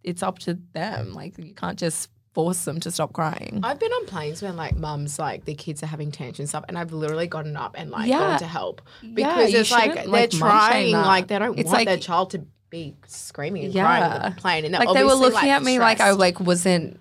it's 0.03 0.23
up 0.23 0.39
to 0.39 0.59
them. 0.73 1.13
Like 1.13 1.37
you 1.37 1.53
can't 1.53 1.77
just 1.77 2.09
force 2.33 2.63
them 2.65 2.79
to 2.79 2.91
stop 2.91 3.11
crying. 3.13 3.59
I've 3.63 3.79
been 3.79 3.91
on 3.91 4.05
planes 4.05 4.41
when 4.41 4.55
like 4.55 4.75
mums 4.75 5.19
like 5.19 5.45
the 5.45 5.53
kids 5.55 5.83
are 5.83 5.87
having 5.87 6.11
tantrums 6.11 6.39
and 6.39 6.49
stuff, 6.49 6.65
and 6.69 6.77
I've 6.77 6.93
literally 6.93 7.27
gotten 7.27 7.57
up 7.57 7.75
and 7.77 7.91
like 7.91 8.07
Yeah. 8.09 8.19
gone 8.19 8.39
to 8.39 8.45
help 8.47 8.81
because 9.13 9.51
you 9.51 9.59
it's 9.59 9.71
like 9.71 9.93
they're 9.95 10.07
like, 10.07 10.31
trying, 10.31 10.93
like 10.93 11.27
they 11.27 11.39
don't 11.39 11.57
It's 11.59 11.67
want 11.67 11.79
like- 11.79 11.87
their 11.87 11.97
child 11.97 12.29
to 12.31 12.45
be 12.69 12.95
screaming 13.05 13.65
and 13.65 13.73
crying 13.73 14.03
on 14.03 14.31
the 14.31 14.35
plane, 14.41 14.63
and 14.65 14.73
like 14.73 14.83
they 14.93 15.03
were 15.03 15.11
obviously, 15.11 15.33
looking 15.35 15.49
at 15.49 15.61
me 15.63 15.77
like 15.79 15.99
I 15.99 16.11
like 16.11 16.39
wasn't 16.39 16.99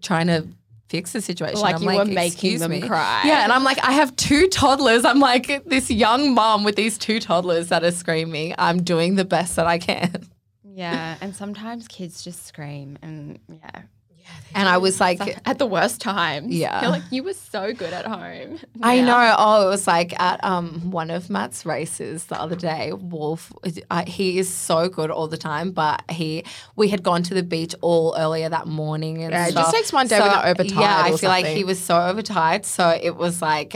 trying 0.00 0.28
to 0.28 0.46
fix 0.88 1.12
the 1.12 1.20
situation. 1.20 1.60
Like 1.60 1.76
I'm 1.76 1.82
you 1.82 1.88
were 1.94 2.04
making 2.06 2.58
them 2.58 2.70
me." 2.70 2.80
cry. 2.80 3.20
Yeah, 3.26 3.44
and 3.44 3.52
I'm 3.52 3.62
like, 3.62 3.78
I 3.84 3.92
have 3.92 4.16
two 4.16 4.48
toddlers. 4.48 5.04
I'm 5.04 5.20
like 5.20 5.62
this 5.66 5.90
young 5.90 6.32
mom 6.34 6.64
with 6.64 6.74
these 6.76 6.96
two 6.96 7.20
toddlers 7.20 7.68
that 7.68 7.84
are 7.84 7.92
screaming. 7.92 8.54
I'm 8.56 8.82
doing 8.82 9.16
the 9.16 9.26
best 9.26 9.56
that 9.56 9.66
I 9.66 9.78
can. 9.78 10.26
Yeah, 10.64 11.16
and 11.20 11.36
sometimes 11.36 11.86
kids 11.86 12.24
just 12.24 12.46
scream, 12.46 12.96
and 13.02 13.38
yeah, 13.48 13.82
And 14.54 14.68
I 14.68 14.78
was 14.78 15.00
like, 15.00 15.20
at 15.46 15.58
the 15.58 15.66
worst 15.66 16.00
times. 16.00 16.54
Yeah. 16.60 16.82
you're 16.82 16.90
like 16.90 17.04
you 17.10 17.22
were 17.22 17.32
so 17.32 17.72
good 17.72 17.92
at 17.92 18.06
home. 18.06 18.58
I 18.82 19.00
know. 19.00 19.34
Oh, 19.38 19.66
it 19.66 19.70
was 19.70 19.86
like 19.86 20.18
at 20.20 20.42
um 20.44 20.90
one 20.90 21.10
of 21.10 21.30
Matt's 21.30 21.64
races 21.64 22.26
the 22.26 22.40
other 22.40 22.56
day. 22.56 22.92
Wolf, 22.92 23.52
I, 23.90 24.04
he 24.04 24.38
is 24.38 24.52
so 24.52 24.88
good 24.88 25.10
all 25.10 25.28
the 25.28 25.38
time, 25.38 25.70
but 25.70 26.02
he 26.10 26.44
we 26.76 26.88
had 26.88 27.02
gone 27.02 27.22
to 27.24 27.34
the 27.34 27.42
beach 27.42 27.74
all 27.80 28.14
earlier 28.18 28.48
that 28.48 28.66
morning 28.66 29.22
and 29.22 29.32
Yeah, 29.32 29.48
it 29.48 29.54
just 29.54 29.74
takes 29.74 29.92
one 29.92 30.06
day 30.06 30.18
So, 30.18 30.24
they're 30.24 30.46
overtired 30.46 30.80
Yeah, 30.80 31.02
I 31.04 31.10
or 31.12 31.18
feel 31.18 31.30
like 31.30 31.46
he 31.46 31.64
was 31.64 31.78
so 31.78 31.96
overtired, 32.00 32.66
so 32.66 32.90
it 32.90 33.16
was 33.16 33.40
like 33.40 33.74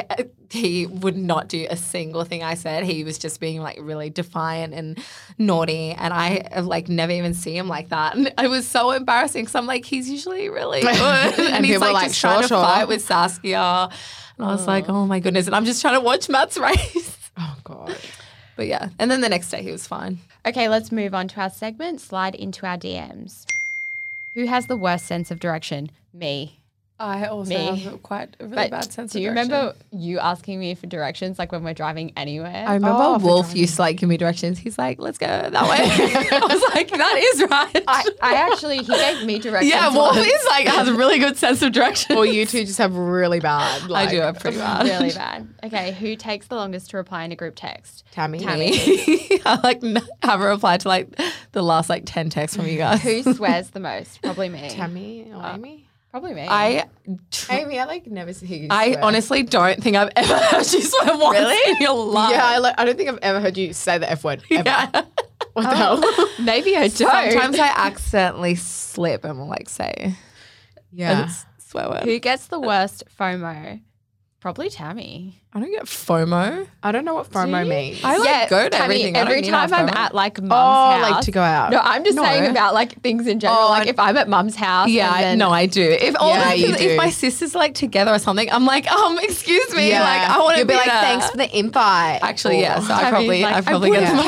he 0.50 0.86
would 0.86 1.16
not 1.16 1.48
do 1.48 1.66
a 1.70 1.76
single 1.76 2.24
thing 2.24 2.42
I 2.42 2.54
said. 2.54 2.84
He 2.84 3.04
was 3.04 3.18
just 3.18 3.40
being 3.40 3.60
like 3.60 3.78
really 3.80 4.10
defiant 4.10 4.74
and 4.74 4.98
naughty, 5.38 5.92
and 5.92 6.12
I 6.12 6.46
have, 6.52 6.66
like 6.66 6.88
never 6.88 7.12
even 7.12 7.34
see 7.34 7.56
him 7.56 7.68
like 7.68 7.88
that. 7.90 8.16
And 8.16 8.32
it 8.38 8.48
was 8.48 8.66
so 8.66 8.90
embarrassing 8.90 9.42
because 9.42 9.54
I'm 9.54 9.66
like, 9.66 9.84
he's 9.84 10.08
usually 10.08 10.48
really 10.48 10.80
good, 10.82 10.94
and, 10.94 11.54
And 11.54 11.66
he's 11.66 11.78
like, 11.80 11.94
like, 11.94 12.08
just 12.08 12.18
sure, 12.18 12.30
trying 12.30 12.42
to 12.42 12.48
sure. 12.48 12.62
fight 12.62 12.88
with 12.88 13.02
Saskia. 13.02 13.88
And 14.36 14.46
I 14.46 14.50
was 14.50 14.66
like, 14.66 14.88
oh 14.88 15.06
my 15.06 15.20
goodness. 15.20 15.46
And 15.46 15.54
I'm 15.54 15.64
just 15.64 15.80
trying 15.80 15.94
to 15.94 16.00
watch 16.00 16.28
Matt's 16.28 16.58
race. 16.58 17.18
oh 17.38 17.56
god. 17.64 17.96
But 18.56 18.66
yeah. 18.66 18.90
And 18.98 19.10
then 19.10 19.20
the 19.20 19.28
next 19.28 19.50
day 19.50 19.62
he 19.62 19.72
was 19.72 19.86
fine. 19.86 20.18
Okay, 20.46 20.68
let's 20.68 20.92
move 20.92 21.14
on 21.14 21.28
to 21.28 21.40
our 21.40 21.50
segment. 21.50 22.00
Slide 22.00 22.34
into 22.34 22.66
our 22.66 22.76
DMs. 22.76 23.46
Who 24.34 24.46
has 24.46 24.66
the 24.66 24.76
worst 24.76 25.06
sense 25.06 25.30
of 25.30 25.40
direction? 25.40 25.90
Me. 26.12 26.58
I 26.98 27.26
also 27.26 27.48
Me. 27.50 27.76
have 27.80 28.02
quite 28.04 28.36
a 28.38 28.44
really 28.44 28.54
But 28.54 28.70
bad 28.70 28.84
sense 28.92 29.14
of 29.16 29.20
direction. 29.20 29.20
do 29.20 29.20
you 29.20 29.30
direction. 29.34 29.50
remember 29.52 29.76
you 29.90 30.18
asking 30.20 30.60
me 30.60 30.76
for 30.76 30.86
directions, 30.86 31.40
like 31.40 31.50
when 31.50 31.64
we're 31.64 31.74
driving 31.74 32.12
anywhere? 32.16 32.64
I 32.68 32.74
remember 32.74 32.96
Oh, 33.02 33.18
Wolf 33.18 33.54
used 33.56 33.74
to 33.76 33.82
like 33.82 33.96
give 33.96 34.08
me 34.08 34.16
directions. 34.16 34.58
He's 34.60 34.78
like, 34.78 35.00
let's 35.00 35.18
go 35.18 35.26
that 35.26 35.52
way. 35.52 35.58
I 35.60 36.38
was 36.46 36.62
like, 36.72 36.88
that 36.90 37.16
is 37.34 37.42
right. 37.50 37.84
I, 37.88 38.04
I 38.22 38.34
actually 38.34 38.78
he 38.78 38.84
gave 38.86 39.24
me 39.26 39.40
directions. 39.40 39.72
yeah, 39.72 39.92
Wolf 39.92 40.14
once. 40.14 40.28
is 40.28 40.44
like 40.48 40.68
has 40.68 40.86
a 40.86 40.94
really 40.94 41.18
good 41.18 41.36
sense 41.36 41.62
of 41.62 41.72
direction. 41.72 42.16
Or 42.16 42.24
you 42.24 42.46
two 42.46 42.64
just 42.64 42.78
have 42.78 42.96
really 42.96 43.40
bad. 43.40 43.90
Like, 43.90 44.08
I 44.10 44.10
do 44.12 44.20
have 44.20 44.38
pretty 44.38 44.58
bad. 44.58 44.84
really 44.86 45.12
bad. 45.14 45.48
Okay, 45.64 45.92
who 45.94 46.14
takes 46.14 46.46
the 46.46 46.54
longest 46.54 46.90
to 46.90 46.96
reply 46.96 47.24
in 47.24 47.32
a 47.32 47.36
group 47.36 47.56
text? 47.56 48.04
Tammy. 48.12 48.38
Tammy. 48.38 48.70
I 49.44 49.58
like 49.64 49.82
haven't 50.22 50.46
replied 50.46 50.80
to 50.80 50.88
like 50.88 51.08
the 51.50 51.62
last 51.62 51.90
like 51.90 52.04
ten 52.06 52.30
texts 52.30 52.56
from 52.56 52.68
you 52.68 52.78
guys. 52.78 53.02
Who 53.02 53.34
swears 53.34 53.70
the 53.70 53.80
most? 53.80 54.22
Probably 54.22 54.48
me. 54.48 54.70
Tammy 54.70 55.28
or 55.34 55.42
uh, 55.42 55.56
Amy? 55.56 55.88
Probably 56.14 56.34
me. 56.34 56.46
I 56.48 56.86
Amy, 57.50 57.80
I 57.80 57.86
like 57.86 58.06
never 58.06 58.32
see 58.32 58.46
you. 58.46 58.68
I 58.70 58.92
swear. 58.92 59.04
honestly 59.04 59.42
don't 59.42 59.82
think 59.82 59.96
I've 59.96 60.12
ever 60.14 60.36
heard 60.44 60.72
you 60.72 60.80
swear 60.80 61.18
once 61.18 61.60
in 61.66 61.78
your 61.80 61.92
life. 61.92 62.30
Yeah, 62.30 62.46
I, 62.46 62.58
like, 62.58 62.76
I 62.78 62.84
don't 62.84 62.96
think 62.96 63.08
I've 63.08 63.18
ever 63.20 63.40
heard 63.40 63.58
you 63.58 63.72
say 63.72 63.98
the 63.98 64.08
F 64.08 64.22
word. 64.22 64.44
Ever. 64.52 64.62
Yeah. 64.64 64.90
What 65.54 65.62
the 65.62 65.70
oh, 65.72 65.74
hell? 65.74 66.28
maybe 66.44 66.76
I 66.76 66.86
do. 66.86 67.04
Sometimes 67.04 67.58
I 67.58 67.66
accidentally 67.66 68.54
slip 68.54 69.24
and 69.24 69.40
will 69.40 69.48
like 69.48 69.68
say 69.68 70.14
Yeah. 70.92 71.26
a 71.26 71.60
swear 71.60 71.90
word. 71.90 72.04
Who 72.04 72.20
gets 72.20 72.46
the 72.46 72.60
worst 72.60 73.02
FOMO? 73.18 73.80
Probably 74.44 74.68
Tammy. 74.68 75.40
I 75.54 75.58
don't 75.60 75.70
get 75.70 75.84
FOMO. 75.84 76.66
I 76.82 76.92
don't 76.92 77.06
know 77.06 77.14
what 77.14 77.30
FOMO 77.30 77.66
means. 77.66 78.04
I 78.04 78.18
like 78.18 78.50
go 78.50 78.64
to 78.64 78.68
Tammy, 78.68 78.84
everything. 78.96 79.16
I 79.16 79.20
don't 79.20 79.28
Every 79.38 79.42
time 79.48 79.72
I'm 79.72 79.88
FOMO. 79.88 79.96
at 79.96 80.14
like 80.14 80.38
mum's 80.38 80.52
oh, 80.52 81.00
house. 81.00 81.10
like 81.12 81.24
to 81.24 81.30
go 81.30 81.40
out. 81.40 81.70
No, 81.72 81.78
I'm 81.82 82.04
just 82.04 82.16
No. 82.16 82.24
saying 82.24 82.50
about 82.50 82.74
like 82.74 83.00
things 83.00 83.26
in 83.26 83.40
general. 83.40 83.58
Oh, 83.58 83.70
like 83.70 83.86
I- 83.86 83.90
if 83.92 83.98
I'm 83.98 84.18
at 84.18 84.28
mum's 84.28 84.54
house. 84.54 84.90
Yeah, 84.90 85.14
and 85.14 85.24
then- 85.24 85.38
no, 85.38 85.48
I 85.50 85.64
do. 85.64 85.80
If 85.82 86.14
all 86.20 86.28
Yeah, 86.28 86.50
the- 86.50 86.58
you 86.58 86.68
if 86.74 86.78
do. 86.78 86.96
my 86.98 87.08
sisters 87.08 87.54
like 87.54 87.72
together 87.72 88.12
or 88.12 88.18
something, 88.18 88.52
I'm 88.52 88.66
like, 88.66 88.86
um, 88.92 89.18
excuse 89.22 89.74
me, 89.74 89.92
like 89.92 90.28
I 90.28 90.38
want 90.40 90.56
to 90.56 90.58
You'll 90.58 90.68
be 90.68 90.74
like, 90.74 90.84
there. 90.88 91.00
thanks 91.00 91.30
for 91.30 91.38
the 91.38 91.58
invite. 91.58 92.18
Actually, 92.22 92.58
Or- 92.58 92.60
yeah. 92.64 92.80
So 92.80 92.92
I 92.92 93.08
probably, 93.08 93.40
like, 93.44 93.54
I 93.54 93.60
probably 93.62 93.92
I 93.96 94.00
get 94.00 94.10
the 94.10 94.14
most. 94.16 94.26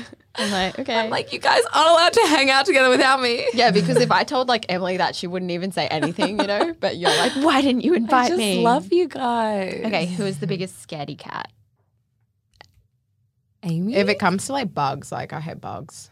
FOMO. 0.00 0.04
I'm 0.38 0.50
like, 0.50 0.78
okay. 0.78 0.94
I'm 0.96 1.10
like, 1.10 1.32
you 1.32 1.38
guys 1.38 1.62
aren't 1.74 1.90
allowed 1.90 2.12
to 2.14 2.20
hang 2.28 2.50
out 2.50 2.66
together 2.66 2.88
without 2.90 3.20
me. 3.20 3.46
yeah, 3.54 3.70
because 3.70 3.96
if 3.98 4.10
I 4.10 4.24
told 4.24 4.48
like 4.48 4.66
Emily 4.68 4.96
that, 4.98 5.14
she 5.16 5.26
wouldn't 5.26 5.50
even 5.50 5.72
say 5.72 5.86
anything, 5.88 6.40
you 6.40 6.46
know. 6.46 6.74
But 6.80 6.96
you're 6.96 7.10
like, 7.16 7.32
why 7.36 7.60
didn't 7.60 7.82
you 7.82 7.94
invite 7.94 8.10
me? 8.10 8.16
I 8.24 8.28
just 8.28 8.38
me? 8.38 8.62
love 8.62 8.92
you 8.92 9.08
guys. 9.08 9.82
Okay, 9.84 10.06
who 10.06 10.24
is 10.24 10.38
the 10.38 10.46
biggest 10.46 10.86
scaredy 10.86 11.18
cat? 11.18 11.50
Amy? 13.62 13.94
If 13.94 14.08
it 14.08 14.18
comes 14.18 14.46
to 14.46 14.52
like 14.52 14.72
bugs, 14.72 15.10
like 15.10 15.32
I 15.32 15.40
hate 15.40 15.60
bugs. 15.60 16.10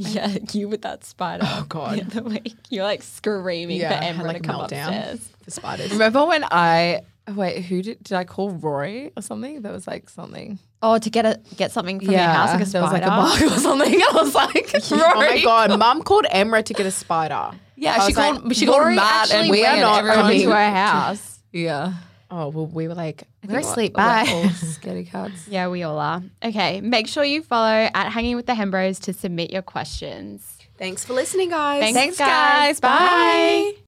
Yeah, 0.00 0.36
you 0.52 0.68
with 0.68 0.82
that 0.82 1.02
spider. 1.04 1.42
Oh, 1.44 1.66
God. 1.68 1.98
The 1.98 2.20
other 2.20 2.28
week. 2.30 2.54
You're 2.70 2.84
like 2.84 3.02
screaming 3.02 3.78
Yeah, 3.78 3.98
for 3.98 4.04
Emma 4.04 4.22
like, 4.24 4.36
to 4.36 4.42
come 4.42 4.60
meltdown. 4.60 4.86
upstairs. 4.86 5.28
For 5.42 5.50
spiders. 5.50 5.90
Remember 5.90 6.24
when 6.24 6.44
I 6.44 7.00
wait? 7.34 7.64
Who 7.66 7.82
did 7.82 8.02
did 8.02 8.14
I 8.14 8.24
call 8.24 8.50
Rory 8.50 9.12
or 9.16 9.22
something? 9.22 9.62
That 9.62 9.72
was 9.72 9.86
like 9.86 10.08
something. 10.08 10.58
Oh, 10.82 10.98
to 10.98 11.10
get 11.10 11.26
a 11.26 11.40
get 11.56 11.72
something 11.72 11.98
from 12.00 12.10
your 12.12 12.20
house 12.20 12.50
like 12.52 12.62
a 12.62 12.70
there 12.70 12.82
was 12.82 12.90
spider. 12.90 13.06
like 13.06 13.40
a 13.40 13.40
bug 13.48 13.52
or 13.52 13.60
something. 13.60 14.00
I 14.02 14.10
was 14.12 14.34
like, 14.34 14.72
Rory. 14.90 15.02
Oh 15.02 15.14
my 15.34 15.42
god, 15.42 15.78
mum 15.78 16.02
called 16.02 16.26
Emra 16.32 16.64
to 16.64 16.74
get 16.74 16.86
a 16.86 16.90
spider. 16.90 17.50
Yeah, 17.76 17.92
I 17.94 17.98
she 18.00 18.06
was 18.06 18.14
called. 18.16 18.44
like, 18.44 18.54
she 18.56 18.66
called 18.66 18.80
Rory 18.80 18.96
Matt, 18.96 19.30
and 19.30 19.40
actually 19.42 19.50
we 19.50 19.64
are 19.64 19.70
went 19.72 19.80
not 19.80 19.98
everyone 20.00 20.18
coming. 20.20 20.40
to 20.42 20.50
her 20.50 20.70
house. 20.70 21.40
Yeah. 21.52 21.92
Oh 22.30 22.48
well, 22.48 22.66
we 22.66 22.88
were 22.88 22.94
like, 22.94 23.24
I 23.48 23.52
we're 23.52 23.60
asleep. 23.60 23.96
we're- 23.96 24.06
Bye. 24.06 24.24
we're 24.28 24.34
all 24.36 24.44
scaredy 24.50 25.08
cats. 25.10 25.48
Yeah, 25.48 25.68
we 25.68 25.82
all 25.82 25.98
are. 25.98 26.22
Okay, 26.44 26.80
make 26.82 27.08
sure 27.08 27.24
you 27.24 27.42
follow 27.42 27.88
at 27.94 28.10
Hanging 28.10 28.36
with 28.36 28.46
the 28.46 28.52
Hembrows 28.54 29.00
to 29.02 29.12
submit 29.14 29.50
your 29.50 29.62
questions. 29.62 30.58
Thanks 30.76 31.04
for 31.04 31.14
listening, 31.14 31.50
guys. 31.50 31.80
Thanks, 31.80 31.98
Thanks, 31.98 32.18
guys. 32.18 32.78
guys. 32.78 32.80
Bye. 32.80 33.87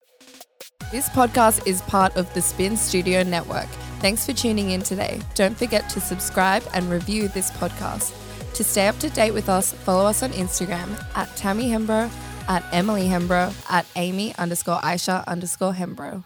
This 0.90 1.08
podcast 1.08 1.68
is 1.68 1.82
part 1.82 2.16
of 2.16 2.32
the 2.34 2.42
Spin 2.42 2.76
Studio 2.76 3.22
Network. 3.22 3.68
Thanks 4.00 4.26
for 4.26 4.32
tuning 4.32 4.70
in 4.70 4.82
today. 4.82 5.20
Don't 5.36 5.56
forget 5.56 5.88
to 5.90 6.00
subscribe 6.00 6.64
and 6.74 6.90
review 6.90 7.28
this 7.28 7.52
podcast. 7.52 8.12
To 8.54 8.64
stay 8.64 8.88
up 8.88 8.98
to 8.98 9.08
date 9.08 9.30
with 9.30 9.48
us, 9.48 9.72
follow 9.72 10.04
us 10.04 10.24
on 10.24 10.30
Instagram 10.30 11.00
at 11.14 11.28
Tammy 11.36 11.70
Hembrow, 11.70 12.10
at 12.48 12.64
Emily 12.72 13.06
Hembrow, 13.06 13.54
at 13.70 13.86
Amy 13.94 14.34
underscore 14.36 14.78
Aisha 14.78 15.24
underscore 15.28 15.74
Hembrow. 15.74 16.24